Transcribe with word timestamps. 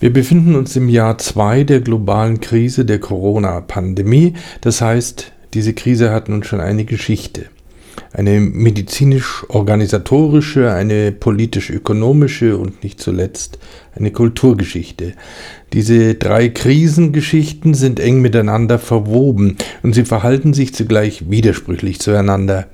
Wir 0.00 0.10
befinden 0.10 0.56
uns 0.56 0.74
im 0.76 0.88
Jahr 0.88 1.18
2 1.18 1.64
der 1.64 1.82
globalen 1.82 2.40
Krise 2.40 2.86
der 2.86 3.00
Corona-Pandemie. 3.00 4.32
Das 4.62 4.80
heißt, 4.80 5.30
diese 5.52 5.74
Krise 5.74 6.10
hat 6.10 6.30
nun 6.30 6.42
schon 6.42 6.62
eine 6.62 6.86
Geschichte. 6.86 7.44
Eine 8.10 8.40
medizinisch-organisatorische, 8.40 10.72
eine 10.72 11.12
politisch-ökonomische 11.12 12.56
und 12.56 12.82
nicht 12.82 12.98
zuletzt 12.98 13.58
eine 13.94 14.10
Kulturgeschichte. 14.10 15.12
Diese 15.74 16.14
drei 16.14 16.48
Krisengeschichten 16.48 17.74
sind 17.74 18.00
eng 18.00 18.22
miteinander 18.22 18.78
verwoben 18.78 19.58
und 19.82 19.94
sie 19.94 20.06
verhalten 20.06 20.54
sich 20.54 20.74
zugleich 20.74 21.30
widersprüchlich 21.30 22.00
zueinander. 22.00 22.68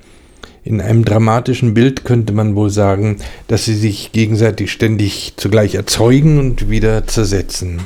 In 0.67 0.81
einem 0.81 1.05
dramatischen 1.05 1.73
Bild 1.73 2.03
könnte 2.03 2.33
man 2.33 2.57
wohl 2.57 2.69
sagen, 2.69 3.19
dass 3.47 3.63
sie 3.63 3.73
sich 3.73 4.11
gegenseitig 4.11 4.69
ständig 4.69 5.35
zugleich 5.37 5.75
erzeugen 5.75 6.39
und 6.39 6.69
wieder 6.69 7.07
zersetzen. 7.07 7.83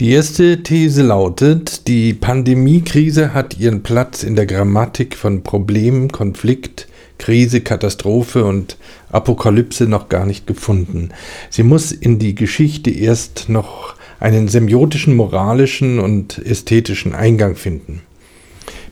Die 0.00 0.10
erste 0.10 0.64
These 0.64 1.04
lautet, 1.04 1.86
die 1.86 2.12
Pandemiekrise 2.12 3.34
hat 3.34 3.56
ihren 3.56 3.84
Platz 3.84 4.24
in 4.24 4.34
der 4.34 4.46
Grammatik 4.46 5.14
von 5.14 5.44
Problem, 5.44 6.10
Konflikt, 6.10 6.88
Krise, 7.18 7.60
Katastrophe 7.60 8.44
und 8.44 8.76
Apokalypse 9.12 9.84
noch 9.84 10.08
gar 10.08 10.26
nicht 10.26 10.48
gefunden. 10.48 11.10
Sie 11.50 11.62
muss 11.62 11.92
in 11.92 12.18
die 12.18 12.34
Geschichte 12.34 12.90
erst 12.90 13.48
noch 13.48 13.94
einen 14.18 14.48
semiotischen, 14.48 15.14
moralischen 15.14 16.00
und 16.00 16.44
ästhetischen 16.44 17.14
Eingang 17.14 17.54
finden. 17.54 18.02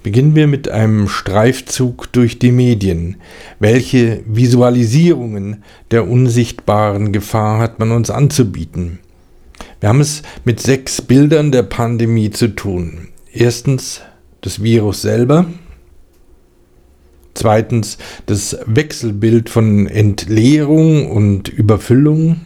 Beginnen 0.04 0.34
wir 0.34 0.46
mit 0.46 0.68
einem 0.68 1.08
Streifzug 1.08 2.12
durch 2.12 2.38
die 2.38 2.52
Medien. 2.52 3.16
Welche 3.58 4.22
Visualisierungen 4.26 5.64
der 5.90 6.06
unsichtbaren 6.06 7.10
Gefahr 7.10 7.58
hat 7.58 7.78
man 7.78 7.90
uns 7.90 8.10
anzubieten? 8.10 8.98
Wir 9.80 9.88
haben 9.88 10.02
es 10.02 10.20
mit 10.44 10.60
sechs 10.60 11.00
Bildern 11.00 11.52
der 11.52 11.62
Pandemie 11.62 12.30
zu 12.30 12.48
tun. 12.48 13.08
Erstens 13.32 14.02
das 14.42 14.62
Virus 14.62 15.00
selber. 15.00 15.46
Zweitens 17.32 17.96
das 18.26 18.58
Wechselbild 18.66 19.48
von 19.48 19.86
Entleerung 19.86 21.10
und 21.10 21.48
Überfüllung. 21.48 22.42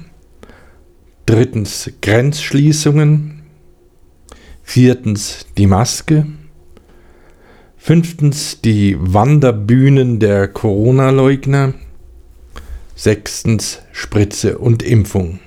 Drittens 1.26 1.90
Grenzschließungen. 2.02 3.42
Viertens 4.62 5.44
die 5.56 5.66
Maske. 5.66 6.24
Fünftens 7.88 8.60
die 8.60 8.98
Wanderbühnen 9.00 10.20
der 10.20 10.46
Corona-Leugner. 10.48 11.72
Sechstens 12.94 13.80
Spritze 13.92 14.58
und 14.58 14.82
Impfung. 14.82 15.40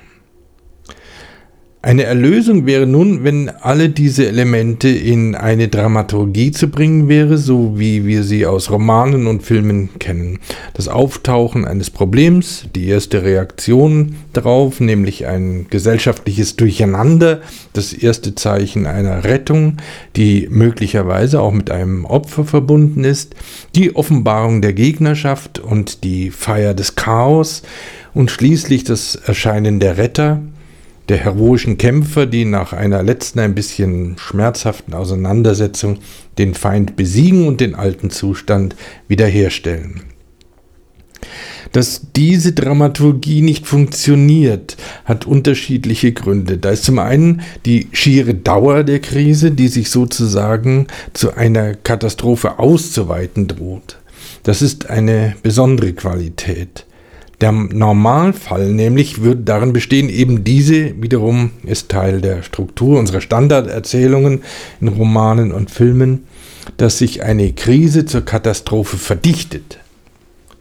Eine 1.84 2.04
Erlösung 2.04 2.68
wäre 2.68 2.86
nun, 2.86 3.24
wenn 3.24 3.50
alle 3.50 3.90
diese 3.90 4.28
Elemente 4.28 4.88
in 4.88 5.34
eine 5.34 5.68
Dramaturgie 5.68 6.52
zu 6.52 6.68
bringen 6.68 7.10
wäre, 7.10 7.40
so 7.40 7.80
wie 7.80 8.06
wir 8.06 8.22
sie 8.22 8.46
aus 8.46 8.70
Romanen 8.70 9.26
und 9.26 9.42
Filmen 9.42 9.90
kennen. 9.98 10.38
Das 10.76 10.88
Auftauchen 10.88 11.66
eines 11.66 11.90
Problems, 11.90 12.66
die 12.76 12.88
erste 12.88 13.24
Reaktion 13.24 14.18
darauf, 14.32 14.80
nämlich 14.80 15.26
ein 15.26 15.66
gesellschaftliches 15.72 16.56
Durcheinander, 16.56 17.42
das 17.74 17.94
erste 17.94 18.36
Zeichen 18.36 18.86
einer 18.86 19.24
Rettung, 19.24 19.78
die 20.16 20.50
möglicherweise 20.52 21.42
auch 21.42 21.52
mit 21.52 21.72
einem 21.72 22.06
Opfer 22.06 22.46
verbunden 22.46 23.04
ist, 23.04 23.34
die 23.74 23.96
Offenbarung 23.96 24.62
der 24.62 24.74
Gegnerschaft 24.74 25.58
und 25.58 26.04
die 26.04 26.30
Feier 26.30 26.76
des 26.76 26.94
Chaos 26.94 27.64
und 28.14 28.30
schließlich 28.30 28.84
das 28.84 29.16
Erscheinen 29.16 29.80
der 29.80 29.98
Retter, 29.98 30.42
der 31.10 31.18
heroischen 31.18 31.78
Kämpfer, 31.78 32.26
die 32.26 32.46
nach 32.46 32.74
einer 32.74 33.04
letzten 33.04 33.40
ein 33.40 33.56
bisschen 33.56 34.18
schmerzhaften 34.18 34.94
Auseinandersetzung 34.94 36.00
den 36.38 36.54
Feind 36.54 36.96
besiegen 36.96 37.48
und 37.48 37.62
den 37.62 37.76
alten 37.76 38.10
Zustand 38.10 38.76
wiederherstellen. 39.08 40.04
Dass 41.72 42.08
diese 42.16 42.52
Dramaturgie 42.52 43.42
nicht 43.42 43.66
funktioniert, 43.66 44.76
hat 45.06 45.26
unterschiedliche 45.26 46.12
Gründe. 46.12 46.58
Da 46.58 46.72
ist 46.72 46.84
zum 46.84 47.00
einen 47.00 47.42
die 47.66 47.88
schiere 47.94 48.34
Dauer 48.34 48.84
der 48.84 49.00
Krise, 49.00 49.52
die 49.52 49.70
sich 49.70 49.90
sozusagen 49.90 50.88
zu 51.14 51.34
einer 51.34 51.76
Katastrophe 51.76 52.60
auszuweiten 52.60 53.48
droht. 53.48 54.00
Das 54.44 54.62
ist 54.62 54.90
eine 54.90 55.36
besondere 55.44 55.94
Qualität. 55.94 56.86
Der 57.42 57.52
Normalfall 57.52 58.72
nämlich 58.72 59.24
würde 59.24 59.42
darin 59.42 59.74
bestehen, 59.74 60.10
eben 60.10 60.44
diese 60.44 61.02
wiederum 61.02 61.50
ist 61.64 61.90
Teil 61.90 62.22
der 62.22 62.44
Struktur 62.44 63.00
unserer 63.00 63.20
Standarderzählungen 63.20 64.44
in 64.80 64.88
Romanen 64.88 65.52
und 65.52 65.72
Filmen, 65.72 66.28
dass 66.78 67.00
sich 67.00 67.24
eine 67.24 67.52
Krise 67.54 68.06
zur 68.06 68.22
Katastrophe 68.22 68.98
verdichtet. 68.98 69.80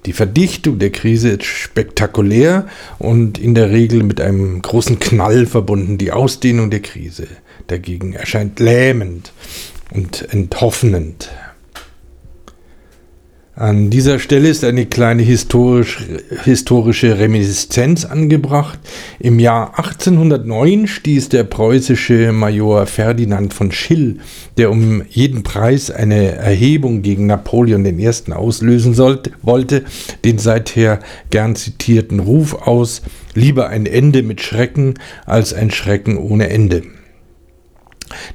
Die 0.07 0.15
Verdichtung 0.15 0.79
der 0.79 0.91
Krise 0.91 1.29
ist 1.29 1.45
spektakulär 1.45 2.67
und 2.99 3.37
in 3.37 3.55
der 3.55 3.71
Regel 3.71 4.03
mit 4.03 4.19
einem 4.19 4.63
großen 4.63 4.99
Knall 4.99 5.45
verbunden. 5.45 5.99
Die 5.99 6.13
Ausdehnung 6.13 6.71
der 6.71 6.81
Krise 6.81 7.27
dagegen 7.67 8.15
erscheint 8.15 8.59
lähmend 8.59 9.33
und 9.91 10.27
enthoffnend. 10.33 11.31
An 13.61 13.91
dieser 13.91 14.19
Stelle 14.19 14.49
ist 14.49 14.65
eine 14.65 14.87
kleine 14.87 15.21
historisch, 15.21 15.99
historische 16.45 17.19
Reminiszenz 17.19 18.07
angebracht. 18.07 18.79
Im 19.19 19.39
Jahr 19.39 19.79
1809 19.79 20.87
stieß 20.87 21.29
der 21.29 21.45
preußische 21.45 22.33
Major 22.33 22.87
Ferdinand 22.87 23.53
von 23.53 23.71
Schill, 23.71 24.17
der 24.57 24.71
um 24.71 25.03
jeden 25.11 25.43
Preis 25.43 25.91
eine 25.91 26.37
Erhebung 26.37 27.03
gegen 27.03 27.27
Napoleon 27.27 27.85
I. 27.85 28.11
auslösen 28.33 28.95
sollte, 28.95 29.33
wollte, 29.43 29.85
den 30.25 30.39
seither 30.39 31.01
gern 31.29 31.55
zitierten 31.55 32.21
Ruf 32.21 32.55
aus, 32.67 33.03
lieber 33.35 33.69
ein 33.69 33.85
Ende 33.85 34.23
mit 34.23 34.41
Schrecken 34.41 34.95
als 35.27 35.53
ein 35.53 35.71
Schrecken 35.71 36.17
ohne 36.17 36.49
Ende. 36.49 36.85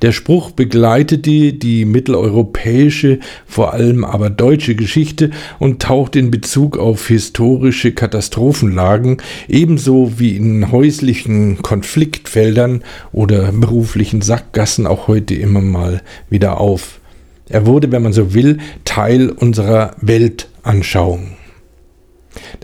Der 0.01 0.11
Spruch 0.11 0.51
begleitete 0.51 1.53
die 1.53 1.85
mitteleuropäische, 1.85 3.19
vor 3.45 3.73
allem 3.73 4.03
aber 4.03 4.29
deutsche 4.29 4.75
Geschichte 4.75 5.31
und 5.59 5.81
taucht 5.81 6.15
in 6.15 6.31
Bezug 6.31 6.77
auf 6.77 7.07
historische 7.07 7.91
Katastrophenlagen 7.91 9.17
ebenso 9.47 10.13
wie 10.17 10.35
in 10.35 10.71
häuslichen 10.71 11.61
Konfliktfeldern 11.61 12.83
oder 13.11 13.51
beruflichen 13.51 14.21
Sackgassen 14.21 14.87
auch 14.87 15.07
heute 15.07 15.35
immer 15.35 15.61
mal 15.61 16.01
wieder 16.29 16.59
auf. 16.59 16.99
Er 17.47 17.65
wurde, 17.65 17.91
wenn 17.91 18.01
man 18.01 18.13
so 18.13 18.33
will, 18.33 18.57
Teil 18.85 19.29
unserer 19.29 19.95
Weltanschauung. 20.01 21.34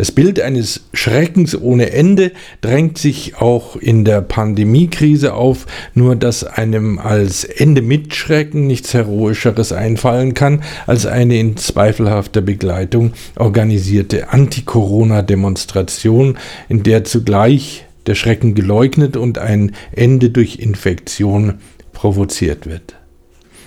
Das 0.01 0.11
Bild 0.11 0.39
eines 0.39 0.85
Schreckens 0.95 1.55
ohne 1.55 1.91
Ende 1.91 2.31
drängt 2.61 2.97
sich 2.97 3.35
auch 3.35 3.75
in 3.75 4.03
der 4.03 4.21
Pandemiekrise 4.21 5.35
auf, 5.35 5.67
nur 5.93 6.15
dass 6.15 6.43
einem 6.43 6.97
als 6.97 7.43
Ende 7.43 7.83
mit 7.83 8.15
Schrecken 8.15 8.65
nichts 8.65 8.95
Heroischeres 8.95 9.71
einfallen 9.71 10.33
kann, 10.33 10.63
als 10.87 11.05
eine 11.05 11.37
in 11.37 11.55
zweifelhafter 11.55 12.41
Begleitung 12.41 13.13
organisierte 13.37 14.29
Anti-Corona-Demonstration, 14.29 16.35
in 16.67 16.81
der 16.81 17.03
zugleich 17.03 17.85
der 18.07 18.15
Schrecken 18.15 18.55
geleugnet 18.55 19.17
und 19.17 19.37
ein 19.37 19.75
Ende 19.91 20.31
durch 20.31 20.55
Infektion 20.55 21.59
provoziert 21.93 22.65
wird 22.65 22.95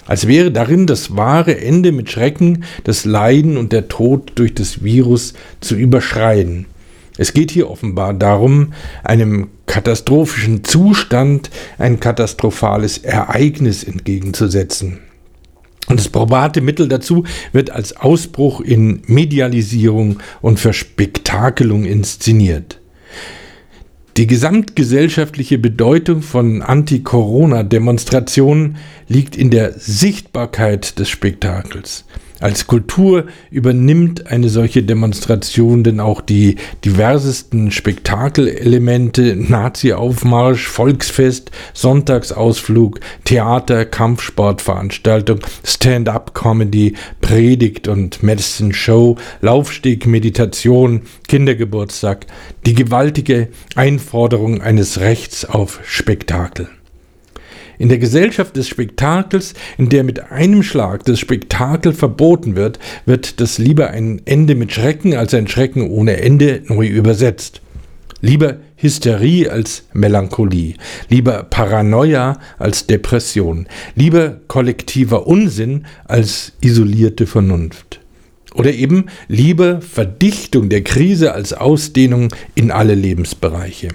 als 0.07 0.27
wäre 0.27 0.51
darin 0.51 0.87
das 0.87 1.17
wahre 1.17 1.61
Ende 1.61 1.93
mit 1.93 2.11
Schrecken, 2.11 2.65
das 2.85 3.05
Leiden 3.05 3.57
und 3.57 3.73
der 3.73 3.89
Tod 3.89 4.33
durch 4.35 4.55
das 4.55 4.85
Virus 4.85 5.35
zu 5.61 5.75
überschreien. 5.75 6.67
Es 7.17 7.33
geht 7.33 7.51
hier 7.51 7.71
offenbar 7.71 8.13
darum, 8.13 8.73
einem 9.05 9.49
katastrophischen 9.67 10.65
Zustand 10.65 11.51
ein 11.79 12.01
katastrophales 12.01 12.99
Ereignis 12.99 13.85
entgegenzusetzen. 13.85 14.99
Und 15.87 16.01
das 16.01 16.09
probate 16.09 16.61
Mittel 16.61 16.89
dazu 16.89 17.25
wird 17.53 17.71
als 17.71 17.97
Ausbruch 17.97 18.61
in 18.61 19.03
Medialisierung 19.07 20.21
und 20.41 20.59
Verspektakelung 20.59 21.85
inszeniert. 21.85 22.81
Die 24.17 24.29
gesamtgesellschaftliche 24.29 25.59
Bedeutung 25.59 26.23
von 26.23 26.63
Anti-Corona-Demonstrationen 26.63 28.77
liegt 29.09 29.37
in 29.37 29.51
der 29.51 29.73
Sichtbarkeit 29.73 31.01
des 31.01 31.09
Spektakels. 31.09 32.05
Als 32.41 32.67
Kultur 32.67 33.27
übernimmt 33.51 34.27
eine 34.27 34.49
solche 34.49 34.83
Demonstration 34.83 35.85
denn 35.85 36.01
auch 36.01 36.21
die 36.21 36.57
diversesten 36.85 37.71
Spektakelelemente, 37.71 39.37
Nazi-Aufmarsch, 39.37 40.67
Volksfest, 40.67 41.53
Sonntagsausflug, 41.75 42.99
Theater, 43.25 43.85
Kampfsportveranstaltung, 43.85 45.41
Stand-up-Comedy, 45.63 46.95
Predigt 47.21 47.87
und 47.87 48.23
Medicine 48.23 48.75
Show, 48.75 49.17
Laufsteg, 49.41 50.07
Meditation, 50.07 51.03
Kindergeburtstag, 51.29 52.27
die 52.67 52.75
gewaltige 52.75 53.49
Einforderung 53.77 54.61
eines 54.61 55.01
Rechts 55.01 55.45
auf 55.45 55.81
Spektakel. 55.85 56.69
In 57.79 57.89
der 57.89 57.99
Gesellschaft 57.99 58.57
des 58.57 58.69
Spektakels, 58.69 59.55
in 59.79 59.89
der 59.89 60.05
mit 60.05 60.31
einem 60.31 60.63
Schlag 60.63 61.05
das 61.05 61.19
Spektakel 61.19 61.93
verboten 61.93 62.57
wird, 62.57 62.79
wird 63.05 63.41
das 63.41 63.59
lieber 63.59 63.91
ein 63.91 64.23
Ende 64.25 64.55
mit 64.55 64.73
Schrecken 64.73 65.15
als 65.15 65.35
ein 65.35 65.49
Schrecken 65.49 65.91
ohne 65.91 66.19
Ende 66.19 66.63
neu 66.67 66.87
übersetzt. 66.87 67.61
Lieber 68.21 68.57
Hysterie 68.77 69.51
als 69.51 69.85
Melancholie, 69.93 70.75
lieber 71.11 71.43
Paranoia 71.43 72.39
als 72.59 72.87
Depression, 72.87 73.67
lieber 73.97 74.41
kollektiver 74.49 75.27
Unsinn 75.27 75.85
als 76.05 76.53
isolierte 76.61 77.27
Vernunft. 77.27 78.01
Oder 78.55 78.73
eben 78.73 79.07
lieber 79.29 79.81
Verdichtung 79.81 80.69
der 80.69 80.83
Krise 80.83 81.35
als 81.35 81.53
Ausdehnung 81.53 82.29
in 82.55 82.71
alle 82.71 82.95
Lebensbereiche 82.95 83.89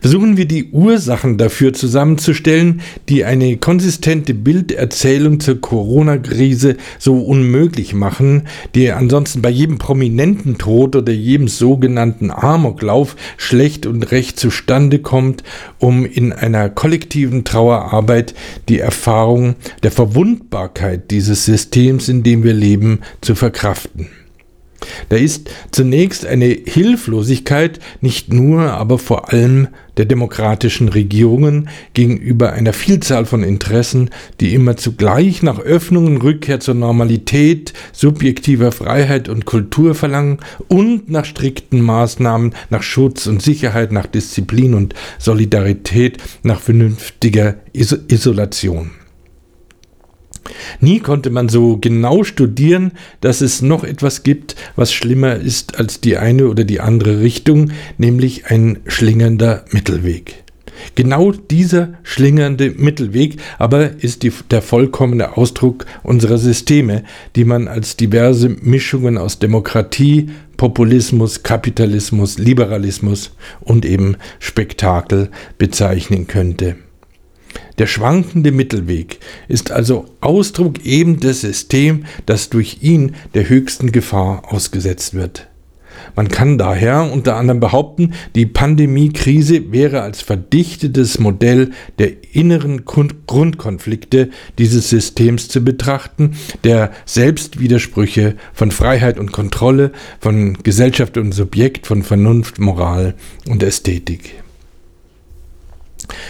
versuchen 0.00 0.36
wir 0.36 0.46
die 0.46 0.70
Ursachen 0.70 1.38
dafür 1.38 1.72
zusammenzustellen, 1.72 2.80
die 3.08 3.24
eine 3.24 3.56
konsistente 3.56 4.34
Bilderzählung 4.34 5.40
zur 5.40 5.60
Corona-Krise 5.60 6.76
so 6.98 7.18
unmöglich 7.18 7.94
machen, 7.94 8.46
die 8.74 8.90
ansonsten 8.90 9.42
bei 9.42 9.50
jedem 9.50 9.78
prominenten 9.78 10.58
Tod 10.58 10.96
oder 10.96 11.12
jedem 11.12 11.48
sogenannten 11.48 12.30
Amoklauf 12.30 13.16
schlecht 13.36 13.86
und 13.86 14.10
recht 14.10 14.38
zustande 14.38 14.98
kommt, 14.98 15.42
um 15.78 16.04
in 16.04 16.32
einer 16.32 16.68
kollektiven 16.68 17.44
Trauerarbeit 17.44 18.34
die 18.68 18.78
Erfahrung 18.78 19.54
der 19.82 19.92
Verwundbarkeit 19.92 21.10
dieses 21.10 21.44
Systems, 21.44 22.08
in 22.08 22.22
dem 22.22 22.42
wir 22.42 22.54
leben, 22.54 23.00
zu 23.20 23.34
verkraften. 23.34 24.19
Da 25.08 25.16
ist 25.16 25.50
zunächst 25.70 26.26
eine 26.26 26.46
Hilflosigkeit 26.46 27.80
nicht 28.00 28.32
nur, 28.32 28.62
aber 28.62 28.98
vor 28.98 29.32
allem 29.32 29.68
der 29.96 30.06
demokratischen 30.06 30.88
Regierungen 30.88 31.68
gegenüber 31.94 32.52
einer 32.52 32.72
Vielzahl 32.72 33.26
von 33.26 33.42
Interessen, 33.42 34.10
die 34.40 34.54
immer 34.54 34.76
zugleich 34.76 35.42
nach 35.42 35.58
Öffnungen, 35.58 36.22
Rückkehr 36.22 36.60
zur 36.60 36.74
Normalität, 36.74 37.72
subjektiver 37.92 38.72
Freiheit 38.72 39.28
und 39.28 39.44
Kultur 39.44 39.94
verlangen 39.94 40.38
und 40.68 41.10
nach 41.10 41.24
strikten 41.24 41.82
Maßnahmen, 41.82 42.54
nach 42.70 42.82
Schutz 42.82 43.26
und 43.26 43.42
Sicherheit, 43.42 43.92
nach 43.92 44.06
Disziplin 44.06 44.74
und 44.74 44.94
Solidarität, 45.18 46.18
nach 46.42 46.60
vernünftiger 46.60 47.56
Isolation. 47.72 48.92
Nie 50.80 51.00
konnte 51.00 51.30
man 51.30 51.48
so 51.48 51.78
genau 51.78 52.24
studieren, 52.24 52.92
dass 53.20 53.40
es 53.40 53.62
noch 53.62 53.84
etwas 53.84 54.22
gibt, 54.22 54.56
was 54.76 54.92
schlimmer 54.92 55.36
ist 55.36 55.78
als 55.78 56.00
die 56.00 56.16
eine 56.16 56.48
oder 56.48 56.64
die 56.64 56.80
andere 56.80 57.20
Richtung, 57.20 57.70
nämlich 57.98 58.46
ein 58.46 58.78
schlingernder 58.86 59.64
Mittelweg. 59.70 60.44
Genau 60.94 61.32
dieser 61.32 61.94
schlingernde 62.02 62.70
Mittelweg 62.76 63.36
aber 63.58 64.02
ist 64.02 64.22
die, 64.22 64.32
der 64.50 64.62
vollkommene 64.62 65.36
Ausdruck 65.36 65.86
unserer 66.02 66.38
Systeme, 66.38 67.04
die 67.36 67.44
man 67.44 67.68
als 67.68 67.96
diverse 67.96 68.48
Mischungen 68.48 69.18
aus 69.18 69.38
Demokratie, 69.38 70.30
Populismus, 70.56 71.42
Kapitalismus, 71.42 72.38
Liberalismus 72.38 73.32
und 73.60 73.84
eben 73.84 74.16
Spektakel 74.38 75.30
bezeichnen 75.58 76.26
könnte. 76.26 76.76
Der 77.80 77.86
schwankende 77.86 78.52
Mittelweg 78.52 79.20
ist 79.48 79.70
also 79.70 80.04
Ausdruck 80.20 80.84
eben 80.84 81.18
des 81.18 81.40
Systems, 81.40 82.04
das 82.26 82.50
durch 82.50 82.82
ihn 82.82 83.14
der 83.32 83.48
höchsten 83.48 83.90
Gefahr 83.90 84.52
ausgesetzt 84.52 85.14
wird. 85.14 85.48
Man 86.14 86.28
kann 86.28 86.58
daher 86.58 87.10
unter 87.10 87.36
anderem 87.36 87.58
behaupten, 87.58 88.12
die 88.34 88.44
Pandemiekrise 88.44 89.72
wäre 89.72 90.02
als 90.02 90.20
verdichtetes 90.20 91.20
Modell 91.20 91.70
der 91.98 92.34
inneren 92.34 92.84
Grundkonflikte 92.84 94.28
dieses 94.58 94.90
Systems 94.90 95.48
zu 95.48 95.64
betrachten, 95.64 96.36
der 96.64 96.90
Selbstwidersprüche 97.06 98.36
von 98.52 98.72
Freiheit 98.72 99.18
und 99.18 99.32
Kontrolle, 99.32 99.92
von 100.20 100.58
Gesellschaft 100.62 101.16
und 101.16 101.32
Subjekt, 101.32 101.86
von 101.86 102.02
Vernunft, 102.02 102.58
Moral 102.58 103.14
und 103.48 103.62
Ästhetik. 103.62 104.34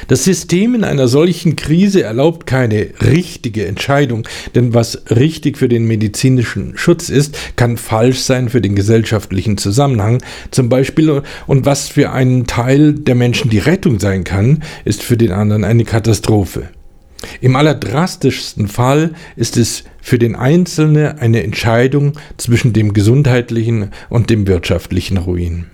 Das 0.09 0.25
System 0.25 0.75
in 0.75 0.85
einer 0.85 1.09
solchen 1.09 1.57
Krise 1.57 2.03
erlaubt 2.03 2.47
keine 2.47 2.89
richtige 3.03 3.67
Entscheidung, 3.67 4.27
denn 4.55 4.75
was 4.75 5.03
richtig 5.11 5.59
für 5.59 5.69
den 5.69 5.87
medizinischen 5.87 6.77
Schutz 6.77 7.09
ist, 7.09 7.37
kann 7.57 7.77
falsch 7.77 8.21
sein 8.21 8.49
für 8.49 8.61
den 8.61 8.75
gesellschaftlichen 8.75 9.59
Zusammenhang 9.59 10.23
zum 10.51 10.69
Beispiel 10.69 11.23
und 11.47 11.67
was 11.67 11.89
für 11.89 12.13
einen 12.13 12.47
Teil 12.47 12.93
der 12.95 13.15
Menschen 13.15 13.51
die 13.51 13.59
Rettung 13.59 14.01
sein 14.01 14.25
kann, 14.25 14.63
ist 14.85 15.03
für 15.03 15.17
den 15.17 15.33
anderen 15.33 15.65
eine 15.65 15.85
Katastrophe. 15.85 16.69
Im 17.41 17.57
allerdrastischsten 17.57 18.69
Fall 18.69 19.13
ist 19.37 19.57
es 19.57 19.85
für 20.01 20.19
den 20.19 20.35
Einzelnen 20.35 21.19
eine 21.19 21.43
Entscheidung 21.43 22.15
zwischen 22.37 22.73
dem 22.73 22.95
gesundheitlichen 22.95 23.91
und 24.09 24.31
dem 24.31 24.47
wirtschaftlichen 24.47 25.19
Ruin. 25.19 25.67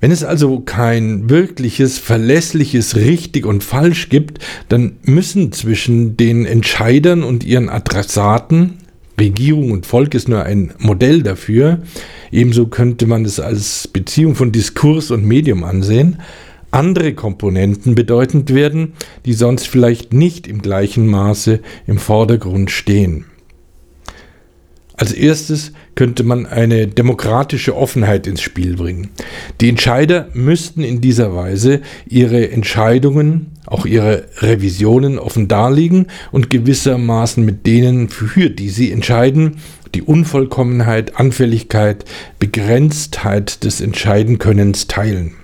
Wenn 0.00 0.12
es 0.12 0.24
also 0.24 0.60
kein 0.60 1.28
wirkliches, 1.28 1.98
verlässliches 1.98 2.96
Richtig 2.96 3.44
und 3.44 3.62
Falsch 3.62 4.08
gibt, 4.08 4.38
dann 4.68 4.96
müssen 5.02 5.52
zwischen 5.52 6.16
den 6.16 6.46
Entscheidern 6.46 7.22
und 7.22 7.44
ihren 7.44 7.68
Adressaten, 7.68 8.78
Regierung 9.20 9.70
und 9.70 9.84
Volk 9.84 10.14
ist 10.14 10.30
nur 10.30 10.44
ein 10.44 10.72
Modell 10.78 11.22
dafür, 11.22 11.82
ebenso 12.32 12.68
könnte 12.68 13.06
man 13.06 13.26
es 13.26 13.38
als 13.38 13.86
Beziehung 13.88 14.34
von 14.34 14.50
Diskurs 14.50 15.10
und 15.10 15.26
Medium 15.26 15.62
ansehen, 15.62 16.16
andere 16.70 17.12
Komponenten 17.12 17.94
bedeutend 17.94 18.54
werden, 18.54 18.94
die 19.26 19.34
sonst 19.34 19.68
vielleicht 19.68 20.14
nicht 20.14 20.46
im 20.46 20.62
gleichen 20.62 21.06
Maße 21.06 21.60
im 21.86 21.98
Vordergrund 21.98 22.70
stehen. 22.70 23.26
Als 24.94 25.12
erstes 25.12 25.72
könnte 26.00 26.24
man 26.24 26.46
eine 26.46 26.86
demokratische 26.86 27.76
Offenheit 27.76 28.26
ins 28.26 28.40
Spiel 28.40 28.74
bringen. 28.74 29.10
Die 29.60 29.68
Entscheider 29.68 30.28
müssten 30.32 30.82
in 30.82 31.02
dieser 31.02 31.36
Weise 31.36 31.82
ihre 32.08 32.50
Entscheidungen, 32.50 33.48
auch 33.66 33.84
ihre 33.84 34.24
Revisionen 34.38 35.18
offen 35.18 35.46
darlegen 35.46 36.06
und 36.32 36.48
gewissermaßen 36.48 37.44
mit 37.44 37.66
denen, 37.66 38.08
für 38.08 38.48
die 38.48 38.70
sie 38.70 38.92
entscheiden, 38.92 39.58
die 39.94 40.00
Unvollkommenheit, 40.00 41.20
Anfälligkeit, 41.20 42.06
Begrenztheit 42.38 43.62
des 43.62 43.82
Entscheidenkönnens 43.82 44.86
teilen. 44.86 45.34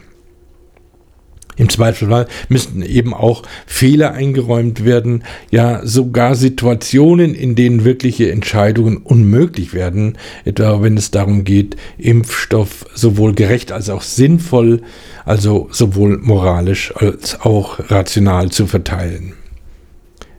Im 1.56 1.68
Zweifelsfall 1.70 2.26
müssten 2.48 2.82
eben 2.82 3.14
auch 3.14 3.42
Fehler 3.66 4.12
eingeräumt 4.12 4.84
werden, 4.84 5.24
ja 5.50 5.80
sogar 5.84 6.34
Situationen, 6.34 7.34
in 7.34 7.54
denen 7.54 7.84
wirkliche 7.84 8.30
Entscheidungen 8.30 8.98
unmöglich 8.98 9.72
werden, 9.72 10.18
etwa 10.44 10.82
wenn 10.82 10.96
es 10.96 11.10
darum 11.10 11.44
geht, 11.44 11.76
Impfstoff 11.96 12.86
sowohl 12.94 13.34
gerecht 13.34 13.72
als 13.72 13.88
auch 13.88 14.02
sinnvoll, 14.02 14.82
also 15.24 15.68
sowohl 15.70 16.18
moralisch 16.18 16.94
als 16.94 17.40
auch 17.40 17.90
rational 17.90 18.50
zu 18.50 18.66
verteilen. 18.66 19.32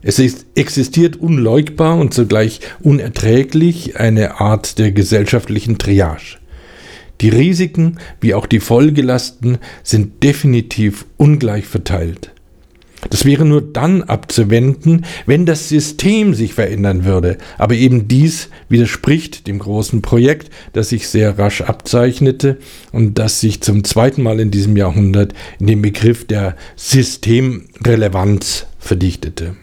Es 0.03 0.19
existiert 0.55 1.17
unleugbar 1.17 1.97
und 1.97 2.13
zugleich 2.13 2.62
unerträglich 2.79 4.00
eine 4.00 4.39
Art 4.39 4.77
der 4.77 4.91
gesellschaftlichen 4.91 5.79
Triage. 5.79 6.37
Die 7.21 7.29
Risiken 7.29 7.97
wie 8.21 8.33
auch 8.33 8.45
die 8.45 8.59
Folgelasten 8.59 9.57
sind 9.83 10.24
definitiv 10.24 11.05
ungleich 11.17 11.65
verteilt. 11.65 12.31
Das 13.09 13.25
wäre 13.25 13.45
nur 13.45 13.62
dann 13.62 14.03
abzuwenden, 14.03 15.05
wenn 15.25 15.45
das 15.45 15.69
System 15.69 16.33
sich 16.33 16.53
verändern 16.53 17.05
würde. 17.05 17.38
Aber 17.57 17.75
eben 17.75 18.07
dies 18.07 18.50
widerspricht 18.69 19.47
dem 19.47 19.59
großen 19.59 20.01
Projekt, 20.01 20.50
das 20.74 20.89
sich 20.89 21.07
sehr 21.07 21.38
rasch 21.38 21.62
abzeichnete 21.62 22.57
und 22.91 23.19
das 23.19 23.39
sich 23.39 23.62
zum 23.62 23.83
zweiten 23.83 24.24
Mal 24.24 24.39
in 24.39 24.51
diesem 24.51 24.75
Jahrhundert 24.75 25.33
in 25.59 25.67
den 25.67 25.81
Begriff 25.81 26.25
der 26.25 26.55
Systemrelevanz 26.75 28.65
verdichtete. 28.79 29.55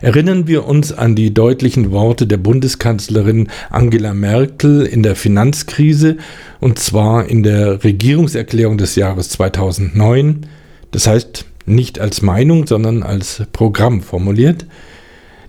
Erinnern 0.00 0.46
wir 0.46 0.66
uns 0.66 0.92
an 0.92 1.14
die 1.14 1.34
deutlichen 1.34 1.90
Worte 1.90 2.26
der 2.26 2.36
Bundeskanzlerin 2.36 3.48
Angela 3.70 4.14
Merkel 4.14 4.86
in 4.86 5.02
der 5.02 5.16
Finanzkrise, 5.16 6.16
und 6.60 6.78
zwar 6.78 7.28
in 7.28 7.42
der 7.42 7.84
Regierungserklärung 7.84 8.78
des 8.78 8.94
Jahres 8.94 9.28
2009, 9.30 10.46
das 10.90 11.06
heißt 11.06 11.44
nicht 11.66 11.98
als 12.00 12.22
Meinung, 12.22 12.66
sondern 12.66 13.02
als 13.02 13.42
Programm 13.52 14.00
formuliert, 14.00 14.66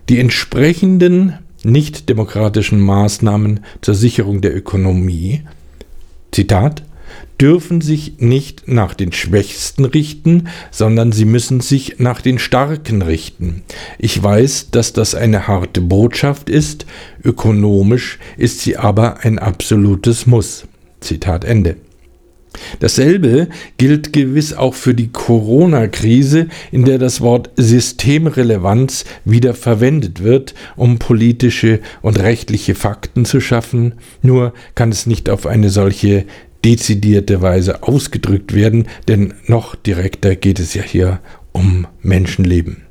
die 0.08 0.18
entsprechenden 0.18 1.38
nicht 1.62 2.08
demokratischen 2.08 2.80
Maßnahmen 2.80 3.60
zur 3.80 3.94
Sicherung 3.94 4.40
der 4.40 4.56
Ökonomie, 4.56 5.42
Zitat, 6.32 6.82
dürfen 7.40 7.80
sich 7.80 8.14
nicht 8.18 8.68
nach 8.68 8.94
den 8.94 9.12
Schwächsten 9.12 9.84
richten, 9.84 10.48
sondern 10.70 11.12
sie 11.12 11.24
müssen 11.24 11.60
sich 11.60 11.96
nach 11.98 12.20
den 12.20 12.38
Starken 12.38 13.02
richten. 13.02 13.62
Ich 13.98 14.22
weiß, 14.22 14.70
dass 14.70 14.92
das 14.92 15.14
eine 15.14 15.48
harte 15.48 15.80
Botschaft 15.80 16.50
ist, 16.50 16.86
ökonomisch 17.24 18.18
ist 18.36 18.60
sie 18.60 18.76
aber 18.76 19.24
ein 19.24 19.38
absolutes 19.38 20.26
Muss. 20.26 20.64
Zitat 21.00 21.44
Ende. 21.44 21.76
Dasselbe 22.80 23.48
gilt 23.76 24.12
gewiss 24.12 24.52
auch 24.52 24.74
für 24.74 24.94
die 24.94 25.08
Corona-Krise, 25.08 26.48
in 26.72 26.84
der 26.84 26.98
das 26.98 27.20
Wort 27.20 27.50
Systemrelevanz 27.56 29.04
wieder 29.24 29.54
verwendet 29.54 30.22
wird, 30.22 30.54
um 30.76 30.98
politische 30.98 31.80
und 32.02 32.18
rechtliche 32.18 32.74
Fakten 32.74 33.24
zu 33.24 33.40
schaffen, 33.40 33.94
nur 34.22 34.52
kann 34.74 34.90
es 34.90 35.06
nicht 35.06 35.30
auf 35.30 35.46
eine 35.46 35.70
solche 35.70 36.24
dezidierte 36.64 37.42
Weise 37.42 37.82
ausgedrückt 37.82 38.54
werden, 38.54 38.86
denn 39.08 39.34
noch 39.46 39.74
direkter 39.74 40.36
geht 40.36 40.60
es 40.60 40.74
ja 40.74 40.82
hier 40.82 41.20
um 41.52 41.86
Menschenleben. 42.02 42.82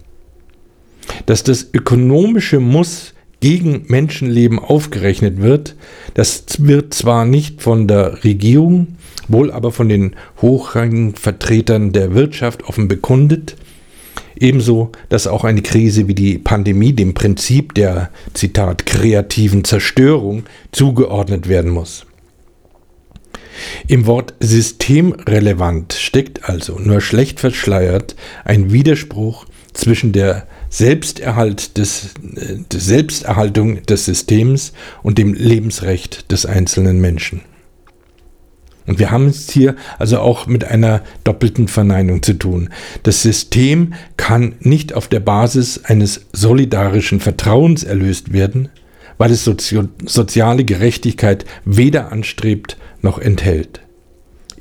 Dass 1.25 1.43
das 1.43 1.69
ökonomische 1.73 2.59
Muss 2.59 3.13
gegen 3.39 3.85
Menschenleben 3.87 4.59
aufgerechnet 4.59 5.41
wird, 5.41 5.75
das 6.13 6.43
wird 6.59 6.93
zwar 6.93 7.25
nicht 7.25 7.61
von 7.61 7.87
der 7.87 8.23
Regierung, 8.23 8.95
wohl 9.27 9.51
aber 9.51 9.71
von 9.71 9.89
den 9.89 10.15
hochrangigen 10.41 11.15
Vertretern 11.15 11.91
der 11.93 12.13
Wirtschaft 12.13 12.63
offen 12.63 12.87
bekundet, 12.87 13.55
ebenso, 14.39 14.91
dass 15.09 15.27
auch 15.27 15.43
eine 15.43 15.61
Krise 15.61 16.07
wie 16.07 16.15
die 16.15 16.37
Pandemie 16.37 16.93
dem 16.93 17.13
Prinzip 17.13 17.73
der, 17.75 18.09
Zitat, 18.33 18.85
kreativen 18.85 19.63
Zerstörung 19.63 20.43
zugeordnet 20.71 21.47
werden 21.47 21.71
muss. 21.71 22.05
Im 23.87 24.05
Wort 24.05 24.33
systemrelevant 24.39 25.93
steckt 25.93 26.47
also 26.47 26.77
nur 26.79 27.01
schlecht 27.01 27.39
verschleiert 27.39 28.15
ein 28.45 28.71
Widerspruch 28.71 29.45
zwischen 29.73 30.11
der 30.11 30.47
Selbsterhalt 30.69 31.77
des, 31.77 32.13
äh, 32.35 32.57
der 32.71 32.79
Selbsterhaltung 32.79 33.83
des 33.83 34.05
Systems 34.05 34.73
und 35.03 35.17
dem 35.17 35.33
Lebensrecht 35.33 36.31
des 36.31 36.45
einzelnen 36.45 36.99
Menschen. 36.99 37.41
Und 38.89 38.97
wir 38.97 39.11
haben 39.11 39.27
es 39.27 39.51
hier 39.51 39.75
also 39.99 40.19
auch 40.19 40.47
mit 40.47 40.65
einer 40.65 41.03
doppelten 41.23 41.67
Verneinung 41.67 42.23
zu 42.23 42.33
tun. 42.33 42.69
Das 43.03 43.21
System 43.21 43.93
kann 44.17 44.55
nicht 44.61 44.93
auf 44.93 45.07
der 45.07 45.19
Basis 45.19 45.85
eines 45.85 46.25
solidarischen 46.33 47.19
Vertrauens 47.19 47.83
erlöst 47.83 48.33
werden, 48.33 48.69
weil 49.19 49.31
es 49.31 49.43
soziale 49.43 50.65
Gerechtigkeit 50.65 51.45
weder 51.65 52.11
anstrebt 52.11 52.77
noch 53.01 53.19
enthält. 53.19 53.81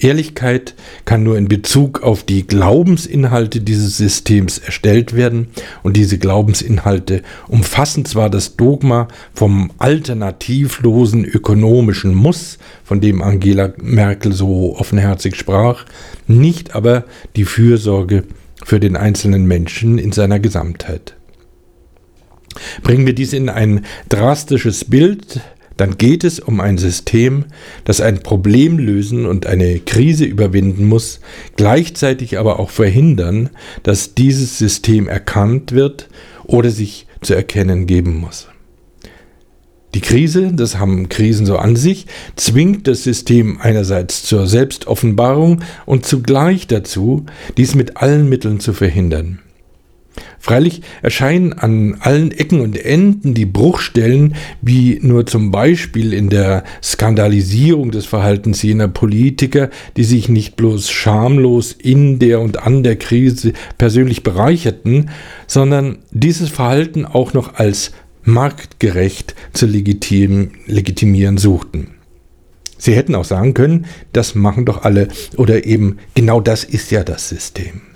Ehrlichkeit 0.01 0.75
kann 1.05 1.23
nur 1.23 1.37
in 1.37 1.49
Bezug 1.49 2.03
auf 2.03 2.23
die 2.23 2.47
Glaubensinhalte 2.47 3.61
dieses 3.61 3.97
Systems 3.97 4.59
erstellt 4.59 5.15
werden 5.15 5.49
und 5.83 5.97
diese 5.97 6.19
Glaubensinhalte 6.19 7.23
umfassen 7.49 8.05
zwar 8.05 8.31
das 8.31 8.57
Dogma 8.57 9.09
vom 9.35 9.73
alternativlosen 9.79 11.25
ökonomischen 11.25 12.15
Muss, 12.15 12.59
von 12.85 13.01
dem 13.01 13.23
Angela 13.23 13.73
Merkel 13.79 14.33
so 14.33 14.77
offenherzig 14.77 15.37
sprach, 15.37 15.85
nicht 16.27 16.75
aber 16.75 17.05
die 17.37 17.45
Fürsorge 17.45 18.25
für 18.65 18.81
den 18.81 18.97
einzelnen 18.97 19.47
Menschen 19.47 19.99
in 19.99 20.13
seiner 20.13 20.39
Gesamtheit. 20.39 21.17
Bringen 22.83 23.07
wir 23.07 23.15
dies 23.15 23.33
in 23.33 23.49
ein 23.49 23.85
drastisches 24.09 24.85
Bild, 24.85 25.41
dann 25.79 25.97
geht 25.97 26.25
es 26.25 26.41
um 26.41 26.61
ein 26.61 26.77
System, 26.77 27.47
das 27.85 28.03
ein 28.03 28.19
Problem 28.23 28.79
lösen 28.79 29.25
und 29.25 29.47
eine 29.47 29.79
Krise 29.79 30.27
überwinden 30.27 30.85
muss, 30.85 31.21
gleichzeitig 31.57 32.39
aber 32.39 32.61
auch 32.61 32.71
verhindern, 32.71 33.49
dass 33.85 34.15
dieses 34.15 34.59
System 34.59 35.09
erkannt 35.09 35.73
wird 35.73 36.09
oder 36.45 36.71
sich 36.71 37.07
zu 37.23 37.35
erkennen 37.35 37.87
geben 37.87 38.17
muss. 38.17 38.49
Die 39.95 40.01
Krise, 40.01 40.53
das 40.53 40.79
haben 40.79 41.09
Krisen 41.09 41.47
so 41.47 41.57
an 41.57 41.75
sich, 41.75 42.07
zwingt 42.37 42.87
das 42.87 43.05
System 43.05 43.59
einerseits 43.61 44.23
zur 44.25 44.47
Selbstoffenbarung 44.47 45.63
und 45.87 46.05
zugleich 46.05 46.67
dazu, 46.67 47.25
dies 47.57 47.75
mit 47.75 47.97
allen 47.97 48.29
Mitteln 48.29 48.61
zu 48.61 48.75
verhindern. 48.75 49.39
Freilich 50.41 50.83
erscheinen 51.03 51.53
an 51.53 51.97
allen 52.01 52.31
Ecken 52.31 52.61
und 52.61 52.77
Enden 52.77 53.35
die 53.35 53.47
Bruchstellen, 53.47 54.35
wie 54.63 54.99
nur 55.03 55.27
zum 55.27 55.51
Beispiel 55.51 56.13
in 56.13 56.31
der 56.31 56.65
Skandalisierung 56.83 57.91
des 57.91 58.07
Verhaltens 58.07 58.63
jener 58.63 58.89
Politiker, 58.89 59.71
die 59.97 60.05
sich 60.05 60.29
nicht 60.29 60.57
bloß 60.57 60.91
schamlos 60.91 61.73
in 61.73 62.19
der 62.19 62.41
und 62.41 62.63
an 62.63 62.83
der 62.83 62.97
Krise 62.97 63.53
persönlich 63.79 64.23
bereicherten, 64.23 65.11
sondern 65.47 65.99
dieses 66.13 66.49
Verhalten 66.51 67.05
auch 67.05 67.35
noch 67.35 67.55
als 67.55 67.93
marktgerecht 68.23 69.35
zu 69.53 69.67
legitim, 69.67 70.53
legitimieren 70.67 71.39
suchten. 71.39 71.89
Sie 72.77 72.95
hätten 72.95 73.17
auch 73.17 73.25
sagen 73.25 73.55
können, 73.55 73.87
das 74.13 74.37
machen 74.37 74.65
doch 74.65 74.83
alle 74.83 75.09
oder 75.37 75.67
eben 75.67 75.99
genau 76.15 76.41
das 76.41 76.63
ist 76.63 76.93
ja 76.93 77.03
das 77.03 77.29
System. 77.29 77.88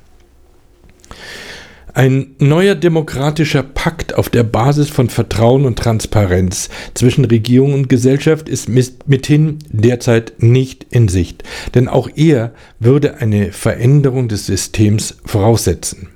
Ein 1.94 2.36
neuer 2.38 2.74
demokratischer 2.74 3.62
Pakt 3.62 4.14
auf 4.14 4.30
der 4.30 4.44
Basis 4.44 4.88
von 4.88 5.10
Vertrauen 5.10 5.66
und 5.66 5.78
Transparenz 5.78 6.70
zwischen 6.94 7.26
Regierung 7.26 7.74
und 7.74 7.90
Gesellschaft 7.90 8.48
ist 8.48 8.70
mithin 8.70 9.58
derzeit 9.68 10.32
nicht 10.38 10.86
in 10.88 11.08
Sicht, 11.08 11.44
denn 11.74 11.88
auch 11.88 12.08
er 12.16 12.54
würde 12.80 13.18
eine 13.18 13.52
Veränderung 13.52 14.28
des 14.28 14.46
Systems 14.46 15.18
voraussetzen. 15.26 16.08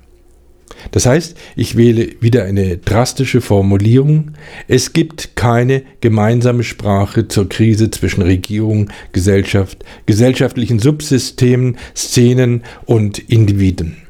Das 0.91 1.05
heißt, 1.05 1.37
ich 1.55 1.77
wähle 1.77 2.09
wieder 2.21 2.45
eine 2.45 2.77
drastische 2.77 3.41
Formulierung. 3.41 4.31
Es 4.67 4.93
gibt 4.93 5.35
keine 5.35 5.83
gemeinsame 6.01 6.63
Sprache 6.63 7.27
zur 7.27 7.49
Krise 7.49 7.91
zwischen 7.91 8.23
Regierung, 8.23 8.89
Gesellschaft, 9.11 9.85
gesellschaftlichen 10.07 10.79
Subsystemen, 10.79 11.77
Szenen 11.95 12.63
und 12.85 13.19
Individuen. 13.19 14.06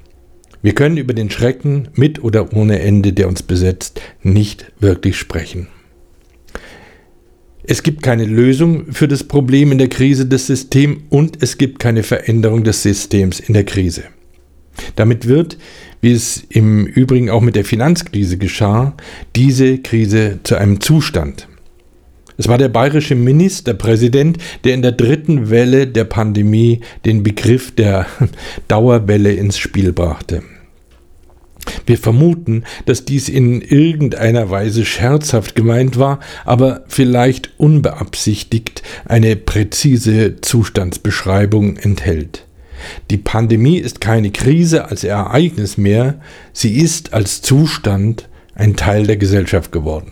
Wir 0.68 0.76
können 0.76 0.98
über 0.98 1.14
den 1.14 1.30
Schrecken 1.30 1.88
mit 1.96 2.22
oder 2.22 2.52
ohne 2.52 2.80
Ende, 2.80 3.14
der 3.14 3.30
uns 3.30 3.42
besetzt, 3.42 4.02
nicht 4.22 4.70
wirklich 4.82 5.18
sprechen. 5.18 5.70
Es 7.64 7.84
gibt 7.84 8.04
keine 8.04 8.26
Lösung 8.26 8.92
für 8.92 9.08
das 9.08 9.24
Problem 9.24 9.72
in 9.72 9.78
der 9.78 9.88
Krise 9.88 10.26
des 10.26 10.48
Systems 10.48 11.04
und 11.08 11.42
es 11.42 11.58
gibt 11.58 11.80
keine 11.80 12.04
Veränderung 12.04 12.66
des 12.66 12.84
Systems 12.84 13.40
in 13.40 13.54
der 13.54 13.64
Krise. 13.64 14.04
Damit 14.98 15.26
wird, 15.26 15.58
wie 16.02 16.12
es 16.12 16.44
im 16.50 16.86
Übrigen 16.86 17.30
auch 17.30 17.40
mit 17.40 17.56
der 17.56 17.64
Finanzkrise 17.64 18.38
geschah, 18.38 18.94
diese 19.38 19.78
Krise 19.78 20.40
zu 20.44 20.58
einem 20.58 20.82
Zustand. 20.82 21.48
Es 22.36 22.50
war 22.50 22.58
der 22.58 22.68
bayerische 22.68 23.16
Ministerpräsident, 23.16 24.38
der 24.66 24.74
in 24.74 24.82
der 24.82 24.92
dritten 24.92 25.50
Welle 25.50 25.88
der 25.88 26.04
Pandemie 26.04 26.82
den 27.06 27.24
Begriff 27.24 27.74
der 27.74 28.06
Dauerwelle 28.68 29.32
ins 29.32 29.58
Spiel 29.58 29.94
brachte. 29.94 30.44
Wir 31.88 31.98
vermuten, 31.98 32.66
dass 32.86 33.06
dies 33.06 33.30
in 33.30 33.62
irgendeiner 33.62 34.50
Weise 34.52 34.86
scherzhaft 34.86 35.56
gemeint 35.56 35.98
war, 35.98 36.20
aber 36.46 36.84
vielleicht 36.88 37.52
unbeabsichtigt 37.58 38.84
eine 39.06 39.36
präzise 39.38 40.36
Zustandsbeschreibung 40.42 41.78
enthält. 41.78 42.46
Die 43.10 43.18
Pandemie 43.18 43.78
ist 43.78 44.02
keine 44.02 44.32
Krise 44.32 44.90
als 44.90 45.04
Ereignis 45.04 45.78
mehr, 45.78 46.20
sie 46.54 46.78
ist 46.78 47.14
als 47.14 47.42
Zustand 47.42 48.30
ein 48.54 48.76
Teil 48.76 49.08
der 49.08 49.18
Gesellschaft 49.18 49.72
geworden. 49.72 50.12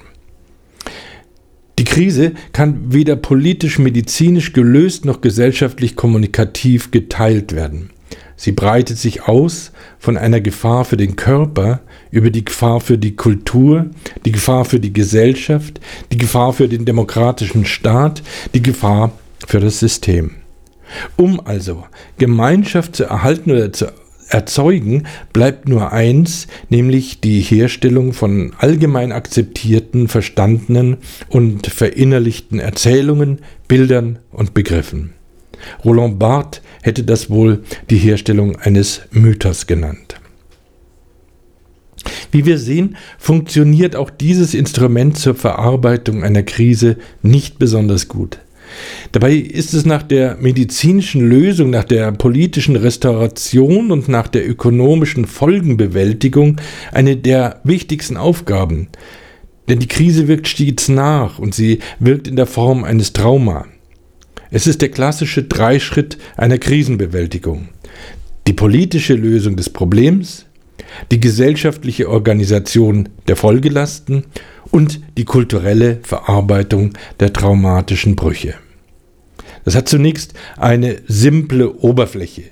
Die 1.78 1.84
Krise 1.84 2.32
kann 2.54 2.94
weder 2.94 3.18
politisch-medizinisch 3.18 4.54
gelöst 4.54 5.04
noch 5.04 5.20
gesellschaftlich 5.20 5.98
kommunikativ 5.98 6.92
geteilt 6.92 7.54
werden. 7.54 7.90
Sie 8.38 8.52
breitet 8.52 8.98
sich 8.98 9.28
aus 9.28 9.72
von 9.98 10.18
einer 10.18 10.42
Gefahr 10.42 10.86
für 10.86 10.98
den 10.98 11.16
Körper 11.16 11.80
über 12.12 12.30
die 12.30 12.46
Gefahr 12.46 12.82
für 12.82 12.98
die 12.98 13.16
Kultur, 13.16 13.88
die 14.26 14.32
Gefahr 14.32 14.66
für 14.66 14.80
die 14.80 14.94
Gesellschaft, 14.94 15.80
die 16.12 16.18
Gefahr 16.18 16.54
für 16.54 16.68
den 16.68 16.86
demokratischen 16.86 17.66
Staat, 17.66 18.24
die 18.54 18.62
Gefahr 18.62 19.12
für 19.48 19.60
das 19.60 19.80
System. 19.80 20.32
Um 21.16 21.40
also 21.46 21.86
Gemeinschaft 22.18 22.96
zu 22.96 23.06
erhalten 23.06 23.52
oder 23.52 23.74
zu 23.74 23.88
erzeugen, 24.30 25.08
bleibt 25.34 25.70
nur 25.70 25.92
eins, 25.92 26.48
nämlich 26.70 27.22
die 27.22 27.42
Herstellung 27.42 28.14
von 28.14 28.54
allgemein 28.58 29.12
akzeptierten, 29.12 30.08
verstandenen 30.08 30.98
und 31.30 31.68
verinnerlichten 31.68 32.60
Erzählungen, 32.60 33.40
Bildern 33.68 34.20
und 34.32 34.54
Begriffen. 34.54 35.14
Roland 35.84 36.20
Barthes 36.20 36.62
hätte 36.86 37.04
das 37.04 37.32
wohl 37.32 37.64
die 37.90 37.98
Herstellung 37.98 38.58
eines 38.58 39.02
Mythos 39.12 39.66
genannt. 39.66 40.22
Wie 42.32 42.46
wir 42.46 42.60
sehen, 42.60 42.96
funktioniert 43.18 43.96
auch 43.96 44.12
dieses 44.12 44.54
Instrument 44.54 45.18
zur 45.18 45.34
Verarbeitung 45.34 46.24
einer 46.24 46.44
Krise 46.44 46.98
nicht 47.24 47.58
besonders 47.58 48.08
gut. 48.08 48.38
Dabei 49.14 49.34
ist 49.34 49.74
es 49.74 49.86
nach 49.86 50.04
der 50.04 50.38
medizinischen 50.40 51.28
Lösung, 51.28 51.72
nach 51.72 51.86
der 51.86 52.12
politischen 52.12 52.76
Restauration 52.76 53.92
und 53.92 54.08
nach 54.08 54.28
der 54.28 54.48
ökonomischen 54.48 55.26
Folgenbewältigung 55.26 56.58
eine 56.92 57.16
der 57.16 57.62
wichtigsten 57.64 58.18
Aufgaben. 58.18 58.90
Denn 59.70 59.80
die 59.80 59.88
Krise 59.88 60.28
wirkt 60.28 60.48
stets 60.48 60.88
nach 60.88 61.40
und 61.40 61.56
sie 61.56 61.80
wirkt 62.00 62.28
in 62.28 62.36
der 62.36 62.46
Form 62.46 62.84
eines 62.84 63.14
Trauma. 63.14 63.66
Es 64.52 64.68
ist 64.68 64.82
der 64.82 64.90
klassische 64.90 65.44
Dreischritt 65.44 66.18
einer 66.38 66.58
Krisenbewältigung. 66.58 67.70
Die 68.48 68.54
politische 68.54 69.16
Lösung 69.16 69.56
des 69.56 69.70
Problems, 69.70 70.46
die 71.12 71.20
gesellschaftliche 71.20 72.10
Organisation 72.10 73.10
der 73.28 73.36
Folgelasten 73.36 74.26
und 74.72 75.02
die 75.18 75.26
kulturelle 75.26 76.00
Verarbeitung 76.04 76.94
der 77.20 77.34
traumatischen 77.34 78.16
Brüche. 78.16 78.56
Das 79.64 79.76
hat 79.76 79.90
zunächst 79.90 80.36
eine 80.58 80.98
simple 81.08 81.74
Oberfläche. 81.78 82.44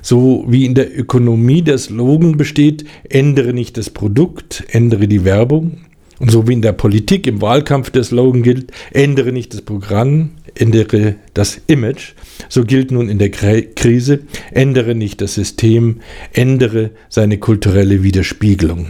So 0.00 0.44
wie 0.48 0.64
in 0.64 0.74
der 0.74 0.98
Ökonomie 0.98 1.62
der 1.62 1.78
Slogan 1.78 2.36
besteht, 2.36 2.84
ändere 3.08 3.52
nicht 3.52 3.76
das 3.76 3.90
Produkt, 3.90 4.64
ändere 4.70 5.06
die 5.06 5.24
Werbung. 5.24 5.82
Und 6.22 6.30
so 6.30 6.46
wie 6.46 6.52
in 6.52 6.62
der 6.62 6.72
Politik 6.72 7.26
im 7.26 7.42
Wahlkampf 7.42 7.90
der 7.90 8.04
Slogan 8.04 8.44
gilt, 8.44 8.70
ändere 8.92 9.32
nicht 9.32 9.52
das 9.54 9.62
Programm, 9.62 10.30
ändere 10.54 11.16
das 11.34 11.60
Image. 11.66 12.12
So 12.48 12.62
gilt 12.62 12.92
nun 12.92 13.08
in 13.08 13.18
der 13.18 13.30
Krise, 13.30 14.20
ändere 14.52 14.94
nicht 14.94 15.20
das 15.20 15.34
System, 15.34 16.00
ändere 16.32 16.90
seine 17.08 17.38
kulturelle 17.38 18.04
Widerspiegelung. 18.04 18.86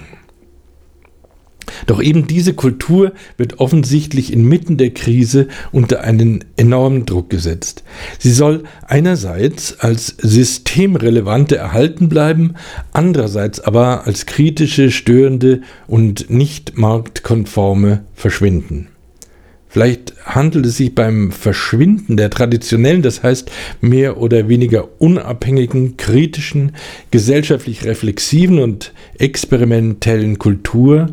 Doch 1.87 2.03
eben 2.03 2.27
diese 2.27 2.55
Kultur 2.55 3.13
wird 3.37 3.61
offensichtlich 3.61 4.33
inmitten 4.33 4.77
der 4.77 4.91
Krise 4.91 5.49
unter 5.73 6.03
einen 6.03 6.45
enormen 6.57 7.07
Druck 7.07 7.31
gesetzt. 7.31 7.83
Sie 8.19 8.33
soll 8.33 8.65
einerseits 8.87 9.81
als 9.81 10.15
systemrelevante 10.19 11.57
erhalten 11.57 12.09
bleiben, 12.09 12.55
andererseits 12.93 13.61
aber 13.61 14.07
als 14.07 14.27
kritische, 14.27 14.91
störende 14.91 15.63
und 15.87 16.31
nicht 16.31 16.77
marktkonforme 16.79 18.05
verschwinden. 18.15 18.89
Vielleicht 19.73 20.13
handelt 20.27 20.67
es 20.67 20.77
sich 20.77 20.95
beim 20.95 21.33
Verschwinden 21.33 22.19
der 22.19 22.29
traditionellen, 22.29 23.01
das 23.01 23.23
heißt 23.23 23.51
mehr 23.81 24.19
oder 24.19 24.47
weniger 24.47 25.01
unabhängigen, 25.01 25.97
kritischen, 25.97 26.73
gesellschaftlich 27.11 27.87
reflexiven 27.87 28.59
und 28.59 28.93
experimentellen 29.17 30.39
Kultur 30.39 31.09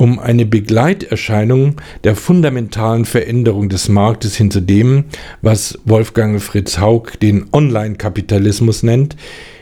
um 0.00 0.18
eine 0.18 0.46
Begleiterscheinung 0.46 1.76
der 2.04 2.16
fundamentalen 2.16 3.04
Veränderung 3.04 3.68
des 3.68 3.90
Marktes 3.90 4.34
hin 4.34 4.50
zu 4.50 4.62
dem, 4.62 5.04
was 5.42 5.78
Wolfgang 5.84 6.40
Fritz 6.40 6.78
Haug 6.78 7.20
den 7.20 7.48
Online-Kapitalismus 7.52 8.82
nennt, 8.82 9.14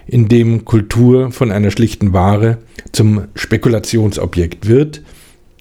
in 0.07 0.28
dem 0.28 0.64
Kultur 0.64 1.33
von 1.33 1.50
einer 1.50 1.73
schlichten 1.73 2.12
Ware 2.12 2.59
zum 2.92 3.25
Spekulationsobjekt 3.35 4.68
wird. 4.68 5.02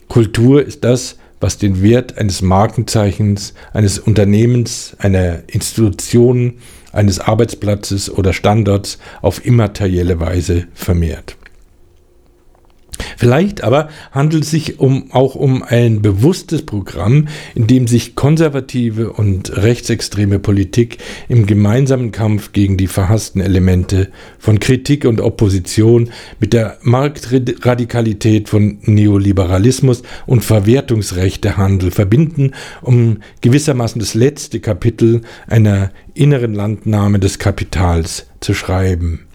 Kultur 0.10 0.64
ist 0.64 0.84
das, 0.84 1.18
was 1.40 1.58
den 1.58 1.82
Wert 1.82 2.20
eines 2.20 2.44
Markenzeichens, 2.44 3.56
eines 3.74 3.98
Unternehmens, 3.98 4.96
einer 5.00 5.40
Institution, 5.48 6.60
eines 6.92 7.20
Arbeitsplatzes 7.20 8.12
oder 8.12 8.32
Standorts 8.32 9.00
auf 9.24 9.44
immaterielle 9.44 10.20
Weise 10.20 10.68
vermehrt. 10.76 11.36
Vielleicht 13.18 13.64
aber 13.64 13.90
handelt 14.12 14.44
es 14.44 14.52
sich 14.52 14.80
um, 14.80 15.12
auch 15.12 15.36
um 15.36 15.64
ein 15.64 16.02
bewusstes 16.02 16.64
Programm, 16.64 17.28
in 17.56 17.68
dem 17.68 17.88
sich 17.88 18.16
konservative 18.16 19.12
und 19.12 19.56
rechtsextreme 19.56 20.40
Politik 20.40 20.98
im 21.28 21.46
gemeinsamen 21.46 22.12
Kampf 22.12 22.52
gegen 22.52 22.78
die 22.78 22.88
verhassten 22.88 23.42
Elemente 23.42 24.10
von 24.40 24.60
Kritik 24.60 25.06
und 25.06 25.22
Opposition 25.22 26.10
mit 26.40 26.54
der 26.54 26.78
Marktradikalität 26.82 28.50
von 28.50 28.80
Neoliberalismus 28.84 30.04
und 30.26 30.44
Verwertungsrechtehandel 30.44 31.92
verbinden, 31.92 32.52
um 32.82 33.20
gewissermaßen 33.42 34.00
das 34.00 34.14
letzte 34.14 34.60
Kapitel 34.60 35.22
einer 35.48 35.92
inneren 36.14 36.54
Landnahme 36.54 37.20
des 37.20 37.40
Kapitals 37.40 38.28
zu 38.40 38.54
schreiben. 38.54 39.27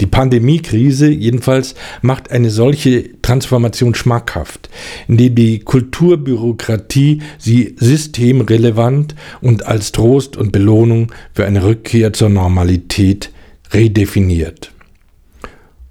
Die 0.00 0.06
Pandemiekrise 0.06 1.08
jedenfalls 1.08 1.74
macht 2.02 2.30
eine 2.30 2.50
solche 2.50 3.20
Transformation 3.22 3.94
schmackhaft, 3.94 4.68
indem 5.08 5.34
die 5.34 5.60
Kulturbürokratie 5.60 7.22
sie 7.38 7.76
systemrelevant 7.78 9.14
und 9.40 9.66
als 9.66 9.92
Trost 9.92 10.36
und 10.36 10.52
Belohnung 10.52 11.12
für 11.32 11.46
eine 11.46 11.64
Rückkehr 11.64 12.12
zur 12.12 12.28
Normalität 12.28 13.30
redefiniert. 13.72 14.72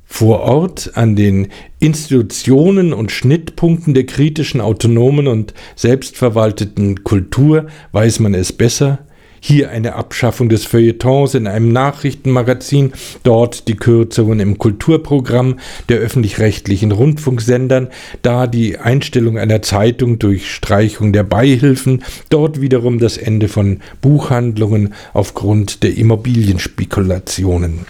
Vor 0.05 0.41
Ort 0.41 0.91
an 0.95 1.17
den 1.17 1.49
Institutionen 1.79 2.93
und 2.93 3.11
Schnittpunkten 3.11 3.93
der 3.93 4.05
kritischen, 4.05 4.61
autonomen 4.61 5.27
und 5.27 5.53
selbstverwalteten 5.75 7.03
Kultur 7.03 7.67
weiß 7.91 8.19
man 8.21 8.33
es 8.33 8.53
besser, 8.53 8.99
hier 9.45 9.69
eine 9.69 9.93
Abschaffung 9.93 10.49
des 10.49 10.65
Feuilletons 10.65 11.35
in 11.35 11.45
einem 11.45 11.71
Nachrichtenmagazin, 11.71 12.93
dort 13.21 13.67
die 13.67 13.75
Kürzungen 13.75 14.39
im 14.39 14.57
Kulturprogramm 14.57 15.59
der 15.87 15.99
öffentlich-rechtlichen 15.99 16.91
Rundfunksendern, 16.91 17.89
da 18.23 18.47
die 18.47 18.79
Einstellung 18.79 19.37
einer 19.37 19.61
Zeitung 19.61 20.17
durch 20.17 20.51
Streichung 20.51 21.13
der 21.13 21.23
Beihilfen, 21.23 22.03
dort 22.29 22.59
wiederum 22.59 22.97
das 22.97 23.17
Ende 23.17 23.47
von 23.47 23.81
Buchhandlungen 24.01 24.95
aufgrund 25.13 25.83
der 25.83 25.95
Immobilienspekulationen. 25.95 27.85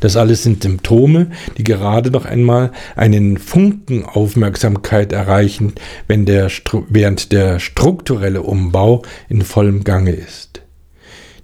Das 0.00 0.16
alles 0.16 0.42
sind 0.42 0.62
Symptome, 0.62 1.28
die 1.58 1.64
gerade 1.64 2.10
noch 2.10 2.24
einmal 2.24 2.72
einen 2.96 3.38
Funken 3.38 4.04
Aufmerksamkeit 4.04 5.12
erreichen, 5.12 5.74
wenn 6.08 6.26
der, 6.26 6.50
während 6.88 7.32
der 7.32 7.60
strukturelle 7.60 8.42
Umbau 8.42 9.02
in 9.28 9.42
vollem 9.42 9.84
Gange 9.84 10.12
ist. 10.12 10.62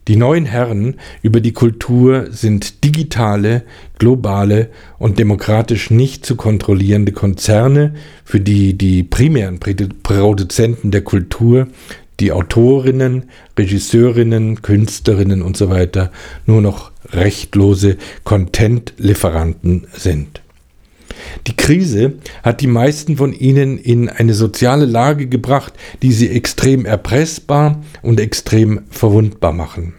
Die 0.08 0.16
neuen 0.16 0.46
Herren 0.46 0.94
über 1.20 1.40
die 1.40 1.52
Kultur 1.52 2.28
sind 2.30 2.82
digitale, 2.82 3.62
globale 3.98 4.70
und 4.98 5.18
demokratisch 5.18 5.90
nicht 5.90 6.24
zu 6.24 6.34
kontrollierende 6.34 7.12
Konzerne, 7.12 7.94
für 8.24 8.40
die 8.40 8.76
die 8.78 9.02
primären 9.02 9.60
Produzenten 9.60 10.90
der 10.90 11.02
Kultur 11.02 11.68
die 12.20 12.32
Autorinnen, 12.32 13.24
Regisseurinnen, 13.58 14.62
Künstlerinnen 14.62 15.42
und 15.42 15.56
so 15.56 15.70
weiter 15.70 16.10
nur 16.46 16.60
noch 16.60 16.90
rechtlose 17.10 17.96
Content-Lieferanten 18.24 19.86
sind. 19.92 20.42
Die 21.46 21.56
Krise 21.56 22.14
hat 22.42 22.60
die 22.60 22.66
meisten 22.66 23.16
von 23.16 23.32
ihnen 23.32 23.78
in 23.78 24.08
eine 24.08 24.34
soziale 24.34 24.84
Lage 24.84 25.26
gebracht, 25.26 25.72
die 26.02 26.12
sie 26.12 26.28
extrem 26.30 26.84
erpressbar 26.84 27.82
und 28.02 28.20
extrem 28.20 28.82
verwundbar 28.90 29.52
machen. 29.52 29.94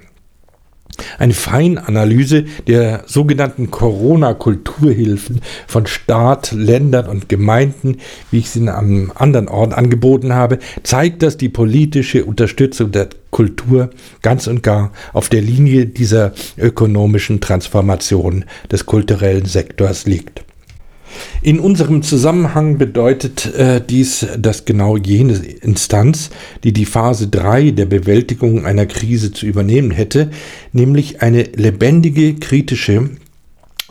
Eine 1.17 1.33
Feinanalyse 1.33 2.45
der 2.67 3.03
sogenannten 3.05 3.71
Corona-Kulturhilfen 3.71 5.41
von 5.67 5.87
Staat, 5.87 6.51
Ländern 6.51 7.07
und 7.07 7.29
Gemeinden, 7.29 7.97
wie 8.31 8.39
ich 8.39 8.49
sie 8.49 8.67
am 8.69 9.11
anderen 9.15 9.47
Ort 9.47 9.73
angeboten 9.73 10.33
habe, 10.33 10.59
zeigt, 10.83 11.23
dass 11.23 11.37
die 11.37 11.49
politische 11.49 12.25
Unterstützung 12.25 12.91
der 12.91 13.09
Kultur 13.31 13.89
ganz 14.21 14.47
und 14.47 14.63
gar 14.63 14.91
auf 15.13 15.29
der 15.29 15.41
Linie 15.41 15.85
dieser 15.85 16.33
ökonomischen 16.57 17.41
Transformation 17.41 18.45
des 18.71 18.85
kulturellen 18.85 19.45
Sektors 19.45 20.05
liegt. 20.05 20.43
In 21.41 21.59
unserem 21.59 22.01
Zusammenhang 22.03 22.77
bedeutet 22.77 23.53
äh, 23.55 23.81
dies, 23.81 24.25
dass 24.37 24.65
genau 24.65 24.97
jene 24.97 25.33
Instanz, 25.33 26.29
die 26.63 26.73
die 26.73 26.85
Phase 26.85 27.27
3 27.27 27.71
der 27.71 27.85
Bewältigung 27.85 28.65
einer 28.65 28.85
Krise 28.85 29.31
zu 29.31 29.45
übernehmen 29.45 29.91
hätte, 29.91 30.31
nämlich 30.73 31.21
eine 31.21 31.43
lebendige, 31.43 32.35
kritische 32.35 33.09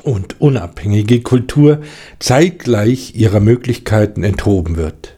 und 0.03 0.41
unabhängige 0.41 1.21
Kultur, 1.21 1.81
zeitgleich 2.19 3.15
ihrer 3.15 3.41
Möglichkeiten 3.41 4.23
enthoben 4.25 4.77
wird. 4.77 5.18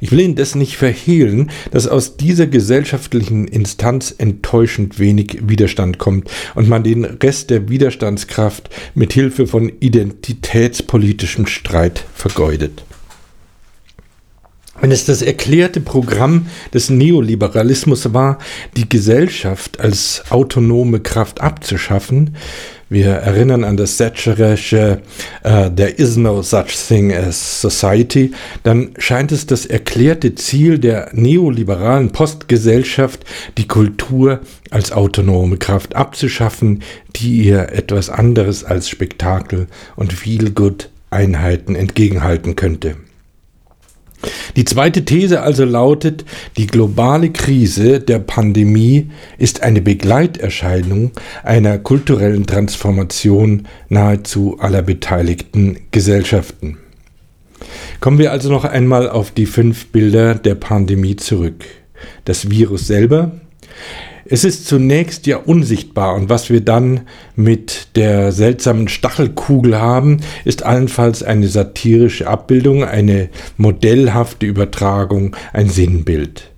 Ich 0.00 0.10
will 0.10 0.20
indes 0.20 0.54
nicht 0.54 0.76
verhehlen, 0.76 1.50
dass 1.70 1.86
aus 1.86 2.16
dieser 2.16 2.46
gesellschaftlichen 2.46 3.48
Instanz 3.48 4.14
enttäuschend 4.16 4.98
wenig 4.98 5.38
Widerstand 5.42 5.98
kommt 5.98 6.30
und 6.54 6.68
man 6.68 6.82
den 6.82 7.04
Rest 7.04 7.50
der 7.50 7.68
Widerstandskraft 7.68 8.70
mit 8.94 9.12
Hilfe 9.12 9.46
von 9.46 9.72
identitätspolitischem 9.80 11.46
Streit 11.46 12.04
vergeudet. 12.14 12.84
Wenn 14.80 14.92
es 14.92 15.04
das 15.04 15.20
erklärte 15.20 15.80
Programm 15.80 16.46
des 16.72 16.88
Neoliberalismus 16.88 18.14
war, 18.14 18.38
die 18.76 18.88
Gesellschaft 18.88 19.78
als 19.78 20.24
autonome 20.30 21.00
Kraft 21.00 21.42
abzuschaffen, 21.42 22.36
wir 22.90 23.06
erinnern 23.06 23.62
an 23.64 23.76
das 23.76 23.96
Thatcherische 23.96 25.00
uh, 25.44 25.70
There 25.70 25.90
is 25.90 26.16
no 26.16 26.42
such 26.42 26.76
thing 26.88 27.12
as 27.12 27.60
society, 27.60 28.32
dann 28.64 28.90
scheint 28.98 29.32
es 29.32 29.46
das 29.46 29.64
erklärte 29.64 30.34
Ziel 30.34 30.78
der 30.78 31.10
neoliberalen 31.12 32.10
Postgesellschaft, 32.10 33.24
die 33.56 33.68
Kultur 33.68 34.40
als 34.70 34.90
autonome 34.90 35.56
Kraft 35.56 35.94
abzuschaffen, 35.94 36.82
die 37.16 37.44
ihr 37.44 37.70
etwas 37.72 38.10
anderes 38.10 38.64
als 38.64 38.88
Spektakel 38.88 39.68
und 39.94 40.12
viel 40.12 40.50
Gut 40.50 40.90
Einheiten 41.10 41.76
entgegenhalten 41.76 42.56
könnte. 42.56 42.96
Die 44.56 44.64
zweite 44.64 45.04
These 45.04 45.40
also 45.40 45.64
lautet, 45.64 46.24
die 46.56 46.66
globale 46.66 47.30
Krise 47.30 48.00
der 48.00 48.18
Pandemie 48.18 49.10
ist 49.38 49.62
eine 49.62 49.80
Begleiterscheinung 49.80 51.12
einer 51.42 51.78
kulturellen 51.78 52.46
Transformation 52.46 53.66
nahezu 53.88 54.58
aller 54.60 54.82
beteiligten 54.82 55.78
Gesellschaften. 55.90 56.78
Kommen 58.00 58.18
wir 58.18 58.32
also 58.32 58.50
noch 58.50 58.64
einmal 58.64 59.08
auf 59.08 59.30
die 59.30 59.46
fünf 59.46 59.88
Bilder 59.88 60.34
der 60.34 60.54
Pandemie 60.54 61.16
zurück. 61.16 61.64
Das 62.24 62.50
Virus 62.50 62.86
selber, 62.86 63.32
es 64.32 64.44
ist 64.44 64.66
zunächst 64.66 65.26
ja 65.26 65.38
unsichtbar 65.38 66.14
und 66.14 66.28
was 66.28 66.50
wir 66.50 66.60
dann 66.60 67.00
mit 67.34 67.88
der 67.96 68.30
seltsamen 68.30 68.86
Stachelkugel 68.86 69.80
haben, 69.80 70.18
ist 70.44 70.62
allenfalls 70.62 71.24
eine 71.24 71.48
satirische 71.48 72.28
Abbildung, 72.28 72.84
eine 72.84 73.28
modellhafte 73.56 74.46
Übertragung, 74.46 75.34
ein 75.52 75.68
Sinnbild. 75.68 76.52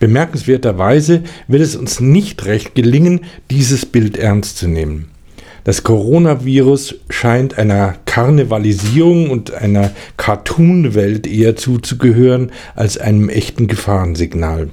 Bemerkenswerterweise 0.00 1.22
wird 1.46 1.62
es 1.62 1.76
uns 1.76 2.00
nicht 2.00 2.44
recht 2.46 2.74
gelingen, 2.74 3.20
dieses 3.50 3.86
Bild 3.86 4.16
ernst 4.18 4.58
zu 4.58 4.66
nehmen. 4.66 5.10
Das 5.62 5.84
Coronavirus 5.84 6.96
scheint 7.08 7.56
einer 7.56 7.98
Karnevalisierung 8.04 9.30
und 9.30 9.54
einer 9.54 9.92
Cartoon-Welt 10.16 11.28
eher 11.28 11.54
zuzugehören 11.54 12.50
als 12.74 12.98
einem 12.98 13.28
echten 13.28 13.68
Gefahrensignal. 13.68 14.70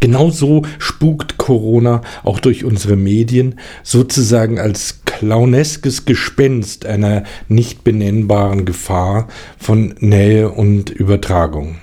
Genauso 0.00 0.62
spukt 0.78 1.38
Corona 1.38 2.02
auch 2.24 2.40
durch 2.40 2.64
unsere 2.64 2.96
Medien, 2.96 3.60
sozusagen 3.82 4.58
als 4.58 5.02
clowneskes 5.04 6.04
Gespenst 6.04 6.86
einer 6.86 7.24
nicht 7.48 7.84
benennbaren 7.84 8.64
Gefahr 8.64 9.28
von 9.58 9.94
Nähe 10.00 10.50
und 10.50 10.90
Übertragung. 10.90 11.76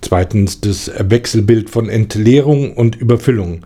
Zweitens 0.00 0.60
das 0.60 0.90
Wechselbild 0.98 1.70
von 1.70 1.88
Entleerung 1.88 2.74
und 2.74 2.96
Überfüllung. 2.96 3.64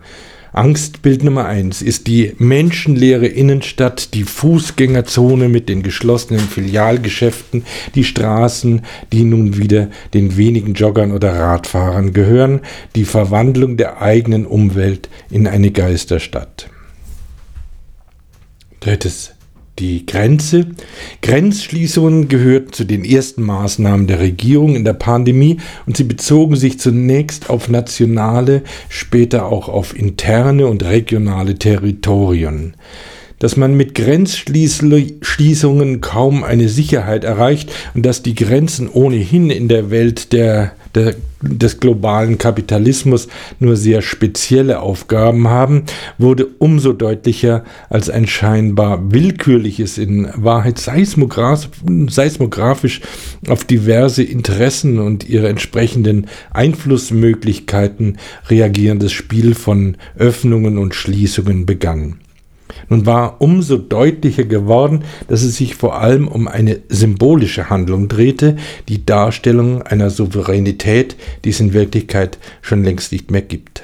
Angstbild 0.59 1.23
Nummer 1.23 1.45
eins 1.45 1.81
ist 1.81 2.07
die 2.07 2.35
menschenleere 2.37 3.27
Innenstadt, 3.27 4.13
die 4.13 4.25
Fußgängerzone 4.25 5.47
mit 5.47 5.69
den 5.69 5.83
geschlossenen 5.83 6.41
Filialgeschäften, 6.41 7.63
die 7.95 8.03
Straßen, 8.03 8.81
die 9.13 9.23
nun 9.23 9.55
wieder 9.55 9.89
den 10.13 10.35
wenigen 10.35 10.73
Joggern 10.73 11.13
oder 11.13 11.33
Radfahrern 11.33 12.11
gehören, 12.11 12.59
die 12.97 13.05
Verwandlung 13.05 13.77
der 13.77 14.01
eigenen 14.01 14.45
Umwelt 14.45 15.07
in 15.29 15.47
eine 15.47 15.71
Geisterstadt. 15.71 16.69
Drittes 18.81 19.31
die 19.79 20.05
Grenze. 20.05 20.67
Grenzschließungen 21.21 22.27
gehörten 22.27 22.73
zu 22.73 22.83
den 22.83 23.05
ersten 23.05 23.43
Maßnahmen 23.43 24.07
der 24.07 24.19
Regierung 24.19 24.75
in 24.75 24.83
der 24.83 24.93
Pandemie 24.93 25.57
und 25.85 25.97
sie 25.97 26.03
bezogen 26.03 26.55
sich 26.55 26.79
zunächst 26.79 27.49
auf 27.49 27.69
nationale, 27.69 28.63
später 28.89 29.45
auch 29.45 29.69
auf 29.69 29.97
interne 29.97 30.67
und 30.67 30.83
regionale 30.83 31.55
Territorien 31.55 32.75
dass 33.39 33.57
man 33.57 33.75
mit 33.75 33.95
Grenzschließungen 33.95 36.01
kaum 36.01 36.43
eine 36.43 36.69
Sicherheit 36.69 37.23
erreicht 37.23 37.71
und 37.95 38.05
dass 38.05 38.21
die 38.21 38.35
Grenzen 38.35 38.87
ohnehin 38.89 39.49
in 39.49 39.67
der 39.67 39.89
Welt 39.89 40.33
der, 40.33 40.73
der, 40.93 41.15
des 41.41 41.79
globalen 41.79 42.37
Kapitalismus 42.37 43.29
nur 43.59 43.77
sehr 43.77 44.01
spezielle 44.01 44.81
Aufgaben 44.81 45.47
haben, 45.47 45.83
wurde 46.17 46.47
umso 46.59 46.91
deutlicher, 46.91 47.63
als 47.89 48.09
ein 48.09 48.27
scheinbar 48.27 49.09
willkürliches, 49.11 49.97
in 49.97 50.27
Wahrheit 50.35 50.79
seismografisch 50.79 52.99
auf 53.47 53.63
diverse 53.63 54.23
Interessen 54.23 54.99
und 54.99 55.29
ihre 55.29 55.47
entsprechenden 55.47 56.27
Einflussmöglichkeiten 56.51 58.17
reagierendes 58.49 59.13
Spiel 59.13 59.55
von 59.55 59.95
Öffnungen 60.17 60.77
und 60.77 60.93
Schließungen 60.93 61.65
begann. 61.65 62.17
Nun 62.87 63.05
war 63.05 63.41
umso 63.41 63.77
deutlicher 63.77 64.43
geworden, 64.43 65.03
dass 65.27 65.43
es 65.43 65.57
sich 65.57 65.75
vor 65.75 65.99
allem 65.99 66.27
um 66.27 66.47
eine 66.47 66.79
symbolische 66.89 67.69
Handlung 67.69 68.07
drehte, 68.07 68.57
die 68.87 69.05
Darstellung 69.05 69.81
einer 69.81 70.09
Souveränität, 70.09 71.15
die 71.45 71.49
es 71.49 71.59
in 71.59 71.73
Wirklichkeit 71.73 72.37
schon 72.61 72.83
längst 72.83 73.11
nicht 73.11 73.31
mehr 73.31 73.41
gibt. 73.41 73.83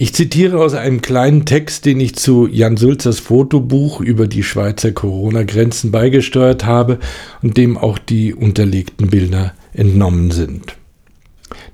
Ich 0.00 0.14
zitiere 0.14 0.60
aus 0.60 0.74
einem 0.74 1.02
kleinen 1.02 1.44
Text, 1.44 1.84
den 1.84 1.98
ich 1.98 2.14
zu 2.14 2.46
Jan 2.46 2.76
Sulzers 2.76 3.18
Fotobuch 3.18 4.00
über 4.00 4.28
die 4.28 4.44
Schweizer 4.44 4.92
Corona-Grenzen 4.92 5.90
beigesteuert 5.90 6.64
habe 6.64 7.00
und 7.42 7.56
dem 7.56 7.76
auch 7.76 7.98
die 7.98 8.32
unterlegten 8.32 9.08
Bilder 9.08 9.54
entnommen 9.72 10.30
sind. 10.30 10.76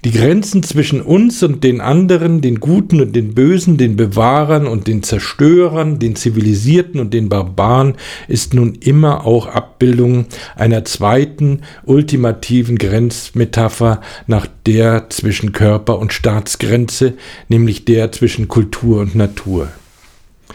Die 0.04 0.12
Grenzen 0.12 0.62
zwischen 0.62 1.00
uns 1.00 1.42
und 1.42 1.64
den 1.64 1.80
anderen, 1.80 2.40
den 2.40 2.60
Guten 2.60 3.00
und 3.00 3.16
den 3.16 3.34
Bösen, 3.34 3.76
den 3.76 3.96
Bewahrern 3.96 4.66
und 4.66 4.86
den 4.86 5.02
Zerstörern, 5.02 5.98
den 5.98 6.14
Zivilisierten 6.14 7.00
und 7.00 7.14
den 7.14 7.28
Barbaren 7.28 7.94
ist 8.28 8.54
nun 8.54 8.74
immer 8.74 9.26
auch 9.26 9.46
Abbildung 9.46 10.26
einer 10.56 10.84
zweiten, 10.84 11.62
ultimativen 11.84 12.76
Grenzmetapher 12.76 14.00
nach 14.26 14.46
der 14.66 15.08
zwischen 15.10 15.52
Körper 15.52 15.98
und 15.98 16.12
Staatsgrenze, 16.12 17.14
nämlich 17.48 17.84
der 17.84 18.12
zwischen 18.12 18.48
Kultur 18.48 19.00
und 19.00 19.14
Natur. 19.14 19.68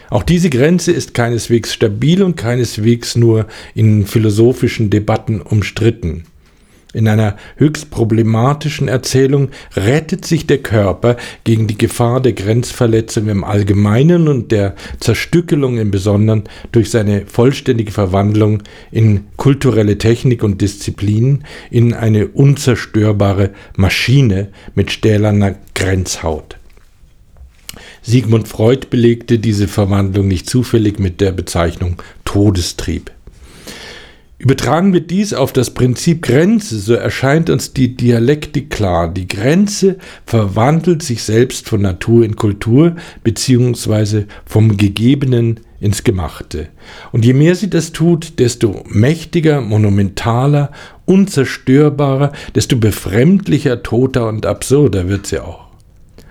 Auch 0.08 0.22
diese 0.22 0.50
Grenze 0.50 0.92
ist 0.92 1.14
keineswegs 1.14 1.72
stabil 1.72 2.22
und 2.22 2.36
keineswegs 2.36 3.16
nur 3.16 3.46
in 3.74 4.06
philosophischen 4.06 4.90
Debatten 4.90 5.40
umstritten. 5.40 6.24
In 6.92 7.06
einer 7.06 7.36
höchst 7.56 7.90
problematischen 7.90 8.88
Erzählung 8.88 9.50
rettet 9.76 10.24
sich 10.24 10.48
der 10.48 10.58
Körper 10.58 11.16
gegen 11.44 11.68
die 11.68 11.78
Gefahr 11.78 12.20
der 12.20 12.32
Grenzverletzung 12.32 13.28
im 13.28 13.44
Allgemeinen 13.44 14.26
und 14.26 14.50
der 14.50 14.74
Zerstückelung 14.98 15.78
im 15.78 15.92
Besonderen 15.92 16.44
durch 16.72 16.90
seine 16.90 17.26
vollständige 17.26 17.92
Verwandlung 17.92 18.64
in 18.90 19.26
kulturelle 19.36 19.98
Technik 19.98 20.42
und 20.42 20.60
Disziplin, 20.60 21.44
in 21.70 21.94
eine 21.94 22.26
unzerstörbare 22.26 23.50
Maschine 23.76 24.48
mit 24.74 24.90
stählerner 24.90 25.54
Grenzhaut. 25.74 26.56
Sigmund 28.02 28.48
Freud 28.48 28.88
belegte 28.90 29.38
diese 29.38 29.68
Verwandlung 29.68 30.26
nicht 30.26 30.50
zufällig 30.50 30.98
mit 30.98 31.20
der 31.20 31.30
Bezeichnung 31.30 32.02
Todestrieb. 32.24 33.12
Übertragen 34.40 34.94
wir 34.94 35.02
dies 35.02 35.34
auf 35.34 35.52
das 35.52 35.74
Prinzip 35.74 36.22
Grenze, 36.22 36.78
so 36.78 36.94
erscheint 36.94 37.50
uns 37.50 37.74
die 37.74 37.94
Dialektik 37.94 38.70
klar. 38.70 39.12
Die 39.12 39.28
Grenze 39.28 39.98
verwandelt 40.24 41.02
sich 41.02 41.24
selbst 41.24 41.68
von 41.68 41.82
Natur 41.82 42.24
in 42.24 42.36
Kultur, 42.36 42.96
beziehungsweise 43.22 44.24
vom 44.46 44.78
Gegebenen 44.78 45.60
ins 45.78 46.04
Gemachte. 46.04 46.68
Und 47.12 47.26
je 47.26 47.34
mehr 47.34 47.54
sie 47.54 47.68
das 47.68 47.92
tut, 47.92 48.38
desto 48.38 48.82
mächtiger, 48.88 49.60
monumentaler, 49.60 50.72
unzerstörbarer, 51.04 52.32
desto 52.54 52.76
befremdlicher, 52.76 53.82
toter 53.82 54.26
und 54.26 54.46
absurder 54.46 55.06
wird 55.10 55.26
sie 55.26 55.40
auch. 55.40 55.69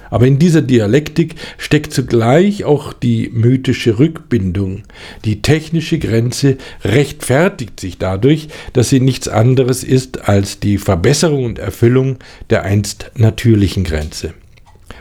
Aber 0.09 0.25
in 0.27 0.39
dieser 0.39 0.61
Dialektik 0.61 1.35
steckt 1.57 1.93
zugleich 1.93 2.63
auch 2.63 2.93
die 2.93 3.29
mythische 3.31 3.99
Rückbindung. 3.99 4.83
Die 5.25 5.41
technische 5.41 5.99
Grenze 5.99 6.57
rechtfertigt 6.83 7.79
sich 7.79 7.97
dadurch, 7.97 8.47
dass 8.73 8.89
sie 8.89 8.99
nichts 8.99 9.27
anderes 9.27 9.83
ist 9.83 10.27
als 10.27 10.59
die 10.59 10.77
Verbesserung 10.77 11.45
und 11.45 11.59
Erfüllung 11.59 12.17
der 12.49 12.63
einst 12.63 13.11
natürlichen 13.15 13.83
Grenze. 13.83 14.33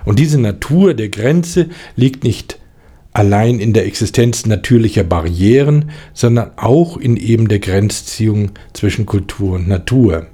Und 0.05 0.19
diese 0.19 0.41
Natur 0.41 0.95
der 0.95 1.09
Grenze 1.09 1.69
liegt 1.97 2.25
nicht 2.25 2.59
allein 3.13 3.59
in 3.59 3.73
der 3.73 3.87
Existenz 3.87 4.47
natürlicher 4.47 5.05
Barrieren, 5.05 5.91
sondern 6.15 6.53
auch 6.57 6.97
in 6.97 7.17
eben 7.17 7.49
der 7.49 7.59
Grenzziehung 7.59 8.53
zwischen 8.73 9.07
Kultur 9.07 9.57
und 9.57 9.69
Natur. 9.69 10.27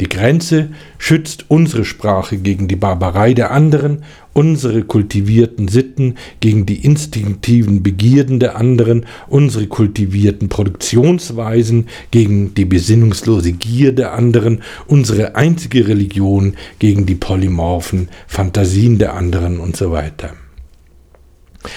Die 0.00 0.08
Grenze 0.08 0.68
schützt 0.98 1.46
unsere 1.48 1.86
Sprache 1.86 2.36
gegen 2.36 2.68
die 2.68 2.76
Barbarei 2.76 3.32
der 3.32 3.50
anderen, 3.50 4.04
unsere 4.34 4.82
kultivierten 4.82 5.68
Sitten 5.68 6.16
gegen 6.40 6.66
die 6.66 6.84
instinktiven 6.84 7.82
Begierden 7.82 8.38
der 8.38 8.56
anderen, 8.56 9.06
unsere 9.28 9.66
kultivierten 9.66 10.50
Produktionsweisen 10.50 11.86
gegen 12.10 12.52
die 12.52 12.66
besinnungslose 12.66 13.52
Gier 13.52 13.92
der 13.92 14.12
anderen, 14.12 14.62
unsere 14.86 15.34
einzige 15.34 15.88
Religion 15.88 16.54
gegen 16.78 17.06
die 17.06 17.14
polymorphen 17.14 18.08
Fantasien 18.26 18.98
der 18.98 19.14
anderen 19.14 19.58
und 19.58 19.76
so 19.76 19.92
weiter. 19.92 20.34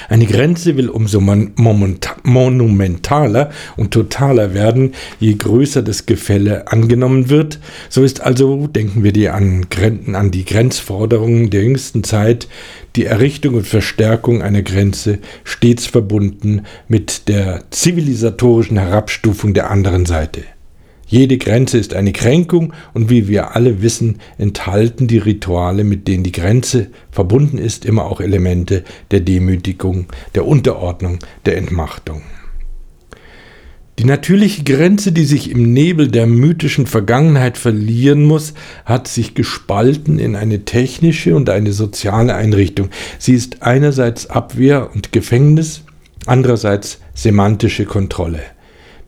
Eine 0.08 0.26
Grenze 0.26 0.78
will 0.78 0.90
umso 0.90 1.22
monumentaler 1.22 3.52
und 3.78 3.92
totaler 3.92 4.54
werden, 4.54 4.94
je 5.20 5.34
größer 5.34 5.82
das 5.82 6.06
Gefälle 6.06 6.72
angenommen 6.72 7.30
wird. 7.30 7.60
So 7.90 8.04
ist 8.04 8.22
also, 8.22 8.68
denken 8.68 9.04
wir 9.04 9.14
die 9.14 9.30
an, 9.30 9.66
an 10.14 10.32
die 10.32 10.46
Grenzforderungen 10.46 11.50
der 11.50 11.64
jüngsten 11.64 12.04
Zeit, 12.04 12.48
die 12.96 13.06
Errichtung 13.06 13.56
und 13.56 13.68
Verstärkung 13.68 14.42
einer 14.42 14.62
Grenze 14.62 15.20
stets 15.44 15.86
verbunden 15.86 16.64
mit 16.88 17.28
der 17.28 17.64
zivilisatorischen 17.72 18.78
Herabstufung 18.78 19.54
der 19.54 19.70
anderen 19.70 20.06
Seite. 20.06 20.44
Jede 21.10 21.40
Grenze 21.40 21.80
ist 21.80 21.96
eine 21.96 22.14
Kränkung 22.14 22.72
und 22.94 23.10
wie 23.10 23.28
wir 23.28 23.56
alle 23.56 23.82
wissen, 23.82 24.20
enthalten 24.38 25.08
die 25.08 25.18
Rituale, 25.18 25.84
mit 25.84 26.08
denen 26.08 26.24
die 26.24 26.32
Grenze 26.32 26.92
verbunden 27.10 27.58
ist, 27.58 27.84
immer 27.84 28.06
auch 28.06 28.22
Elemente 28.22 28.84
der 29.10 29.22
Demütigung, 29.22 30.06
der 30.36 30.46
Unterordnung, 30.46 31.18
der 31.48 31.58
Entmachtung. 31.58 32.22
Die 33.98 34.06
natürliche 34.06 34.64
Grenze, 34.64 35.12
die 35.12 35.26
sich 35.26 35.50
im 35.50 35.74
Nebel 35.74 36.10
der 36.10 36.28
mythischen 36.28 36.86
Vergangenheit 36.86 37.58
verlieren 37.58 38.24
muss, 38.24 38.54
hat 38.86 39.08
sich 39.08 39.34
gespalten 39.34 40.20
in 40.20 40.36
eine 40.36 40.64
technische 40.64 41.36
und 41.36 41.50
eine 41.50 41.74
soziale 41.74 42.36
Einrichtung. 42.36 42.90
Sie 43.18 43.34
ist 43.34 43.64
einerseits 43.64 44.28
Abwehr 44.28 44.92
und 44.94 45.12
Gefängnis, 45.12 45.82
andererseits 46.28 47.00
semantische 47.16 47.86
Kontrolle. 47.86 48.42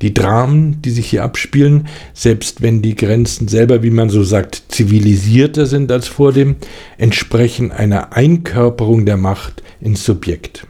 Die 0.02 0.14
Dramen, 0.14 0.82
die 0.82 0.90
sich 0.90 1.10
hier 1.10 1.24
abspielen, 1.24 1.88
selbst 2.14 2.62
wenn 2.62 2.82
die 2.82 2.96
Grenzen 2.96 3.48
selber, 3.48 3.84
wie 3.84 3.92
man 3.92 4.10
so 4.10 4.24
sagt, 4.24 4.64
zivilisierter 4.70 5.66
sind 5.66 5.92
als 5.92 6.08
vor 6.08 6.34
dem, 6.34 6.56
entsprechen 6.98 7.72
einer 7.72 8.14
Einkörperung 8.14 9.06
der 9.06 9.18
Macht 9.18 9.62
ins 9.80 10.04
Subjekt. 10.04 10.66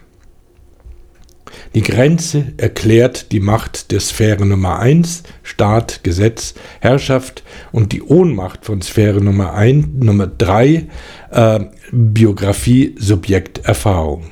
Die 1.74 1.82
Grenze 1.82 2.52
erklärt 2.58 3.32
die 3.32 3.40
Macht 3.40 3.92
der 3.92 4.02
Sphäre 4.02 4.46
Nummer 4.46 4.80
1, 4.80 5.24
Staat, 5.42 6.04
Gesetz, 6.04 6.54
Herrschaft 6.82 7.44
und 7.72 7.94
die 7.94 8.02
Ohnmacht 8.02 8.66
von 8.66 8.82
Sphäre 8.82 9.22
Nummer 9.22 9.54
1, 9.54 10.04
Nummer 10.04 10.28
3, 10.28 10.88
äh, 11.32 11.60
Biografie, 11.94 12.96
Subjekt, 13.00 13.60
Erfahrung. 13.60 14.32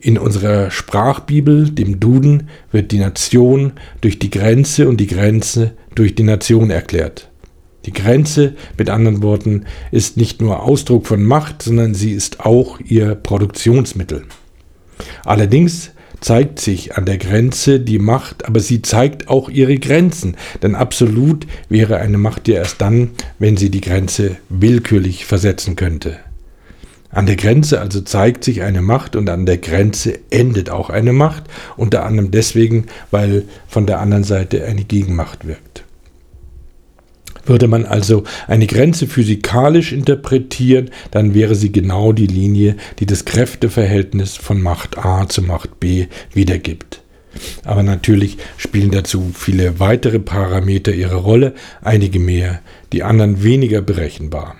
In 0.00 0.18
unserer 0.18 0.70
Sprachbibel, 0.70 1.70
dem 1.70 2.00
Duden, 2.00 2.48
wird 2.72 2.92
die 2.92 2.98
Nation 2.98 3.72
durch 4.00 4.18
die 4.18 4.30
Grenze 4.30 4.88
und 4.88 4.98
die 4.98 5.06
Grenze 5.06 5.72
durch 5.94 6.14
die 6.14 6.22
Nation 6.22 6.70
erklärt. 6.70 7.30
Die 7.86 7.92
Grenze, 7.92 8.54
mit 8.76 8.90
anderen 8.90 9.22
Worten, 9.22 9.64
ist 9.90 10.16
nicht 10.16 10.42
nur 10.42 10.62
Ausdruck 10.62 11.06
von 11.06 11.22
Macht, 11.22 11.62
sondern 11.62 11.94
sie 11.94 12.12
ist 12.12 12.40
auch 12.40 12.78
ihr 12.80 13.14
Produktionsmittel. 13.14 14.24
Allerdings 15.24 15.92
zeigt 16.20 16.60
sich 16.60 16.96
an 16.96 17.06
der 17.06 17.16
Grenze 17.16 17.80
die 17.80 17.98
Macht, 17.98 18.46
aber 18.46 18.60
sie 18.60 18.82
zeigt 18.82 19.28
auch 19.28 19.48
ihre 19.48 19.78
Grenzen, 19.78 20.36
denn 20.62 20.74
absolut 20.74 21.46
wäre 21.70 21.96
eine 21.96 22.18
Macht 22.18 22.48
ja 22.48 22.56
erst 22.56 22.80
dann, 22.82 23.10
wenn 23.38 23.56
sie 23.56 23.70
die 23.70 23.80
Grenze 23.80 24.36
willkürlich 24.50 25.24
versetzen 25.24 25.76
könnte. 25.76 26.18
An 27.12 27.26
der 27.26 27.36
Grenze 27.36 27.80
also 27.80 28.00
zeigt 28.00 28.44
sich 28.44 28.62
eine 28.62 28.82
Macht 28.82 29.16
und 29.16 29.28
an 29.28 29.44
der 29.44 29.58
Grenze 29.58 30.18
endet 30.30 30.70
auch 30.70 30.90
eine 30.90 31.12
Macht, 31.12 31.44
unter 31.76 32.04
anderem 32.04 32.30
deswegen, 32.30 32.86
weil 33.10 33.44
von 33.66 33.86
der 33.86 34.00
anderen 34.00 34.24
Seite 34.24 34.64
eine 34.64 34.84
Gegenmacht 34.84 35.46
wirkt. 35.46 35.84
Würde 37.46 37.66
man 37.66 37.84
also 37.84 38.22
eine 38.46 38.66
Grenze 38.66 39.08
physikalisch 39.08 39.92
interpretieren, 39.92 40.90
dann 41.10 41.34
wäre 41.34 41.56
sie 41.56 41.72
genau 41.72 42.12
die 42.12 42.28
Linie, 42.28 42.76
die 43.00 43.06
das 43.06 43.24
Kräfteverhältnis 43.24 44.36
von 44.36 44.62
Macht 44.62 44.98
A 44.98 45.28
zu 45.28 45.42
Macht 45.42 45.80
B 45.80 46.06
wiedergibt. 46.32 47.02
Aber 47.64 47.82
natürlich 47.82 48.38
spielen 48.56 48.90
dazu 48.90 49.32
viele 49.34 49.80
weitere 49.80 50.20
Parameter 50.20 50.92
ihre 50.92 51.16
Rolle, 51.16 51.54
einige 51.82 52.20
mehr, 52.20 52.60
die 52.92 53.02
anderen 53.02 53.42
weniger 53.42 53.82
berechenbar. 53.82 54.56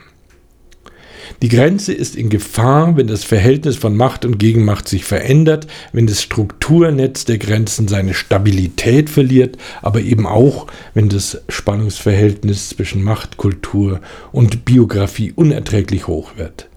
Die 1.43 1.49
Grenze 1.49 1.93
ist 1.93 2.17
in 2.17 2.29
Gefahr, 2.29 2.97
wenn 2.97 3.07
das 3.07 3.25
Verhältnis 3.25 3.77
von 3.77 3.97
Macht 3.97 4.25
und 4.25 4.39
Gegenmacht 4.39 4.89
sich 4.89 5.05
verändert, 5.05 5.67
wenn 5.93 6.07
das 6.07 6.23
Strukturnetz 6.23 7.25
der 7.25 7.39
Grenzen 7.39 7.89
seine 7.89 8.15
Stabilität 8.15 9.09
verliert, 9.09 9.57
aber 9.83 10.01
eben 10.01 10.27
auch, 10.27 10.67
wenn 10.95 11.09
das 11.09 11.41
Spannungsverhältnis 11.49 12.71
zwischen 12.71 13.03
Macht, 13.03 13.37
Kultur 13.37 14.01
und 14.33 14.65
Biografie 14.65 15.33
unerträglich 15.35 16.07
hoch 16.07 16.37
wird. 16.37 16.69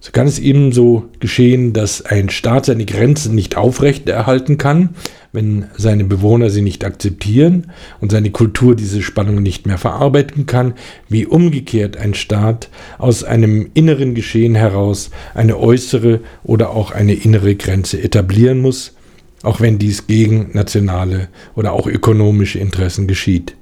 So 0.00 0.10
kann 0.10 0.26
es 0.26 0.40
ebenso 0.40 1.08
geschehen, 1.20 1.72
dass 1.72 2.04
ein 2.04 2.28
Staat 2.28 2.66
seine 2.66 2.84
Grenzen 2.86 3.36
nicht 3.36 3.56
aufrechterhalten 3.56 4.58
kann, 4.58 4.96
wenn 5.32 5.64
seine 5.78 6.04
Bewohner 6.04 6.50
sie 6.50 6.60
nicht 6.60 6.84
akzeptieren 6.84 7.72
und 8.00 8.12
seine 8.12 8.30
Kultur 8.30 8.76
diese 8.76 9.00
Spannung 9.00 9.42
nicht 9.42 9.66
mehr 9.66 9.78
verarbeiten 9.78 10.44
kann, 10.44 10.74
wie 11.08 11.26
umgekehrt 11.26 11.96
ein 11.96 12.12
Staat 12.12 12.68
aus 12.98 13.24
einem 13.24 13.70
inneren 13.72 14.14
Geschehen 14.14 14.54
heraus 14.54 15.10
eine 15.34 15.58
äußere 15.58 16.20
oder 16.44 16.70
auch 16.70 16.90
eine 16.90 17.14
innere 17.14 17.54
Grenze 17.54 18.00
etablieren 18.00 18.60
muss, 18.60 18.94
auch 19.42 19.60
wenn 19.60 19.78
dies 19.78 20.06
gegen 20.06 20.50
nationale 20.52 21.28
oder 21.56 21.72
auch 21.72 21.86
ökonomische 21.86 22.58
Interessen 22.58 23.06
geschieht. 23.06 23.56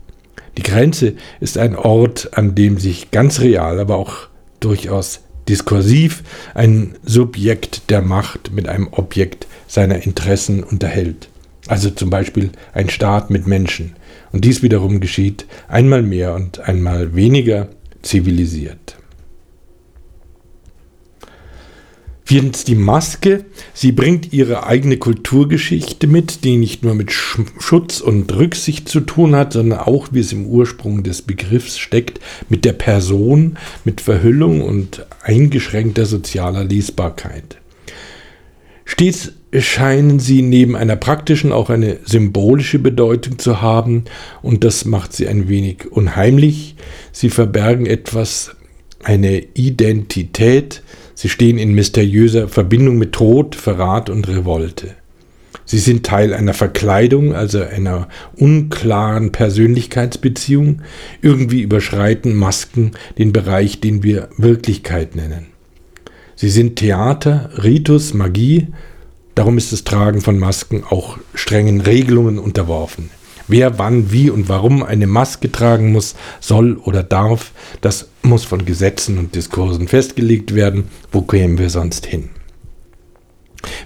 Die 0.58 0.64
Grenze 0.64 1.14
ist 1.38 1.56
ein 1.56 1.76
Ort, 1.76 2.36
an 2.36 2.56
dem 2.56 2.78
sich 2.78 3.12
ganz 3.12 3.38
real, 3.40 3.78
aber 3.78 3.94
auch 3.94 4.28
durchaus 4.58 5.20
diskursiv 5.48 6.24
ein 6.54 6.96
Subjekt 7.04 7.90
der 7.90 8.02
Macht 8.02 8.52
mit 8.52 8.68
einem 8.68 8.88
Objekt 8.90 9.46
seiner 9.68 10.02
Interessen 10.02 10.64
unterhält 10.64 11.29
also 11.70 11.90
zum 11.90 12.10
Beispiel 12.10 12.50
ein 12.72 12.90
Staat 12.90 13.30
mit 13.30 13.46
Menschen. 13.46 13.92
Und 14.32 14.44
dies 14.44 14.60
wiederum 14.62 14.98
geschieht 14.98 15.46
einmal 15.68 16.02
mehr 16.02 16.34
und 16.34 16.58
einmal 16.58 17.14
weniger 17.14 17.68
zivilisiert. 18.02 18.96
Viertens 22.24 22.64
die 22.64 22.74
Maske. 22.74 23.44
Sie 23.72 23.92
bringt 23.92 24.32
ihre 24.32 24.66
eigene 24.66 24.96
Kulturgeschichte 24.96 26.08
mit, 26.08 26.42
die 26.42 26.56
nicht 26.56 26.82
nur 26.82 26.94
mit 26.94 27.12
Schutz 27.12 28.00
und 28.00 28.34
Rücksicht 28.34 28.88
zu 28.88 29.00
tun 29.00 29.36
hat, 29.36 29.52
sondern 29.52 29.78
auch, 29.78 30.08
wie 30.10 30.20
es 30.20 30.32
im 30.32 30.46
Ursprung 30.46 31.04
des 31.04 31.22
Begriffs 31.22 31.78
steckt, 31.78 32.18
mit 32.48 32.64
der 32.64 32.72
Person, 32.72 33.58
mit 33.84 34.00
Verhüllung 34.00 34.60
und 34.60 35.06
eingeschränkter 35.22 36.04
sozialer 36.04 36.64
Lesbarkeit. 36.64 37.58
Stets 38.84 39.32
scheinen 39.52 40.20
sie 40.20 40.42
neben 40.42 40.76
einer 40.76 40.96
praktischen 40.96 41.52
auch 41.52 41.70
eine 41.70 41.98
symbolische 42.04 42.78
Bedeutung 42.78 43.38
zu 43.38 43.60
haben 43.60 44.04
und 44.42 44.62
das 44.62 44.84
macht 44.84 45.12
sie 45.12 45.26
ein 45.26 45.48
wenig 45.48 45.90
unheimlich. 45.90 46.76
Sie 47.12 47.30
verbergen 47.30 47.86
etwas, 47.86 48.54
eine 49.02 49.38
Identität, 49.54 50.82
sie 51.14 51.28
stehen 51.28 51.58
in 51.58 51.74
mysteriöser 51.74 52.48
Verbindung 52.48 52.98
mit 52.98 53.12
Tod, 53.12 53.54
Verrat 53.54 54.10
und 54.10 54.28
Revolte. 54.28 54.94
Sie 55.64 55.78
sind 55.78 56.04
Teil 56.04 56.34
einer 56.34 56.52
Verkleidung, 56.52 57.32
also 57.32 57.62
einer 57.62 58.08
unklaren 58.34 59.30
Persönlichkeitsbeziehung. 59.30 60.82
Irgendwie 61.22 61.62
überschreiten 61.62 62.34
Masken 62.34 62.90
den 63.18 63.32
Bereich, 63.32 63.80
den 63.80 64.02
wir 64.02 64.30
Wirklichkeit 64.36 65.14
nennen. 65.14 65.46
Sie 66.34 66.48
sind 66.48 66.74
Theater, 66.74 67.50
Ritus, 67.62 68.14
Magie. 68.14 68.66
Darum 69.40 69.56
ist 69.56 69.72
das 69.72 69.84
Tragen 69.84 70.20
von 70.20 70.38
Masken 70.38 70.84
auch 70.84 71.16
strengen 71.34 71.80
Regelungen 71.80 72.38
unterworfen. 72.38 73.08
Wer 73.48 73.78
wann, 73.78 74.12
wie 74.12 74.28
und 74.28 74.50
warum 74.50 74.82
eine 74.82 75.06
Maske 75.06 75.50
tragen 75.50 75.92
muss, 75.92 76.14
soll 76.40 76.76
oder 76.76 77.02
darf, 77.02 77.52
das 77.80 78.08
muss 78.22 78.44
von 78.44 78.66
Gesetzen 78.66 79.16
und 79.16 79.34
Diskursen 79.34 79.88
festgelegt 79.88 80.54
werden. 80.54 80.88
Wo 81.10 81.22
kämen 81.22 81.56
wir 81.56 81.70
sonst 81.70 82.04
hin? 82.04 82.28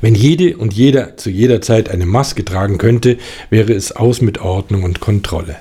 Wenn 0.01 0.17
jede 0.17 0.57
und 0.57 0.75
jeder 0.75 1.17
zu 1.17 1.31
jeder 1.31 1.61
Zeit 1.61 1.89
eine 1.89 2.05
Maske 2.05 2.45
tragen 2.45 2.77
könnte, 2.77 3.17
wäre 3.49 3.75
es 3.75 3.93
aus 3.93 4.21
mit 4.21 4.41
Ordnung 4.41 4.83
und 4.83 4.99
Kontrolle. 4.99 5.55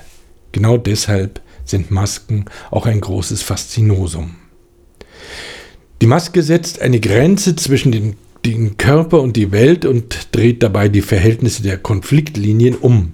Genau 0.50 0.76
deshalb 0.76 1.40
sind 1.64 1.92
Masken 1.92 2.46
auch 2.72 2.86
ein 2.86 3.00
großes 3.00 3.42
Faszinosum. 3.42 4.34
Die 6.02 6.08
Maske 6.08 6.42
setzt 6.42 6.82
eine 6.82 6.98
Grenze 6.98 7.54
zwischen 7.54 7.92
den, 7.92 8.16
den 8.44 8.76
Körper 8.76 9.20
und 9.20 9.36
die 9.36 9.52
Welt 9.52 9.84
und 9.84 10.28
dreht 10.32 10.62
dabei 10.62 10.88
die 10.88 11.02
Verhältnisse 11.02 11.62
der 11.62 11.78
Konfliktlinien 11.78 12.74
um. 12.74 13.12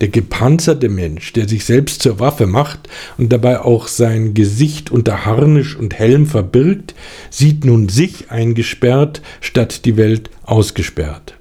Der 0.00 0.08
gepanzerte 0.08 0.90
Mensch, 0.90 1.32
der 1.32 1.48
sich 1.48 1.64
selbst 1.64 2.02
zur 2.02 2.20
Waffe 2.20 2.46
macht 2.46 2.88
und 3.16 3.32
dabei 3.32 3.60
auch 3.60 3.88
sein 3.88 4.34
Gesicht 4.34 4.90
unter 4.90 5.24
Harnisch 5.24 5.74
und 5.74 5.94
Helm 5.94 6.26
verbirgt, 6.26 6.94
sieht 7.30 7.64
nun 7.64 7.88
sich 7.88 8.30
eingesperrt, 8.30 9.22
statt 9.40 9.86
die 9.86 9.96
Welt 9.96 10.28
ausgesperrt. 10.42 11.34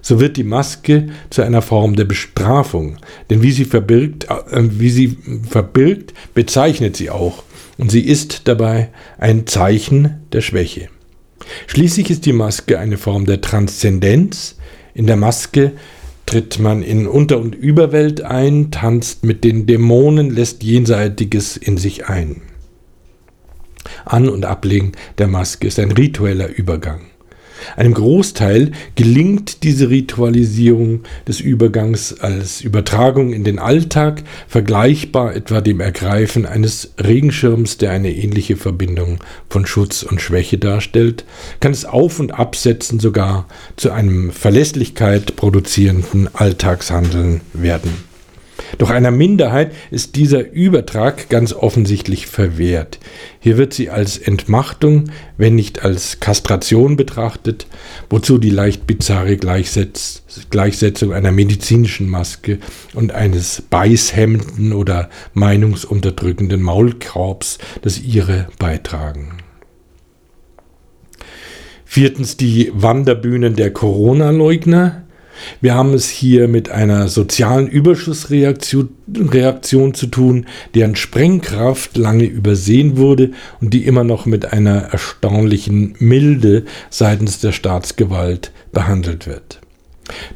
So 0.00 0.20
wird 0.20 0.38
die 0.38 0.44
Maske 0.44 1.08
zu 1.28 1.42
einer 1.42 1.60
Form 1.60 1.96
der 1.96 2.06
Bestrafung, 2.06 2.96
denn 3.28 3.42
wie 3.42 3.52
sie 3.52 3.66
verbirgt, 3.66 4.24
äh, 4.30 4.62
wie 4.62 4.90
sie 4.90 5.18
verbirgt 5.46 6.14
bezeichnet 6.32 6.96
sie 6.96 7.10
auch 7.10 7.42
und 7.76 7.90
sie 7.90 8.06
ist 8.06 8.48
dabei 8.48 8.88
ein 9.18 9.46
Zeichen 9.46 10.22
der 10.32 10.40
Schwäche. 10.40 10.88
Schließlich 11.66 12.10
ist 12.10 12.26
die 12.26 12.32
Maske 12.32 12.78
eine 12.78 12.98
Form 12.98 13.26
der 13.26 13.40
Transzendenz. 13.40 14.56
In 14.94 15.06
der 15.06 15.16
Maske 15.16 15.72
tritt 16.26 16.58
man 16.58 16.82
in 16.82 17.06
Unter- 17.06 17.40
und 17.40 17.54
Überwelt 17.54 18.20
ein, 18.20 18.70
tanzt 18.70 19.24
mit 19.24 19.44
den 19.44 19.66
Dämonen, 19.66 20.30
lässt 20.30 20.62
Jenseitiges 20.62 21.56
in 21.56 21.78
sich 21.78 22.06
ein. 22.06 22.42
An- 24.04 24.28
und 24.28 24.44
Ablegen 24.44 24.92
der 25.16 25.28
Maske 25.28 25.66
ist 25.66 25.78
ein 25.78 25.92
ritueller 25.92 26.48
Übergang. 26.48 27.07
Einem 27.76 27.94
Großteil 27.94 28.72
gelingt 28.94 29.62
diese 29.62 29.90
Ritualisierung 29.90 31.00
des 31.26 31.40
Übergangs 31.40 32.20
als 32.20 32.60
Übertragung 32.60 33.32
in 33.32 33.44
den 33.44 33.58
Alltag, 33.58 34.22
vergleichbar 34.46 35.34
etwa 35.34 35.60
dem 35.60 35.80
Ergreifen 35.80 36.46
eines 36.46 36.94
Regenschirms, 36.98 37.78
der 37.78 37.92
eine 37.92 38.12
ähnliche 38.12 38.56
Verbindung 38.56 39.18
von 39.48 39.66
Schutz 39.66 40.02
und 40.02 40.20
Schwäche 40.20 40.58
darstellt, 40.58 41.24
kann 41.60 41.72
es 41.72 41.84
Auf- 41.84 42.20
und 42.20 42.38
Absetzen 42.38 43.00
sogar 43.00 43.46
zu 43.76 43.90
einem 43.90 44.30
Verlässlichkeit 44.30 45.36
produzierenden 45.36 46.28
Alltagshandeln 46.34 47.40
werden. 47.52 48.07
Doch 48.76 48.90
einer 48.90 49.10
Minderheit 49.10 49.72
ist 49.90 50.16
dieser 50.16 50.50
Übertrag 50.50 51.30
ganz 51.30 51.54
offensichtlich 51.54 52.26
verwehrt. 52.26 52.98
Hier 53.40 53.56
wird 53.56 53.72
sie 53.72 53.88
als 53.88 54.18
Entmachtung, 54.18 55.10
wenn 55.38 55.54
nicht 55.54 55.82
als 55.82 56.20
Kastration 56.20 56.96
betrachtet, 56.96 57.66
wozu 58.10 58.36
die 58.36 58.50
leicht 58.50 58.86
bizarre 58.86 59.36
Gleichsetz 59.36 60.22
Gleichsetzung 60.50 61.12
einer 61.12 61.32
medizinischen 61.32 62.08
Maske 62.08 62.58
und 62.94 63.12
eines 63.12 63.62
beißhemmenden 63.62 64.72
oder 64.72 65.08
meinungsunterdrückenden 65.34 66.62
Maulkorbs 66.62 67.58
das 67.82 68.00
ihre 68.00 68.48
beitragen. 68.58 69.38
Viertens 71.84 72.36
die 72.36 72.70
Wanderbühnen 72.74 73.56
der 73.56 73.72
Corona-Leugner. 73.72 75.04
Wir 75.60 75.74
haben 75.74 75.94
es 75.94 76.08
hier 76.08 76.48
mit 76.48 76.70
einer 76.70 77.08
sozialen 77.08 77.68
Überschussreaktion 77.68 78.90
Reaktion 79.16 79.94
zu 79.94 80.06
tun, 80.06 80.46
deren 80.74 80.94
Sprengkraft 80.94 81.96
lange 81.96 82.24
übersehen 82.24 82.98
wurde 82.98 83.30
und 83.60 83.72
die 83.72 83.86
immer 83.86 84.04
noch 84.04 84.26
mit 84.26 84.52
einer 84.52 84.82
erstaunlichen 84.92 85.94
Milde 85.98 86.64
seitens 86.90 87.40
der 87.40 87.52
Staatsgewalt 87.52 88.52
behandelt 88.72 89.26
wird. 89.26 89.60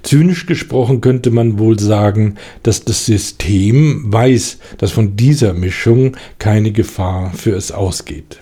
Zynisch 0.03 0.47
gesprochen 0.47 1.01
könnte 1.01 1.31
man 1.31 1.59
wohl 1.59 1.79
sagen, 1.79 2.37
dass 2.63 2.85
das 2.85 3.07
System 3.07 4.13
weiß, 4.13 4.59
dass 4.79 4.93
von 4.93 5.17
dieser 5.17 5.55
Mischung 5.55 6.17
keine 6.39 6.73
Gefahr 6.73 7.33
für 7.35 7.55
es 7.55 7.73
ausgeht. 7.73 8.41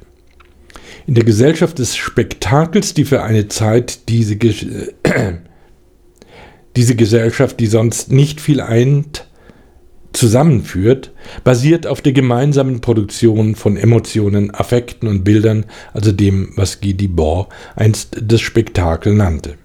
In 1.06 1.14
der 1.14 1.24
Gesellschaft 1.24 1.78
des 1.78 1.96
Spektakels, 1.96 2.94
die 2.94 3.04
für 3.04 3.22
eine 3.22 3.48
Zeit 3.48 4.08
diese 4.08 4.34
äh, 5.02 5.32
diese 6.80 6.96
Gesellschaft, 6.96 7.60
die 7.60 7.66
sonst 7.66 8.10
nicht 8.10 8.40
viel 8.40 8.62
eint, 8.62 9.26
zusammenführt, 10.14 11.12
basiert 11.44 11.86
auf 11.86 12.00
der 12.00 12.14
gemeinsamen 12.14 12.80
Produktion 12.80 13.54
von 13.54 13.76
Emotionen, 13.76 14.50
Affekten 14.54 15.06
und 15.06 15.22
Bildern, 15.22 15.66
also 15.92 16.10
dem, 16.10 16.54
was 16.56 16.80
Guy 16.80 16.94
Debord 16.94 17.50
einst 17.76 18.16
das 18.22 18.40
Spektakel 18.40 19.12
nannte. 19.12 19.56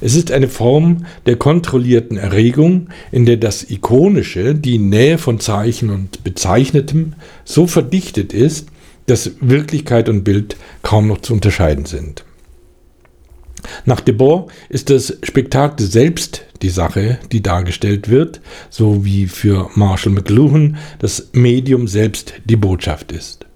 Es 0.00 0.16
ist 0.16 0.32
eine 0.32 0.48
Form 0.48 1.04
der 1.26 1.36
kontrollierten 1.36 2.16
Erregung, 2.16 2.88
in 3.12 3.26
der 3.26 3.36
das 3.36 3.68
Ikonische, 3.68 4.54
die 4.54 4.78
Nähe 4.78 5.18
von 5.18 5.40
Zeichen 5.40 5.90
und 5.90 6.24
Bezeichnetem, 6.24 7.16
so 7.44 7.66
verdichtet 7.66 8.32
ist, 8.32 8.68
dass 9.04 9.32
Wirklichkeit 9.42 10.08
und 10.08 10.24
Bild 10.24 10.56
kaum 10.82 11.06
noch 11.06 11.20
zu 11.20 11.34
unterscheiden 11.34 11.84
sind. 11.84 12.24
Nach 13.84 14.00
Debord 14.00 14.50
ist 14.68 14.90
das 14.90 15.16
Spektakel 15.22 15.86
selbst 15.86 16.44
die 16.62 16.68
Sache, 16.68 17.18
die 17.32 17.42
dargestellt 17.42 18.08
wird, 18.08 18.40
so 18.68 19.04
wie 19.04 19.26
für 19.26 19.70
Marshall 19.74 20.12
McLuhan 20.12 20.76
das 20.98 21.28
Medium 21.32 21.88
selbst 21.88 22.34
die 22.44 22.56
Botschaft 22.56 23.12
ist. 23.12 23.46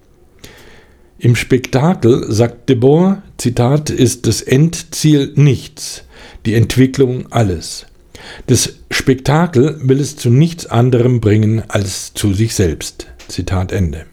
Im 1.19 1.37
Spektakel, 1.37 2.31
sagt 2.31 2.69
Debord, 2.69 3.19
Zitat, 3.39 3.91
ist 3.91 4.27
das 4.27 4.43
Endziel 4.43 5.33
nichts, 5.37 6.05
die 6.45 6.55
Entwicklung 6.55 7.31
alles. 7.33 7.87
Das 8.47 8.75
Spektakel 8.91 9.79
will 9.83 10.01
es 10.01 10.17
zu 10.17 10.31
nichts 10.31 10.67
anderem 10.67 11.21
bringen 11.21 11.63
als 11.69 12.15
zu 12.15 12.33
sich 12.33 12.55
selbst. 12.55 13.07
Zitat 13.29 13.73
Ende. 13.73 14.07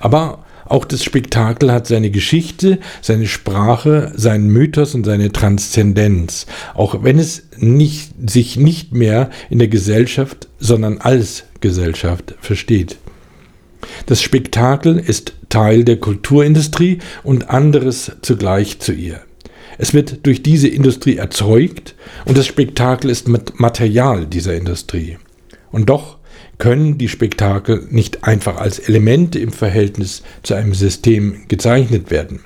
Aber 0.00 0.43
auch 0.74 0.84
das 0.84 1.04
Spektakel 1.04 1.70
hat 1.70 1.86
seine 1.86 2.10
Geschichte, 2.10 2.80
seine 3.00 3.28
Sprache, 3.28 4.10
seinen 4.16 4.48
Mythos 4.48 4.96
und 4.96 5.04
seine 5.04 5.30
Transzendenz, 5.30 6.46
auch 6.74 7.04
wenn 7.04 7.20
es 7.20 7.44
nicht, 7.56 8.10
sich 8.28 8.56
nicht 8.56 8.92
mehr 8.92 9.30
in 9.50 9.60
der 9.60 9.68
Gesellschaft, 9.68 10.48
sondern 10.58 10.98
als 10.98 11.44
Gesellschaft 11.60 12.34
versteht. 12.40 12.96
Das 14.06 14.20
Spektakel 14.20 14.98
ist 14.98 15.34
Teil 15.48 15.84
der 15.84 15.98
Kulturindustrie 15.98 16.98
und 17.22 17.50
anderes 17.50 18.10
zugleich 18.22 18.80
zu 18.80 18.92
ihr. 18.92 19.20
Es 19.78 19.94
wird 19.94 20.26
durch 20.26 20.42
diese 20.42 20.66
Industrie 20.66 21.18
erzeugt 21.18 21.94
und 22.24 22.36
das 22.36 22.48
Spektakel 22.48 23.10
ist 23.10 23.28
Material 23.28 24.26
dieser 24.26 24.56
Industrie. 24.56 25.18
Und 25.70 25.88
doch 25.88 26.18
können 26.58 26.98
die 26.98 27.08
Spektakel 27.08 27.86
nicht 27.90 28.24
einfach 28.24 28.56
als 28.56 28.78
Elemente 28.78 29.38
im 29.38 29.52
Verhältnis 29.52 30.22
zu 30.42 30.54
einem 30.54 30.74
System 30.74 31.42
gezeichnet 31.48 32.10
werden. 32.10 32.40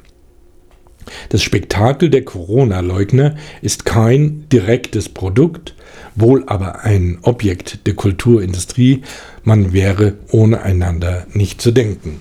Das 1.30 1.42
Spektakel 1.42 2.10
der 2.10 2.24
Corona-Leugner 2.24 3.36
ist 3.62 3.84
kein 3.84 4.48
direktes 4.50 5.08
Produkt, 5.08 5.74
wohl 6.14 6.44
aber 6.46 6.84
ein 6.84 7.18
Objekt 7.22 7.86
der 7.86 7.94
Kulturindustrie, 7.94 9.02
man 9.42 9.72
wäre 9.72 10.14
ohne 10.30 10.62
einander 10.62 11.26
nicht 11.32 11.62
zu 11.62 11.70
denken. 11.70 12.20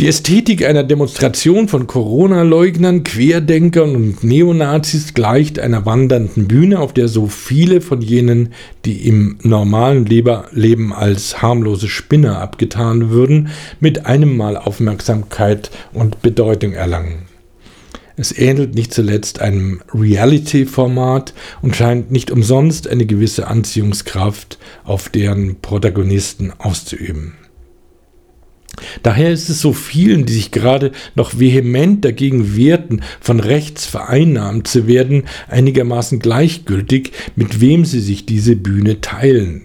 Die 0.00 0.06
Ästhetik 0.06 0.64
einer 0.64 0.84
Demonstration 0.84 1.66
von 1.66 1.88
Corona-Leugnern, 1.88 3.02
Querdenkern 3.02 3.96
und 3.96 4.22
Neonazis 4.22 5.12
gleicht 5.12 5.58
einer 5.58 5.86
wandernden 5.86 6.46
Bühne, 6.46 6.78
auf 6.78 6.94
der 6.94 7.08
so 7.08 7.26
viele 7.26 7.80
von 7.80 8.00
jenen, 8.00 8.50
die 8.84 9.08
im 9.08 9.38
normalen 9.42 10.06
Leben 10.06 10.92
als 10.92 11.42
harmlose 11.42 11.88
Spinner 11.88 12.40
abgetan 12.40 13.10
würden, 13.10 13.48
mit 13.80 14.06
einem 14.06 14.36
Mal 14.36 14.56
Aufmerksamkeit 14.56 15.72
und 15.92 16.22
Bedeutung 16.22 16.74
erlangen. 16.74 17.22
Es 18.16 18.30
ähnelt 18.30 18.76
nicht 18.76 18.94
zuletzt 18.94 19.40
einem 19.40 19.80
Reality-Format 19.92 21.34
und 21.60 21.74
scheint 21.74 22.12
nicht 22.12 22.30
umsonst 22.30 22.86
eine 22.86 23.04
gewisse 23.04 23.48
Anziehungskraft 23.48 24.58
auf 24.84 25.08
deren 25.08 25.56
Protagonisten 25.60 26.52
auszuüben. 26.56 27.34
Daher 29.02 29.30
ist 29.30 29.48
es 29.48 29.60
so 29.60 29.72
vielen, 29.72 30.26
die 30.26 30.32
sich 30.32 30.50
gerade 30.50 30.92
noch 31.14 31.38
vehement 31.38 32.04
dagegen 32.04 32.56
wehrten, 32.56 33.02
von 33.20 33.40
rechts 33.40 33.86
vereinnahmt 33.86 34.68
zu 34.68 34.86
werden, 34.86 35.24
einigermaßen 35.48 36.18
gleichgültig, 36.18 37.12
mit 37.36 37.60
wem 37.60 37.84
sie 37.84 38.00
sich 38.00 38.26
diese 38.26 38.56
Bühne 38.56 39.00
teilen. 39.00 39.62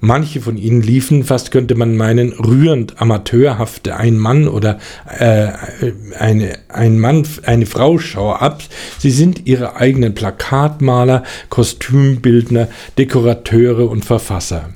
Manche 0.00 0.40
von 0.40 0.56
ihnen 0.56 0.80
liefen, 0.80 1.24
fast 1.24 1.50
könnte 1.50 1.74
man 1.74 1.96
meinen, 1.96 2.32
rührend 2.32 3.00
amateurhafte 3.00 3.96
Ein-Mann- 3.96 4.46
oder 4.46 4.78
äh, 5.18 5.48
eine 6.16 6.58
Ein-Mann, 6.68 7.26
eine 7.42 7.66
Frau-Schau 7.66 8.32
ab. 8.32 8.62
Sie 8.98 9.10
sind 9.10 9.46
ihre 9.46 9.76
eigenen 9.76 10.14
Plakatmaler, 10.14 11.24
Kostümbildner, 11.48 12.68
Dekorateure 12.96 13.90
und 13.90 14.04
Verfasser. 14.04 14.70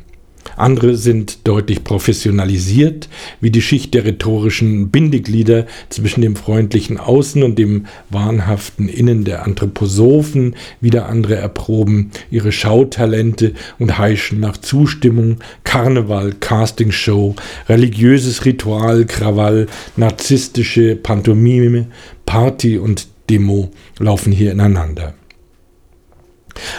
Andere 0.63 0.97
sind 0.97 1.49
deutlich 1.49 1.83
professionalisiert, 1.83 3.09
wie 3.41 3.51
die 3.51 3.61
Schicht 3.61 3.95
der 3.95 4.05
rhetorischen 4.05 4.91
Bindeglieder 4.91 5.67
zwischen 5.89 6.21
dem 6.21 6.37
freundlichen 6.37 6.99
Außen 6.99 7.43
und 7.43 7.59
dem 7.59 7.87
wahnhaften 8.11 8.89
Innen 8.89 9.25
der 9.25 9.45
Anthroposophen. 9.45 10.55
Wieder 10.81 11.09
andere 11.09 11.35
erproben 11.35 12.13
ihre 12.31 12.53
Schautalente 12.53 13.55
und 13.81 13.99
heischen 13.99 14.39
nach 14.39 14.57
Zustimmung 14.57 15.39
Karneval, 15.65 16.33
Castingshow, 16.39 17.35
religiöses 17.69 18.45
Ritual, 18.45 19.05
Krawall, 19.07 19.67
narzisstische 19.97 20.95
Pantomime, 20.95 21.89
Party 22.25 22.79
und 22.79 23.09
Demo 23.29 23.73
laufen 23.99 24.31
hier 24.31 24.53
ineinander. 24.53 25.15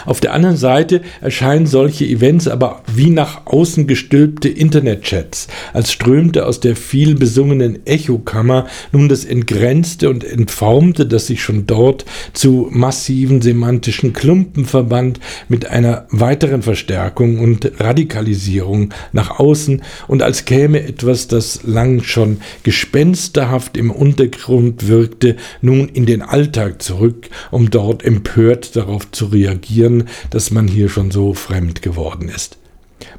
Auf 0.06 0.20
der 0.20 0.32
anderen 0.32 0.56
Seite 0.56 1.00
erscheinen 1.20 1.66
solche 1.66 2.04
Events 2.04 2.48
aber 2.48 2.82
wie 2.92 3.10
nach 3.10 3.46
außen 3.46 3.86
gestülpte 3.86 4.48
Internetchats, 4.48 5.48
als 5.72 5.92
strömte 5.92 6.46
aus 6.46 6.60
der 6.60 6.76
viel 6.76 7.14
besungenen 7.14 7.84
Echokammer 7.86 8.66
nun 8.92 9.08
das 9.08 9.24
Entgrenzte 9.24 10.10
und 10.10 10.24
Entformte, 10.24 11.06
das 11.06 11.26
sich 11.26 11.42
schon 11.42 11.66
dort 11.66 12.04
zu 12.32 12.68
massiven 12.70 13.42
semantischen 13.42 14.12
Klumpen 14.12 14.64
verband, 14.64 15.20
mit 15.48 15.66
einer 15.66 16.06
weiteren 16.10 16.62
Verstärkung 16.62 17.38
und 17.40 17.72
Radikalisierung 17.78 18.92
nach 19.12 19.38
außen 19.38 19.82
und 20.08 20.22
als 20.22 20.44
käme 20.44 20.82
etwas, 20.82 21.28
das 21.28 21.60
lang 21.64 22.02
schon 22.02 22.38
gespensterhaft 22.62 23.76
im 23.76 23.90
Untergrund 23.90 24.88
wirkte, 24.88 25.36
nun 25.60 25.88
in 25.88 26.06
den 26.06 26.22
Alltag 26.22 26.82
zurück, 26.82 27.28
um 27.50 27.70
dort 27.70 28.04
empört 28.04 28.76
darauf 28.76 29.10
zu 29.10 29.26
reagieren 29.26 29.63
reagieren, 29.64 30.08
dass 30.30 30.50
man 30.50 30.68
hier 30.68 30.88
schon 30.88 31.10
so 31.10 31.34
fremd 31.34 31.82
geworden 31.82 32.28
ist. 32.28 32.58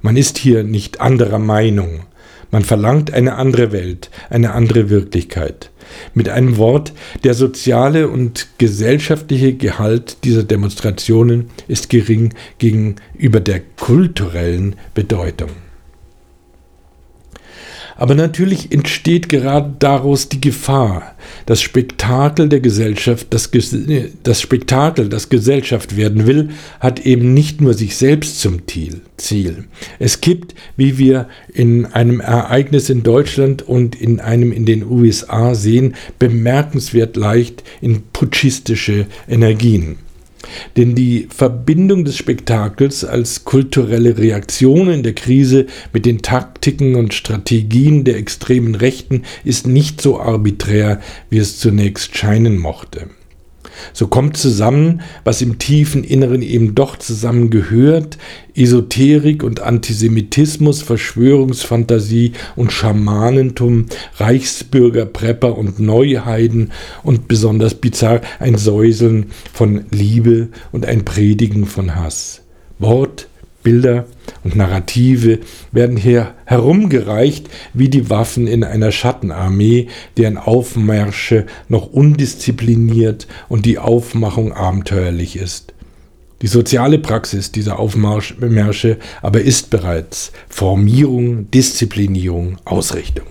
Man 0.01 0.17
ist 0.17 0.37
hier 0.37 0.63
nicht 0.63 1.01
anderer 1.01 1.39
Meinung. 1.39 2.01
Man 2.51 2.63
verlangt 2.63 3.11
eine 3.11 3.35
andere 3.35 3.71
Welt, 3.71 4.09
eine 4.29 4.53
andere 4.53 4.89
Wirklichkeit. 4.89 5.71
Mit 6.13 6.29
einem 6.29 6.57
Wort, 6.57 6.93
der 7.23 7.33
soziale 7.33 8.07
und 8.07 8.47
gesellschaftliche 8.57 9.53
Gehalt 9.53 10.17
dieser 10.23 10.43
Demonstrationen 10.43 11.49
ist 11.67 11.89
gering 11.89 12.33
gegenüber 12.57 13.39
der 13.39 13.61
kulturellen 13.77 14.75
Bedeutung. 14.93 15.64
Aber 17.97 18.13
natürlich 18.13 18.71
entsteht 18.71 19.29
gerade 19.29 19.73
daraus 19.79 20.27
die 20.27 20.41
Gefahr, 20.41 21.15
das 21.45 21.61
Spektakel 21.61 22.49
der 22.49 22.59
Gesellschaft, 22.59 23.27
das, 23.29 23.49
das 24.23 24.41
Spektakel, 24.41 25.07
das 25.07 25.29
Gesellschaft 25.29 25.95
werden 25.95 26.27
will, 26.27 26.49
hat 26.79 27.05
eben 27.05 27.33
nicht 27.33 27.61
nur 27.61 27.73
sich 27.73 27.95
selbst 27.95 28.41
zum 28.41 28.63
Ziel. 28.67 29.65
Es 29.97 30.19
gibt, 30.19 30.55
wie 30.75 30.97
wir 30.97 31.29
in 31.53 31.85
einem 31.85 32.19
Ereignis 32.19 32.89
in 32.89 33.03
Deutschland 33.03 33.61
und 33.61 33.95
in 33.95 34.19
einem 34.19 34.51
in 34.51 34.65
den 34.65 34.85
USA 34.85 35.55
sehen, 35.55 35.95
bemerkenswert 36.19 37.15
leicht 37.15 37.63
in 37.81 38.03
putschistische 38.11 39.07
Energien. 39.29 39.99
Denn 40.77 40.95
die 40.95 41.27
Verbindung 41.29 42.05
des 42.05 42.17
Spektakels 42.17 43.03
als 43.03 43.45
kulturelle 43.45 44.17
Reaktion 44.17 44.89
in 44.89 45.03
der 45.03 45.13
Krise 45.13 45.65
mit 45.93 46.05
den 46.05 46.21
Taktiken 46.21 46.95
und 46.95 47.13
Strategien 47.13 48.03
der 48.03 48.17
extremen 48.17 48.75
Rechten 48.75 49.23
ist 49.43 49.67
nicht 49.67 50.01
so 50.01 50.19
arbiträr, 50.19 50.99
wie 51.29 51.37
es 51.37 51.59
zunächst 51.59 52.17
scheinen 52.17 52.57
mochte. 52.57 53.09
So 53.93 54.07
kommt 54.07 54.37
zusammen, 54.37 55.01
was 55.23 55.41
im 55.41 55.59
tiefen 55.59 56.03
Inneren 56.03 56.41
eben 56.41 56.75
doch 56.75 56.97
zusammengehört, 56.97 58.17
Esoterik 58.55 59.43
und 59.43 59.61
Antisemitismus, 59.61 60.81
Verschwörungsfantasie 60.81 62.33
und 62.55 62.71
Schamanentum, 62.71 63.87
Reichsbürger, 64.17 65.05
Prepper 65.05 65.57
und 65.57 65.79
Neuheiden 65.79 66.71
und 67.03 67.27
besonders 67.27 67.75
bizarr 67.75 68.21
ein 68.39 68.57
Säuseln 68.57 69.31
von 69.53 69.85
Liebe 69.91 70.49
und 70.71 70.85
ein 70.85 71.05
Predigen 71.05 71.65
von 71.65 71.95
Hass. 71.95 72.41
Wort, 72.79 73.27
Bilder 73.65 74.05
und 74.45 74.55
Narrative 74.55 75.39
werden 75.73 75.97
hier 75.97 76.33
herumgereicht 76.45 77.49
wie 77.73 77.89
die 77.89 78.09
Waffen 78.09 78.47
in 78.47 78.63
einer 78.63 78.93
Schattenarmee, 78.93 79.87
deren 80.15 80.37
Aufmärsche 80.37 81.45
noch 81.67 81.87
undiszipliniert 81.87 83.27
und 83.49 83.65
die 83.65 83.79
Aufmachung 83.79 84.53
abenteuerlich 84.53 85.35
ist. 85.35 85.73
Die 86.41 86.47
soziale 86.47 86.99
Praxis 86.99 87.51
dieser 87.51 87.79
Aufmärsche 87.79 88.97
aber 89.21 89.41
ist 89.41 89.71
bereits 89.71 90.31
Formierung, 90.47 91.49
Disziplinierung, 91.51 92.57
Ausrichtung. 92.65 93.25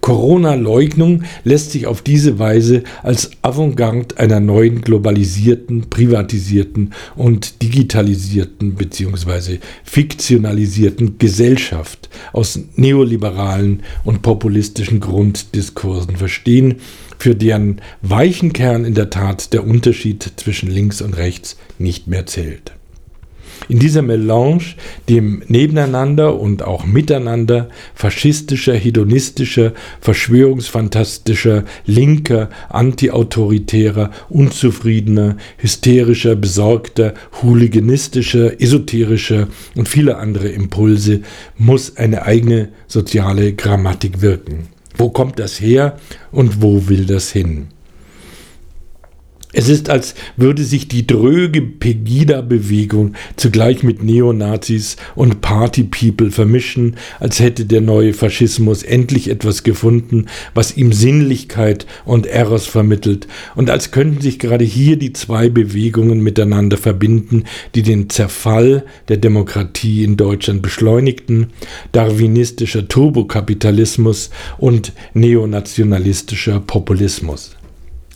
Corona-Leugnung 0.00 1.24
lässt 1.44 1.72
sich 1.72 1.86
auf 1.86 2.02
diese 2.02 2.38
Weise 2.38 2.82
als 3.02 3.30
Avantgarde 3.42 4.18
einer 4.18 4.40
neuen 4.40 4.82
globalisierten, 4.82 5.90
privatisierten 5.90 6.92
und 7.14 7.62
digitalisierten 7.62 8.74
bzw. 8.74 9.58
fiktionalisierten 9.84 11.18
Gesellschaft 11.18 12.08
aus 12.32 12.58
neoliberalen 12.76 13.82
und 14.04 14.22
populistischen 14.22 15.00
Grunddiskursen 15.00 16.16
verstehen, 16.16 16.76
für 17.18 17.34
deren 17.34 17.80
weichen 18.02 18.52
Kern 18.52 18.84
in 18.84 18.94
der 18.94 19.10
Tat 19.10 19.52
der 19.52 19.66
Unterschied 19.66 20.32
zwischen 20.36 20.70
links 20.70 21.00
und 21.00 21.16
rechts 21.16 21.56
nicht 21.78 22.06
mehr 22.06 22.26
zählt. 22.26 22.72
In 23.68 23.78
dieser 23.78 24.02
Melange, 24.02 24.76
dem 25.08 25.42
Nebeneinander 25.48 26.38
und 26.38 26.62
auch 26.62 26.86
Miteinander 26.86 27.68
faschistischer, 27.94 28.74
hedonistischer, 28.74 29.72
verschwörungsfantastischer, 30.00 31.64
linker, 31.84 32.48
antiautoritärer, 32.68 34.10
unzufriedener, 34.28 35.36
hysterischer, 35.58 36.36
besorgter, 36.36 37.14
hooliganistischer, 37.42 38.60
esoterischer 38.60 39.48
und 39.74 39.88
viele 39.88 40.18
andere 40.18 40.48
Impulse, 40.48 41.20
muss 41.58 41.96
eine 41.96 42.22
eigene 42.22 42.68
soziale 42.86 43.54
Grammatik 43.54 44.20
wirken. 44.20 44.68
Wo 44.96 45.10
kommt 45.10 45.38
das 45.38 45.60
her 45.60 45.98
und 46.32 46.62
wo 46.62 46.88
will 46.88 47.06
das 47.06 47.30
hin? 47.30 47.68
Es 49.52 49.68
ist, 49.68 49.88
als 49.88 50.14
würde 50.36 50.64
sich 50.64 50.88
die 50.88 51.06
dröge 51.06 51.62
Pegida-Bewegung 51.62 53.14
zugleich 53.36 53.82
mit 53.82 54.02
Neonazis 54.02 54.96
und 55.14 55.40
Party-People 55.40 56.30
vermischen, 56.30 56.96
als 57.20 57.40
hätte 57.40 57.64
der 57.64 57.80
neue 57.80 58.12
Faschismus 58.12 58.82
endlich 58.82 59.30
etwas 59.30 59.62
gefunden, 59.62 60.26
was 60.52 60.76
ihm 60.76 60.92
Sinnlichkeit 60.92 61.86
und 62.04 62.26
Eros 62.26 62.66
vermittelt, 62.66 63.28
und 63.54 63.70
als 63.70 63.92
könnten 63.92 64.20
sich 64.20 64.38
gerade 64.38 64.64
hier 64.64 64.96
die 64.96 65.12
zwei 65.12 65.48
Bewegungen 65.48 66.20
miteinander 66.20 66.76
verbinden, 66.76 67.44
die 67.74 67.82
den 67.82 68.10
Zerfall 68.10 68.84
der 69.08 69.16
Demokratie 69.16 70.04
in 70.04 70.16
Deutschland 70.16 70.60
beschleunigten, 70.60 71.48
darwinistischer 71.92 72.88
Turbokapitalismus 72.88 74.30
und 74.58 74.92
neonationalistischer 75.14 76.60
Populismus. 76.60 77.55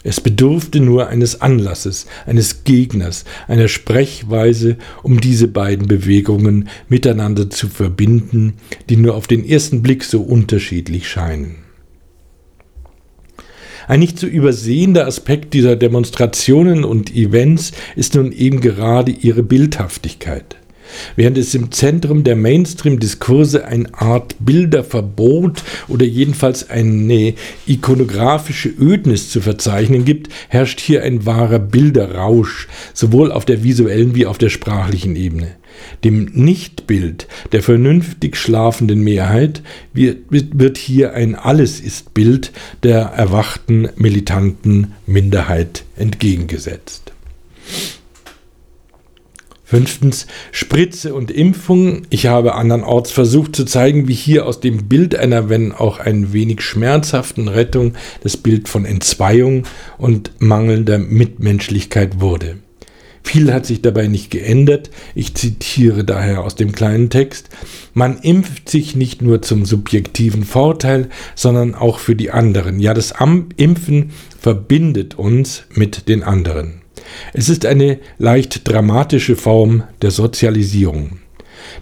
Es 0.03 0.21
bedurfte 0.21 0.81
nur 0.81 1.09
eines 1.09 1.43
Anlasses, 1.43 2.07
eines 2.25 2.65
Gegners, 2.65 3.25
einer 3.49 3.69
Sprechweise, 3.69 4.77
um 5.03 5.21
diese 5.21 5.47
beiden 5.47 5.89
Bewegungen 5.89 6.69
miteinander 6.89 7.51
zu 7.51 7.69
verbinden, 7.69 8.55
die 8.89 8.97
nur 8.97 9.15
auf 9.15 9.27
den 9.27 9.45
ersten 9.45 9.83
Blick 9.83 10.05
so 10.05 10.23
unterschiedlich 10.23 11.09
scheinen. 11.09 11.57
Ein 13.89 14.01
nicht 14.01 14.19
zu 14.19 14.27
übersehender 14.27 15.07
Aspekt 15.07 15.53
dieser 15.53 15.77
Demonstrationen 15.77 16.85
und 16.85 17.15
Events 17.15 17.73
ist 17.97 18.15
nun 18.15 18.33
eben 18.33 18.61
gerade 18.61 19.11
ihre 19.11 19.43
Bildhaftigkeit. 19.43 20.60
Während 21.17 21.39
es 21.39 21.55
im 21.55 21.71
Zentrum 21.73 22.25
der 22.25 22.37
Mainstream-Diskurse 22.37 23.65
eine 23.67 23.93
Art 23.95 24.37
Bilderverbot 24.41 25.63
oder 25.89 26.05
jedenfalls 26.05 26.71
eine 26.71 27.35
ikonografische 27.67 28.69
Ödnis 28.69 29.31
zu 29.31 29.41
verzeichnen 29.41 30.05
gibt, 30.05 30.29
herrscht 30.49 30.81
hier 30.81 31.03
ein 31.03 31.27
wahrer 31.27 31.59
Bilderrausch, 31.59 32.69
sowohl 32.95 33.33
auf 33.33 33.45
der 33.45 33.63
visuellen 33.63 34.15
wie 34.15 34.27
auf 34.27 34.39
der 34.39 34.51
sprachlichen 34.51 35.17
Ebene. 35.17 35.57
Dem 36.05 36.25
Nichtbild 36.35 37.27
der 37.53 37.63
vernünftig 37.63 38.37
schlafenden 38.37 39.03
Mehrheit 39.03 39.63
wird 39.93 40.79
hier 40.79 41.15
ein 41.15 41.35
Alles-ist-Bild 41.35 42.53
der 42.83 43.01
erwachten 43.01 43.89
militanten 43.97 44.93
Minderheit 45.07 45.85
entgegengesetzt. 45.97 47.13
Fünftens, 49.71 50.27
Spritze 50.51 51.15
und 51.15 51.31
Impfung. 51.31 52.03
Ich 52.11 52.27
habe 52.27 52.57
andernorts 52.57 53.13
versucht 53.13 53.55
zu 53.55 53.65
zeigen, 53.65 54.09
wie 54.09 54.15
hier 54.15 54.47
aus 54.47 54.59
dem 54.59 54.89
Bild 54.89 55.15
einer, 55.15 55.49
wenn 55.49 55.71
auch 55.71 56.01
ein 56.01 56.33
wenig 56.33 56.61
schmerzhaften 56.63 57.47
Rettung, 57.47 57.95
das 58.25 58.37
Bild 58.37 58.69
von 58.69 58.85
Entzweiung 58.85 59.63
und 59.97 60.33
mangelnder 60.41 60.99
Mitmenschlichkeit 60.99 62.21
wurde. 62.21 62.57
Viel 63.23 63.53
hat 63.53 63.65
sich 63.65 63.81
dabei 63.81 64.09
nicht 64.09 64.33
geändert. 64.33 64.91
Ich 65.15 65.37
zitiere 65.37 66.03
daher 66.03 66.43
aus 66.43 66.57
dem 66.57 66.73
kleinen 66.73 67.09
Text. 67.09 67.49
Man 67.95 68.19
impft 68.19 68.69
sich 68.69 68.97
nicht 68.97 69.23
nur 69.23 69.41
zum 69.41 69.65
subjektiven 69.67 70.43
Vorteil, 70.43 71.11
sondern 71.37 71.77
auch 71.77 72.01
für 72.01 72.17
die 72.17 72.33
anderen. 72.33 72.81
Ja, 72.81 72.93
das 72.93 73.15
Impfen 73.57 74.11
verbindet 74.37 75.17
uns 75.17 75.63
mit 75.73 76.09
den 76.09 76.25
anderen. 76.25 76.81
Es 77.33 77.49
ist 77.49 77.67
eine 77.67 77.99
leicht 78.19 78.69
dramatische 78.69 79.37
Form 79.37 79.85
der 80.03 80.11
Sozialisierung. 80.11 81.19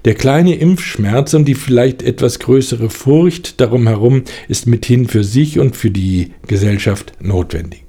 Der 0.05 0.15
kleine 0.15 0.55
Impfschmerz 0.57 1.35
und 1.35 1.47
die 1.47 1.55
vielleicht 1.55 2.03
etwas 2.03 2.39
größere 2.39 2.91
Furcht 2.91 3.61
darum 3.61 3.87
herum 3.87 4.23
ist 4.49 4.67
mithin 4.67 5.09
für 5.09 5.25
sich 5.25 5.59
und 5.59 5.77
für 5.77 5.91
die 5.91 6.33
Gesellschaft 6.47 7.13
notwendig. 7.21 7.85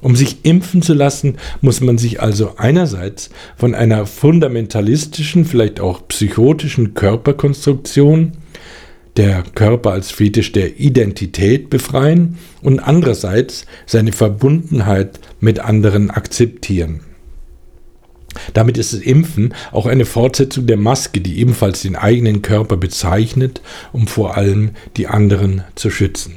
Um 0.00 0.14
sich 0.14 0.44
impfen 0.44 0.80
zu 0.80 0.94
lassen, 0.94 1.36
muss 1.60 1.80
man 1.80 1.98
sich 1.98 2.20
also 2.20 2.54
einerseits 2.56 3.30
von 3.56 3.74
einer 3.74 4.06
fundamentalistischen, 4.06 5.44
vielleicht 5.44 5.80
auch 5.80 6.06
psychotischen 6.06 6.94
Körperkonstruktion, 6.94 8.32
der 9.18 9.42
Körper 9.54 9.90
als 9.90 10.10
Fetisch 10.10 10.52
der 10.52 10.78
Identität 10.80 11.68
befreien 11.68 12.38
und 12.62 12.78
andererseits 12.78 13.66
seine 13.84 14.12
Verbundenheit 14.12 15.20
mit 15.40 15.58
anderen 15.58 16.10
akzeptieren. 16.10 17.00
Damit 18.54 18.78
ist 18.78 18.92
das 18.92 19.00
Impfen 19.00 19.54
auch 19.72 19.86
eine 19.86 20.04
Fortsetzung 20.04 20.66
der 20.66 20.76
Maske, 20.76 21.20
die 21.20 21.38
ebenfalls 21.38 21.82
den 21.82 21.96
eigenen 21.96 22.42
Körper 22.42 22.76
bezeichnet, 22.76 23.60
um 23.92 24.06
vor 24.06 24.36
allem 24.36 24.70
die 24.96 25.08
anderen 25.08 25.64
zu 25.74 25.90
schützen. 25.90 26.36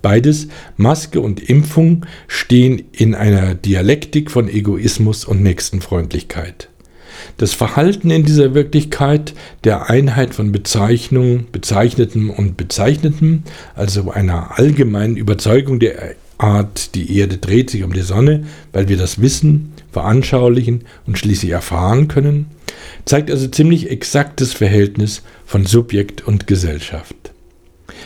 Beides, 0.00 0.48
Maske 0.76 1.20
und 1.20 1.40
Impfung, 1.40 2.06
stehen 2.28 2.84
in 2.92 3.14
einer 3.14 3.54
Dialektik 3.54 4.30
von 4.30 4.48
Egoismus 4.48 5.24
und 5.24 5.42
Nächstenfreundlichkeit. 5.42 6.70
Das 7.38 7.52
Verhalten 7.52 8.10
in 8.10 8.24
dieser 8.24 8.54
Wirklichkeit 8.54 9.34
der 9.64 9.90
Einheit 9.90 10.34
von 10.34 10.52
Bezeichnung, 10.52 11.46
Bezeichnetem 11.52 12.30
und 12.30 12.56
Bezeichnetem, 12.56 13.42
also 13.74 14.10
einer 14.10 14.58
allgemeinen 14.58 15.16
Überzeugung 15.16 15.78
der 15.78 16.14
Art, 16.38 16.94
die 16.94 17.18
Erde 17.18 17.36
dreht 17.36 17.70
sich 17.70 17.82
um 17.82 17.92
die 17.92 18.02
Sonne, 18.02 18.44
weil 18.72 18.88
wir 18.88 18.96
das 18.96 19.20
wissen, 19.20 19.72
veranschaulichen 19.92 20.84
und 21.06 21.18
schließlich 21.18 21.52
erfahren 21.52 22.08
können, 22.08 22.46
zeigt 23.04 23.30
also 23.30 23.48
ziemlich 23.48 23.90
exaktes 23.90 24.54
Verhältnis 24.54 25.22
von 25.44 25.66
Subjekt 25.66 26.26
und 26.26 26.46
Gesellschaft. 26.46 27.14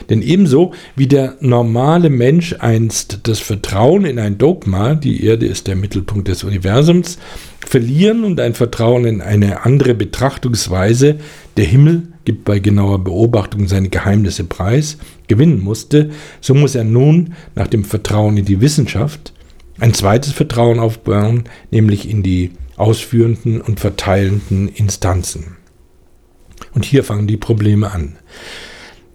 Denn 0.09 0.23
ebenso 0.23 0.73
wie 0.97 1.07
der 1.07 1.37
normale 1.41 2.11
Mensch 2.11 2.57
einst 2.59 3.21
das 3.25 3.39
Vertrauen 3.39 4.05
in 4.05 4.19
ein 4.19 4.39
Dogma, 4.39 4.95
die 4.95 5.25
Erde 5.25 5.47
ist 5.47 5.67
der 5.67 5.77
Mittelpunkt 5.77 6.29
des 6.29 6.45
Universums, 6.45 7.19
verlieren 7.67 8.25
und 8.25 8.41
ein 8.41 8.55
Vertrauen 8.55 9.05
in 9.05 9.21
eine 9.21 9.65
andere 9.65 9.95
Betrachtungsweise, 9.95 11.17
der 11.57 11.65
Himmel 11.65 12.09
gibt 12.25 12.45
bei 12.45 12.59
genauer 12.59 13.05
Beobachtung 13.05 13.69
seine 13.69 13.89
Geheimnisse 13.89 14.45
preis, 14.45 14.99
gewinnen 15.29 15.61
musste, 15.61 16.11
so 16.41 16.55
muss 16.55 16.75
er 16.75 16.85
nun 16.85 17.35
nach 17.55 17.67
dem 17.67 17.85
Vertrauen 17.85 18.37
in 18.37 18.45
die 18.45 18.61
Wissenschaft 18.61 19.33
ein 19.79 19.95
zweites 19.95 20.33
Vertrauen 20.33 20.79
aufbauen, 20.79 21.45
nämlich 21.71 22.09
in 22.09 22.23
die 22.23 22.53
ausführenden 22.77 23.61
und 23.61 23.81
verteilenden 23.81 24.69
Instanzen. 24.69 25.57
Und 26.75 26.85
hier 26.85 27.05
fangen 27.05 27.27
die 27.27 27.37
Probleme 27.37 27.91
an. 27.91 28.17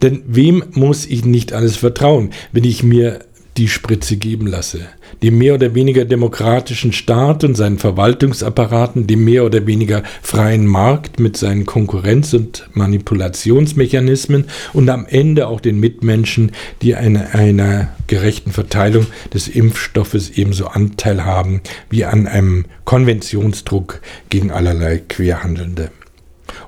Denn 0.01 0.23
wem 0.27 0.63
muss 0.73 1.05
ich 1.05 1.25
nicht 1.25 1.53
alles 1.53 1.77
vertrauen, 1.77 2.31
wenn 2.51 2.63
ich 2.63 2.83
mir 2.83 3.19
die 3.57 3.67
Spritze 3.67 4.17
geben 4.17 4.47
lasse? 4.47 4.81
Dem 5.23 5.37
mehr 5.37 5.53
oder 5.53 5.75
weniger 5.75 6.05
demokratischen 6.05 6.91
Staat 6.91 7.43
und 7.43 7.55
seinen 7.55 7.79
Verwaltungsapparaten, 7.79 9.07
dem 9.07 9.23
mehr 9.23 9.45
oder 9.45 9.65
weniger 9.65 10.03
freien 10.21 10.67
Markt 10.67 11.19
mit 11.19 11.37
seinen 11.37 11.65
Konkurrenz- 11.65 12.33
und 12.33 12.67
Manipulationsmechanismen 12.73 14.45
und 14.73 14.89
am 14.89 15.05
Ende 15.05 15.47
auch 15.47 15.61
den 15.61 15.79
Mitmenschen, 15.79 16.51
die 16.81 16.95
an 16.95 17.17
einer 17.17 17.89
gerechten 18.07 18.51
Verteilung 18.51 19.07
des 19.33 19.47
Impfstoffes 19.47 20.31
ebenso 20.31 20.67
Anteil 20.67 21.25
haben 21.25 21.61
wie 21.89 22.05
an 22.05 22.27
einem 22.27 22.65
Konventionsdruck 22.83 24.01
gegen 24.29 24.51
allerlei 24.51 25.01
Querhandelnde. 25.07 25.91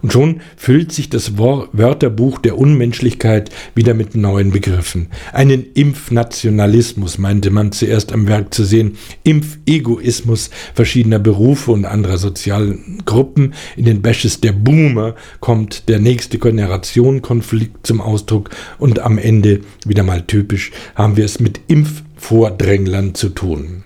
Und 0.02 0.14
schon 0.14 0.42
füllt 0.56 0.92
sich 0.92 1.10
das 1.10 1.38
Wörterbuch 1.38 2.40
der 2.40 2.58
Unmenschlichkeit 2.58 3.50
wieder 3.76 3.94
mit 3.94 4.16
neuen 4.16 4.52
Begriffen. 4.52 5.08
Einen 5.34 5.66
Impfnationalismus 5.74 7.18
meinte 7.18 7.50
man 7.50 7.72
zuerst 7.72 8.12
am 8.12 8.28
Werk 8.28 8.54
zu 8.54 8.64
sehen, 8.64 8.98
Impfegoismus 9.24 10.50
verschiedener 10.74 11.20
Berufe 11.20 11.72
und 11.72 11.86
anderer 11.86 12.18
sozialen 12.18 13.04
Gruppen. 13.06 13.54
In 13.76 13.86
den 13.86 14.02
Bashes 14.02 14.42
der 14.42 14.52
Boomer 14.52 15.16
kommt 15.40 15.90
der 15.90 16.00
nächste 16.00 16.38
Generationenkonflikt 16.40 17.86
zum 17.86 18.02
Ausdruck 18.02 18.50
und 18.78 19.00
am 19.00 19.18
Ende, 19.18 19.62
wieder 19.86 20.04
mal 20.04 20.24
typisch, 20.24 20.72
haben 20.96 21.18
wir 21.18 21.26
es 21.26 21.40
mit 21.40 21.60
Impfvordränglern 21.68 23.16
zu 23.16 23.30
tun. 23.30 23.84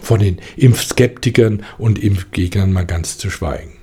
Von 0.00 0.20
den 0.20 0.38
Impfskeptikern 0.56 1.62
und 1.78 2.02
Impfgegnern 2.02 2.72
mal 2.72 2.86
ganz 2.86 3.18
zu 3.18 3.30
schweigen. 3.30 3.81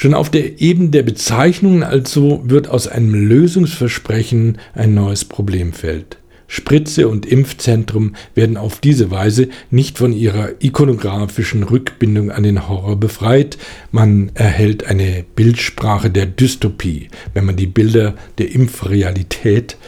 Schon 0.00 0.14
auf 0.14 0.30
der 0.30 0.60
Ebene 0.60 0.90
der 0.90 1.02
Bezeichnungen 1.02 1.82
also 1.82 2.40
wird 2.44 2.68
aus 2.68 2.86
einem 2.86 3.14
Lösungsversprechen 3.14 4.58
ein 4.72 4.94
neues 4.94 5.24
Problemfeld. 5.24 6.18
Spritze 6.46 7.08
und 7.08 7.26
Impfzentrum 7.26 8.14
werden 8.36 8.56
auf 8.56 8.78
diese 8.78 9.10
Weise 9.10 9.48
nicht 9.72 9.98
von 9.98 10.12
ihrer 10.12 10.50
ikonografischen 10.60 11.64
Rückbindung 11.64 12.30
an 12.30 12.44
den 12.44 12.68
Horror 12.68 12.94
befreit, 12.94 13.58
man 13.90 14.30
erhält 14.34 14.86
eine 14.86 15.24
Bildsprache 15.34 16.10
der 16.10 16.26
Dystopie, 16.26 17.08
wenn 17.34 17.46
man 17.46 17.56
die 17.56 17.66
Bilder 17.66 18.14
der 18.38 18.52
Impfrealität 18.52 19.78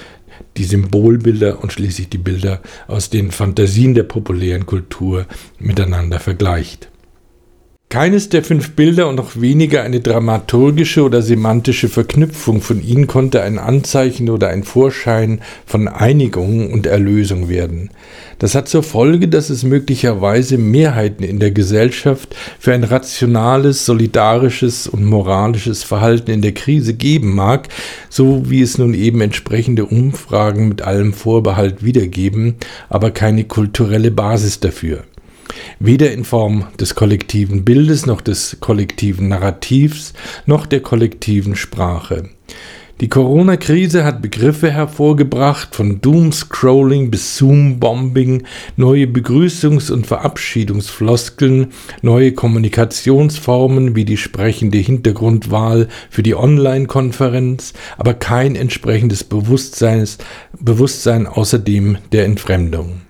die 0.56 0.64
Symbolbilder 0.64 1.62
und 1.62 1.72
schließlich 1.72 2.08
die 2.08 2.18
Bilder 2.18 2.62
aus 2.88 3.10
den 3.10 3.30
Fantasien 3.30 3.94
der 3.94 4.02
populären 4.02 4.66
Kultur 4.66 5.26
miteinander 5.60 6.18
vergleicht. 6.18 6.89
Keines 7.90 8.28
der 8.28 8.44
fünf 8.44 8.76
Bilder 8.76 9.08
und 9.08 9.16
noch 9.16 9.40
weniger 9.40 9.82
eine 9.82 9.98
dramaturgische 9.98 11.02
oder 11.02 11.22
semantische 11.22 11.88
Verknüpfung 11.88 12.60
von 12.60 12.80
ihnen 12.80 13.08
konnte 13.08 13.42
ein 13.42 13.58
Anzeichen 13.58 14.30
oder 14.30 14.46
ein 14.46 14.62
Vorschein 14.62 15.40
von 15.66 15.88
Einigung 15.88 16.72
und 16.72 16.86
Erlösung 16.86 17.48
werden. 17.48 17.90
Das 18.38 18.54
hat 18.54 18.68
zur 18.68 18.84
Folge, 18.84 19.26
dass 19.26 19.50
es 19.50 19.64
möglicherweise 19.64 20.56
Mehrheiten 20.56 21.24
in 21.24 21.40
der 21.40 21.50
Gesellschaft 21.50 22.36
für 22.60 22.72
ein 22.72 22.84
rationales, 22.84 23.86
solidarisches 23.86 24.86
und 24.86 25.04
moralisches 25.04 25.82
Verhalten 25.82 26.30
in 26.30 26.42
der 26.42 26.54
Krise 26.54 26.94
geben 26.94 27.34
mag, 27.34 27.66
so 28.08 28.48
wie 28.48 28.62
es 28.62 28.78
nun 28.78 28.94
eben 28.94 29.20
entsprechende 29.20 29.84
Umfragen 29.84 30.68
mit 30.68 30.82
allem 30.82 31.12
Vorbehalt 31.12 31.84
wiedergeben, 31.84 32.54
aber 32.88 33.10
keine 33.10 33.42
kulturelle 33.42 34.12
Basis 34.12 34.60
dafür 34.60 35.02
weder 35.78 36.12
in 36.12 36.24
Form 36.24 36.66
des 36.78 36.94
kollektiven 36.94 37.64
Bildes 37.64 38.06
noch 38.06 38.20
des 38.20 38.58
kollektiven 38.60 39.28
Narrativs 39.28 40.12
noch 40.46 40.66
der 40.66 40.80
kollektiven 40.80 41.56
Sprache. 41.56 42.30
Die 43.00 43.08
Corona-Krise 43.08 44.04
hat 44.04 44.20
Begriffe 44.20 44.70
hervorgebracht, 44.70 45.74
von 45.74 46.02
Doomscrolling 46.02 47.10
bis 47.10 47.38
Zoom-Bombing, 47.38 48.42
neue 48.76 49.06
Begrüßungs- 49.06 49.90
und 49.90 50.06
Verabschiedungsfloskeln, 50.06 51.68
neue 52.02 52.32
Kommunikationsformen 52.32 53.96
wie 53.96 54.04
die 54.04 54.18
sprechende 54.18 54.76
Hintergrundwahl 54.76 55.88
für 56.10 56.22
die 56.22 56.34
Online-Konferenz, 56.34 57.72
aber 57.96 58.12
kein 58.12 58.54
entsprechendes 58.54 59.24
Bewusstsein 59.24 60.06
außerdem 61.26 61.96
der 62.12 62.26
Entfremdung. 62.26 63.00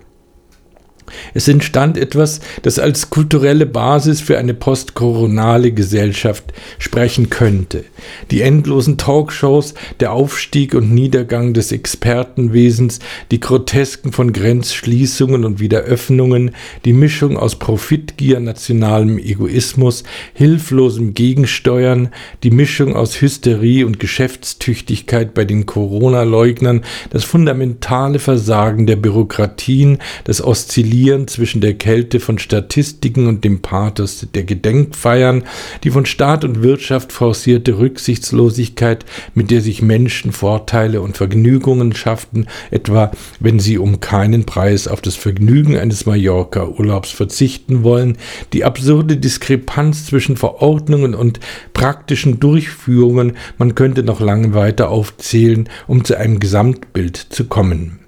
Es 1.35 1.49
entstand 1.49 1.99
etwas, 1.99 2.41
das 2.63 2.79
als 2.79 3.11
kulturelle 3.11 3.67
Basis 3.67 4.21
für 4.21 4.39
eine 4.39 4.55
postkoronale 4.55 5.73
Gesellschaft 5.73 6.53
sprechen 6.79 7.31
könnte. 7.31 7.85
Die 8.31 8.43
endlosen 8.43 8.99
Talkshows, 8.99 9.75
der 10.01 10.13
Aufstieg 10.13 10.75
und 10.75 10.93
Niedergang 10.93 11.55
des 11.55 11.73
Expertenwesens, 11.73 13.01
die 13.31 13.41
Grotesken 13.41 14.13
von 14.13 14.33
Grenzschließungen 14.33 15.45
und 15.45 15.61
Wiederöffnungen, 15.61 16.53
die 16.85 16.93
Mischung 16.93 17.37
aus 17.37 17.59
Profitgier, 17.59 18.41
nationalem 18.41 19.19
Egoismus, 19.19 20.05
hilflosem 20.35 21.15
Gegensteuern, 21.15 22.11
die 22.43 22.51
Mischung 22.51 22.95
aus 22.95 23.21
Hysterie 23.21 23.85
und 23.85 24.01
Geschäftstüchtigkeit 24.01 25.35
bei 25.35 25.45
den 25.45 25.67
Corona-Leugnern, 25.67 26.83
das 27.11 27.25
fundamentale 27.25 28.19
Versagen 28.19 28.87
der 28.87 28.97
Bürokratien, 28.97 29.99
das 30.25 30.43
Oszillieren 30.43 31.00
Oszillieren 31.01 31.29
zwischen 31.29 31.63
der 31.63 31.75
Kälte 31.75 32.21
von 32.21 32.39
Statistiken 32.39 33.27
und 33.27 33.43
dem 33.43 33.63
Pathos 33.63 34.27
der 34.35 34.45
Gedenkfeiern, 34.45 35.45
die 35.83 35.91
von 35.91 36.05
Staat 36.05 36.45
und 36.45 36.63
Wirtschaft 36.63 37.11
forcierte 37.13 37.79
Rücksichtslosigkeit, 37.79 39.07
mit 39.35 39.51
der 39.51 39.63
sich 39.63 39.81
Menschen 39.81 40.31
Vorteile 40.31 41.01
und 41.01 41.17
Vergnügungen 41.17 41.95
schafften, 41.95 42.49
etwa 42.71 43.13
wenn 43.39 43.61
sie 43.61 43.79
um 43.79 44.01
keinen 44.01 44.45
Preis 44.45 44.89
auf 44.89 45.01
das 45.01 45.17
Vergnügen 45.17 45.79
eines 45.79 46.05
Mallorca-Urlaubs 46.05 47.11
verzichten 47.11 47.83
wollen, 47.83 48.19
die 48.53 48.65
absurde 48.65 49.17
Diskrepanz 49.17 50.05
zwischen 50.05 50.37
Verordnungen 50.37 51.15
und 51.15 51.41
praktischen 51.73 52.41
Durchführungen, 52.41 53.39
man 53.57 53.75
könnte 53.75 54.03
noch 54.03 54.21
lange 54.21 54.53
weiter 54.53 54.91
aufzählen, 54.91 55.67
um 55.87 56.05
zu 56.05 56.19
einem 56.19 56.41
Gesamtbild 56.41 57.17
zu 57.17 57.47
kommen. 57.47 58.00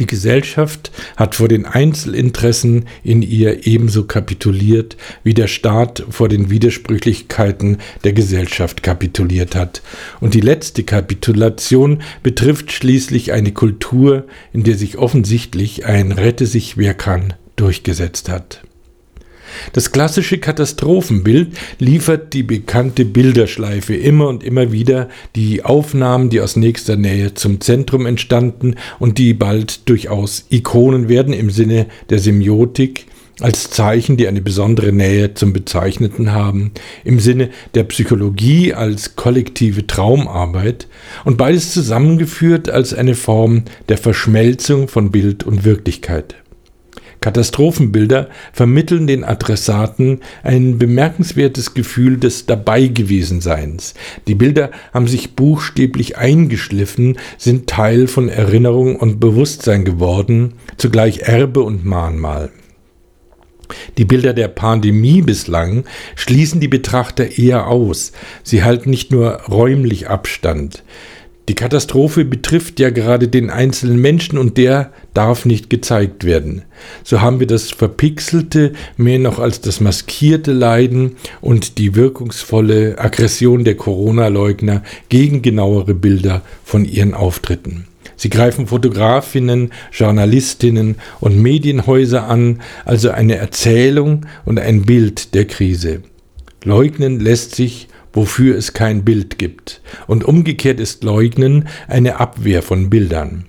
Die 0.00 0.06
Gesellschaft 0.06 0.90
hat 1.16 1.34
vor 1.34 1.48
den 1.48 1.64
Einzelinteressen 1.64 2.86
in 3.02 3.22
ihr 3.22 3.66
ebenso 3.66 4.04
kapituliert, 4.04 4.96
wie 5.24 5.34
der 5.34 5.46
Staat 5.46 6.04
vor 6.10 6.28
den 6.28 6.50
Widersprüchlichkeiten 6.50 7.78
der 8.04 8.12
Gesellschaft 8.12 8.82
kapituliert 8.82 9.54
hat. 9.54 9.82
Und 10.20 10.34
die 10.34 10.40
letzte 10.40 10.84
Kapitulation 10.84 12.02
betrifft 12.22 12.72
schließlich 12.72 13.32
eine 13.32 13.52
Kultur, 13.52 14.24
in 14.52 14.64
der 14.64 14.76
sich 14.76 14.98
offensichtlich 14.98 15.86
ein 15.86 16.12
Rette 16.12 16.46
sich 16.46 16.76
wer 16.76 16.94
kann 16.94 17.34
durchgesetzt 17.56 18.28
hat. 18.28 18.65
Das 19.72 19.92
klassische 19.92 20.38
Katastrophenbild 20.38 21.56
liefert 21.78 22.32
die 22.32 22.42
bekannte 22.42 23.04
Bilderschleife. 23.04 23.94
Immer 23.94 24.28
und 24.28 24.44
immer 24.44 24.72
wieder, 24.72 25.08
die 25.34 25.64
Aufnahmen, 25.64 26.30
die 26.30 26.40
aus 26.40 26.56
nächster 26.56 26.96
Nähe 26.96 27.34
zum 27.34 27.60
Zentrum 27.60 28.06
entstanden 28.06 28.76
und 28.98 29.18
die 29.18 29.34
bald 29.34 29.88
durchaus 29.88 30.46
Ikonen 30.50 31.08
werden 31.08 31.32
im 31.32 31.50
Sinne 31.50 31.86
der 32.10 32.18
Semiotik, 32.18 33.06
als 33.40 33.70
Zeichen, 33.70 34.16
die 34.16 34.28
eine 34.28 34.40
besondere 34.40 34.92
Nähe 34.92 35.34
zum 35.34 35.52
Bezeichneten 35.52 36.32
haben, 36.32 36.72
im 37.04 37.20
Sinne 37.20 37.50
der 37.74 37.84
Psychologie 37.84 38.72
als 38.72 39.16
kollektive 39.16 39.86
Traumarbeit. 39.86 40.88
Und 41.24 41.36
beides 41.36 41.72
zusammengeführt 41.72 42.70
als 42.70 42.94
eine 42.94 43.14
Form 43.14 43.64
der 43.88 43.98
Verschmelzung 43.98 44.88
von 44.88 45.10
Bild 45.10 45.44
und 45.44 45.64
Wirklichkeit. 45.64 46.34
Katastrophenbilder 47.26 48.28
vermitteln 48.52 49.08
den 49.08 49.24
Adressaten 49.24 50.20
ein 50.44 50.78
bemerkenswertes 50.78 51.74
Gefühl 51.74 52.18
des 52.18 52.46
Dabeigewesenseins. 52.46 53.94
Die 54.28 54.36
Bilder 54.36 54.70
haben 54.94 55.08
sich 55.08 55.34
buchstäblich 55.34 56.18
eingeschliffen, 56.18 57.18
sind 57.36 57.66
Teil 57.66 58.06
von 58.06 58.28
Erinnerung 58.28 58.94
und 58.94 59.18
Bewusstsein 59.18 59.84
geworden, 59.84 60.52
zugleich 60.76 61.22
Erbe 61.22 61.64
und 61.64 61.84
Mahnmal. 61.84 62.50
Die 63.98 64.04
Bilder 64.04 64.32
der 64.32 64.46
Pandemie 64.46 65.20
bislang 65.20 65.82
schließen 66.14 66.60
die 66.60 66.68
Betrachter 66.68 67.38
eher 67.38 67.66
aus. 67.66 68.12
Sie 68.44 68.62
halten 68.62 68.90
nicht 68.90 69.10
nur 69.10 69.40
räumlich 69.48 70.08
Abstand. 70.08 70.84
Die 71.48 71.54
Katastrophe 71.54 72.24
betrifft 72.24 72.80
ja 72.80 72.90
gerade 72.90 73.28
den 73.28 73.50
einzelnen 73.50 74.00
Menschen 74.00 74.36
und 74.36 74.56
der 74.56 74.92
darf 75.14 75.44
nicht 75.44 75.70
gezeigt 75.70 76.24
werden. 76.24 76.62
So 77.04 77.20
haben 77.20 77.38
wir 77.38 77.46
das 77.46 77.70
verpixelte 77.70 78.72
mehr 78.96 79.20
noch 79.20 79.38
als 79.38 79.60
das 79.60 79.80
maskierte 79.80 80.52
Leiden 80.52 81.16
und 81.40 81.78
die 81.78 81.94
wirkungsvolle 81.94 82.98
Aggression 82.98 83.62
der 83.62 83.76
Corona-Leugner 83.76 84.82
gegen 85.08 85.40
genauere 85.40 85.94
Bilder 85.94 86.42
von 86.64 86.84
ihren 86.84 87.14
Auftritten. 87.14 87.86
Sie 88.16 88.30
greifen 88.30 88.66
Fotografinnen, 88.66 89.72
Journalistinnen 89.92 90.96
und 91.20 91.40
Medienhäuser 91.40 92.26
an, 92.28 92.60
also 92.84 93.10
eine 93.10 93.36
Erzählung 93.36 94.26
und 94.44 94.58
ein 94.58 94.82
Bild 94.82 95.34
der 95.34 95.44
Krise. 95.44 96.02
Leugnen 96.64 97.20
lässt 97.20 97.54
sich 97.54 97.86
wofür 98.16 98.56
es 98.56 98.72
kein 98.72 99.04
Bild 99.04 99.38
gibt. 99.38 99.80
Und 100.08 100.24
umgekehrt 100.24 100.80
ist 100.80 101.04
Leugnen 101.04 101.68
eine 101.86 102.18
Abwehr 102.18 102.62
von 102.62 102.90
Bildern. 102.90 103.44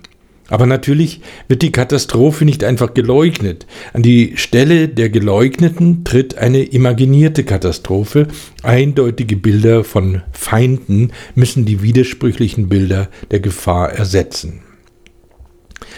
Aber 0.50 0.64
natürlich 0.64 1.20
wird 1.46 1.60
die 1.62 1.72
Katastrophe 1.72 2.44
nicht 2.44 2.64
einfach 2.64 2.94
geleugnet. 2.94 3.66
An 3.92 4.02
die 4.02 4.32
Stelle 4.36 4.88
der 4.88 5.10
Geleugneten 5.10 6.04
tritt 6.04 6.38
eine 6.38 6.62
imaginierte 6.62 7.44
Katastrophe. 7.44 8.28
Eindeutige 8.62 9.36
Bilder 9.36 9.84
von 9.84 10.22
Feinden 10.32 11.12
müssen 11.34 11.66
die 11.66 11.82
widersprüchlichen 11.82 12.68
Bilder 12.68 13.08
der 13.30 13.40
Gefahr 13.40 13.92
ersetzen. 13.92 14.60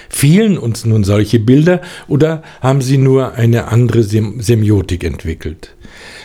Fehlen 0.08 0.58
uns 0.58 0.84
nun 0.84 1.04
solche 1.04 1.38
Bilder 1.38 1.80
oder 2.08 2.42
haben 2.60 2.82
sie 2.82 2.98
nur 2.98 3.34
eine 3.34 3.68
andere 3.68 4.02
Sem 4.02 4.40
Semiotik 4.40 5.04
entwickelt? 5.04 5.74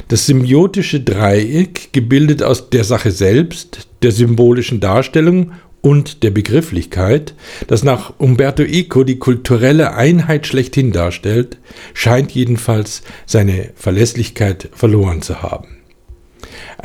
Das 0.07 0.25
symbiotische 0.25 0.99
Dreieck, 1.01 1.89
gebildet 1.91 2.43
aus 2.43 2.69
der 2.69 2.83
Sache 2.83 3.11
selbst, 3.11 3.87
der 4.01 4.11
symbolischen 4.11 4.79
Darstellung 4.79 5.51
und 5.81 6.23
der 6.23 6.31
Begrifflichkeit, 6.31 7.35
das 7.67 7.83
nach 7.83 8.13
Umberto 8.17 8.63
Eco 8.63 9.03
die 9.03 9.19
kulturelle 9.19 9.93
Einheit 9.93 10.47
schlechthin 10.47 10.91
darstellt, 10.91 11.57
scheint 11.93 12.31
jedenfalls 12.31 13.03
seine 13.25 13.71
Verlässlichkeit 13.75 14.69
verloren 14.73 15.21
zu 15.21 15.43
haben. 15.43 15.84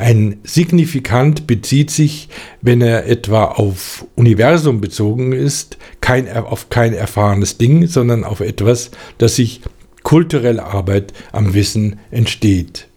Ein 0.01 0.39
Signifikant 0.43 1.45
bezieht 1.45 1.91
sich, 1.91 2.27
wenn 2.59 2.81
er 2.81 3.05
etwa 3.05 3.43
auf 3.43 4.03
Universum 4.15 4.81
bezogen 4.81 5.31
ist, 5.31 5.77
kein, 6.01 6.27
auf 6.27 6.69
kein 6.69 6.95
erfahrenes 6.95 7.59
Ding, 7.59 7.85
sondern 7.85 8.23
auf 8.23 8.39
etwas, 8.39 8.89
das 9.19 9.35
sich 9.35 9.61
kulturelle 10.01 10.63
Arbeit 10.63 11.13
am 11.31 11.53
Wissen 11.53 11.99
entsteht. 12.09 12.87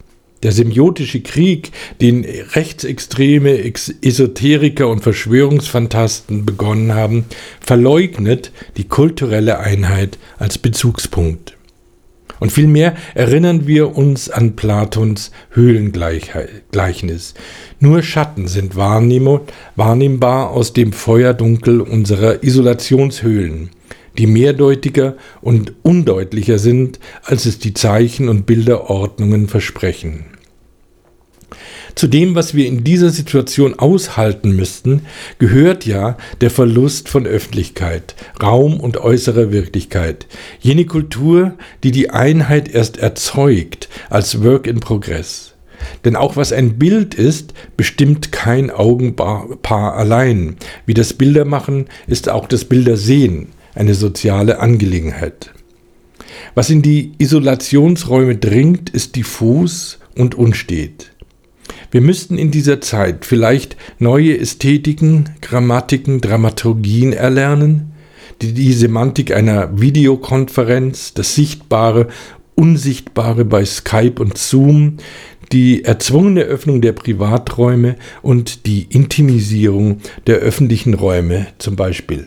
Der 0.45 0.53
semiotische 0.53 1.21
Krieg, 1.21 1.73
den 2.01 2.25
rechtsextreme 2.25 3.71
Esoteriker 4.01 4.89
und 4.89 5.03
Verschwörungsfantasten 5.03 6.47
begonnen 6.47 6.95
haben, 6.95 7.27
verleugnet 7.61 8.51
die 8.79 8.89
kulturelle 8.89 9.59
Einheit 9.59 10.17
als 10.39 10.57
Bezugspunkt. 10.57 11.55
Und 12.41 12.53
vielmehr 12.53 12.95
erinnern 13.15 13.67
wir 13.67 13.97
uns 13.97 14.29
an 14.29 14.57
Platons 14.57 15.31
Höhlengleichnis. 15.51 17.35
Nur 17.81 18.03
Schatten 18.03 18.49
sind 18.49 18.77
wahrnehmbar 18.77 20.51
aus 20.51 20.73
dem 20.73 20.93
Feuerdunkel 20.93 21.81
unserer 21.81 22.43
Isolationshöhlen 22.43 23.71
die 24.19 24.27
mehrdeutiger 24.27 25.17
und 25.41 25.73
undeutlicher 25.83 26.59
sind, 26.59 27.01
als 27.25 27.47
es 27.47 27.59
die 27.59 27.75
Zeichen 27.75 28.29
und 28.29 28.47
Bilderordnungen 28.47 29.49
versprechen. 29.49 30.27
Zu 31.95 32.09
dem, 32.09 32.35
was 32.35 32.55
wir 32.55 32.67
in 32.67 32.83
dieser 32.83 33.11
Situation 33.11 33.79
aushalten 33.79 34.57
müssten, 34.57 35.03
gehört 35.39 35.87
ja 35.87 36.17
der 36.41 36.51
Verlust 36.51 37.09
von 37.09 37.27
Öffentlichkeit, 37.27 38.17
Raum 38.43 38.81
und 38.81 38.97
äußerer 38.97 39.53
Wirklichkeit, 39.53 40.27
jene 40.61 40.87
Kultur, 40.87 41.55
die 41.85 41.93
die 41.93 42.11
Einheit 42.11 42.69
erst 42.69 42.99
erzeugt 42.99 43.89
als 44.11 44.43
Work 44.43 44.67
in 44.67 44.81
Progress. 44.81 45.55
Denn 46.05 46.17
auch 46.17 46.37
was 46.37 46.53
ein 46.53 46.79
Bild 46.79 47.15
ist, 47.15 47.55
bestimmt 47.77 48.33
kein 48.33 48.71
Augenpaar 48.71 49.95
allein. 49.95 50.57
Wie 50.87 50.95
das 50.95 51.13
Bildermachen 51.13 51.87
ist 52.07 52.29
auch 52.29 52.49
das 52.49 52.65
Bildersehen 52.65 53.49
eine 53.75 53.95
soziale 53.95 54.61
Angelegenheit. 54.61 55.51
Was 56.55 56.71
in 56.71 56.83
die 56.83 57.13
Isolationsräume 57.19 58.37
dringt, 58.37 58.91
ist 58.91 59.17
diffus 59.17 59.99
und 60.17 60.35
unstet. 60.35 61.14
Wir 61.95 62.01
müssten 62.01 62.39
in 62.39 62.51
dieser 62.51 62.81
Zeit 62.81 63.25
vielleicht 63.25 63.77
neue 64.01 64.37
Ästhetiken, 64.37 65.31
Grammatiken, 65.41 66.21
Dramaturgien 66.21 67.13
erlernen, 67.13 67.93
die 68.43 68.53
die 68.53 68.73
Semantik 68.73 69.33
einer 69.33 69.81
Videokonferenz, 69.81 71.15
das 71.15 71.37
Sichtbare, 71.37 72.09
Unsichtbare 72.57 73.45
bei 73.45 73.65
Skype 73.65 74.21
und 74.21 74.37
Zoom, 74.39 74.97
die 75.53 75.85
erzwungene 75.85 76.41
Öffnung 76.41 76.81
der 76.81 76.95
Privaträume 76.95 77.95
und 78.23 78.67
die 78.67 78.89
Intimisierung 78.91 80.01
der 80.27 80.39
öffentlichen 80.39 80.95
Räume 80.95 81.47
zum 81.59 81.77
Beispiel. 81.77 82.27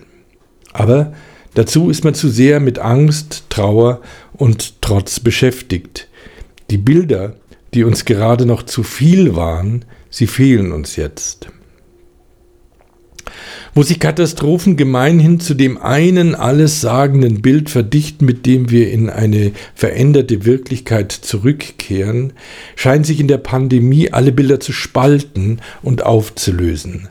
Aber 0.72 1.12
dazu 1.56 1.90
ist 1.90 2.06
man 2.06 2.14
zu 2.14 2.30
sehr 2.30 2.62
mit 2.62 2.80
Angst, 2.80 3.44
Trauer 3.50 4.00
und 4.32 4.82
Trotz 4.82 5.20
beschäftigt. 5.20 6.08
Die 6.72 6.78
Bilder, 6.78 7.36
die 7.74 7.84
uns 7.84 8.06
gerade 8.06 8.46
noch 8.46 8.64
zu 8.64 8.84
viel 8.84 9.36
waren, 9.36 9.86
sie 10.10 10.28
fehlen 10.28 10.72
uns 10.72 10.96
jetzt. 10.96 11.50
Wo 13.74 13.84
sich 13.84 14.00
Katastrophen 14.00 14.76
gemeinhin 14.76 15.40
zu 15.40 15.54
dem 15.54 15.78
einen 15.78 16.34
alles 16.34 16.82
sagenden 16.82 17.42
Bild 17.42 17.70
verdichten, 17.70 18.26
mit 18.26 18.46
dem 18.46 18.72
wir 18.72 18.92
in 18.92 19.10
eine 19.10 19.52
veränderte 19.76 20.46
Wirklichkeit 20.46 21.12
zurückkehren, 21.12 22.34
scheint 22.76 23.06
sich 23.06 23.20
in 23.20 23.28
der 23.28 23.38
Pandemie 23.38 24.12
alle 24.12 24.32
Bilder 24.32 24.60
zu 24.60 24.74
spalten 24.74 25.60
und 25.84 26.04
aufzulösen. 26.04 27.10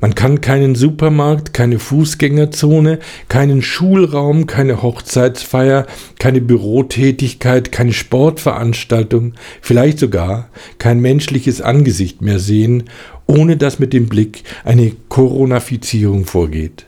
Man 0.00 0.14
kann 0.14 0.40
keinen 0.40 0.74
Supermarkt, 0.74 1.52
keine 1.52 1.78
Fußgängerzone, 1.78 2.98
keinen 3.28 3.62
Schulraum, 3.62 4.46
keine 4.46 4.82
Hochzeitsfeier, 4.82 5.86
keine 6.18 6.40
Bürotätigkeit, 6.40 7.72
keine 7.72 7.92
Sportveranstaltung, 7.92 9.34
vielleicht 9.60 9.98
sogar 9.98 10.48
kein 10.78 11.00
menschliches 11.00 11.60
Angesicht 11.60 12.22
mehr 12.22 12.38
sehen, 12.38 12.84
ohne 13.26 13.56
dass 13.56 13.78
mit 13.78 13.92
dem 13.92 14.08
Blick 14.08 14.44
eine 14.64 14.92
Coronafizierung 15.08 16.24
vorgeht. 16.24 16.86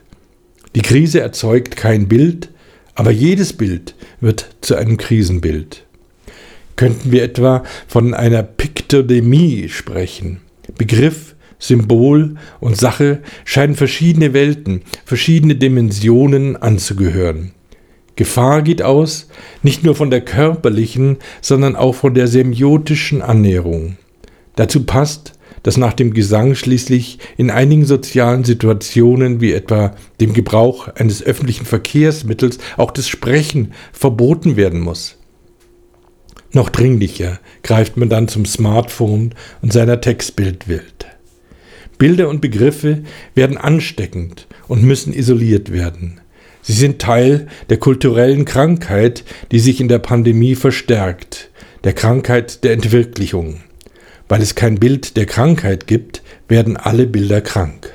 Die 0.75 0.83
Krise 0.83 1.21
erzeugt 1.21 1.77
kein 1.77 2.09
Bild, 2.09 2.51
aber 2.95 3.11
jedes 3.11 3.53
Bild 3.53 3.95
wird 4.21 4.51
zu 4.61 4.77
einem 4.77 4.97
Krisenbild. 4.97 5.85
Könnten 6.77 7.13
wir 7.13 7.23
etwa 7.23 7.65
von 7.89 8.15
einer 8.15 8.43
Piktodemie 8.43 9.69
sprechen? 9.69 10.41
Begriff, 10.79 11.30
Symbol 11.61 12.35
und 12.59 12.77
Sache 12.77 13.21
scheinen 13.45 13.77
verschiedene 13.77 14.33
Welten, 14.33 14.83
verschiedene 15.05 15.55
Dimensionen 15.55 16.57
anzugehören. 16.57 17.53
Gefahr 18.17 18.63
geht 18.63 18.83
aus, 18.83 19.29
nicht 19.63 19.85
nur 19.85 19.95
von 19.95 20.11
der 20.11 20.23
körperlichen, 20.23 21.19
sondern 21.41 21.77
auch 21.77 21.95
von 21.95 22.15
der 22.15 22.27
semiotischen 22.27 23.23
Annäherung. 23.23 23.97
Dazu 24.57 24.85
passt, 24.85 25.35
dass 25.63 25.77
nach 25.77 25.93
dem 25.93 26.13
Gesang 26.13 26.55
schließlich 26.55 27.19
in 27.37 27.51
einigen 27.51 27.85
sozialen 27.85 28.45
Situationen 28.45 29.41
wie 29.41 29.53
etwa 29.53 29.95
dem 30.21 30.33
Gebrauch 30.33 30.89
eines 30.89 31.23
öffentlichen 31.23 31.67
Verkehrsmittels 31.67 32.59
auch 32.77 32.91
das 32.91 33.09
Sprechen 33.09 33.73
verboten 33.93 34.57
werden 34.57 34.81
muss. 34.81 35.17
Noch 36.53 36.69
dringlicher 36.69 37.39
greift 37.63 37.97
man 37.97 38.09
dann 38.09 38.27
zum 38.27 38.45
Smartphone 38.45 39.35
und 39.63 39.73
seiner 39.73 40.01
Textbildwelt. 40.01 41.07
Bilder 42.01 42.31
und 42.31 42.41
Begriffe 42.41 43.03
werden 43.35 43.59
ansteckend 43.59 44.47
und 44.69 44.83
müssen 44.83 45.13
isoliert 45.13 45.71
werden. 45.71 46.19
Sie 46.63 46.73
sind 46.73 46.99
Teil 46.99 47.47
der 47.69 47.77
kulturellen 47.77 48.47
Krankheit, 48.47 49.23
die 49.53 49.61
sich 49.61 49.83
in 49.83 49.89
der 49.89 49.99
Pandemie 49.99 50.55
verstärkt, 50.55 51.51
der 51.85 51.93
Krankheit 51.93 52.65
der 52.65 52.73
Entwirklichung. 52.73 53.61
Weil 54.29 54.41
es 54.41 54.55
kein 54.55 54.79
Bild 54.79 55.19
der 55.19 55.27
Krankheit 55.27 55.87
gibt, 55.87 56.23
werden 56.49 56.79
alle 56.79 57.07
Bilder 57.07 57.43
krank. 57.43 57.93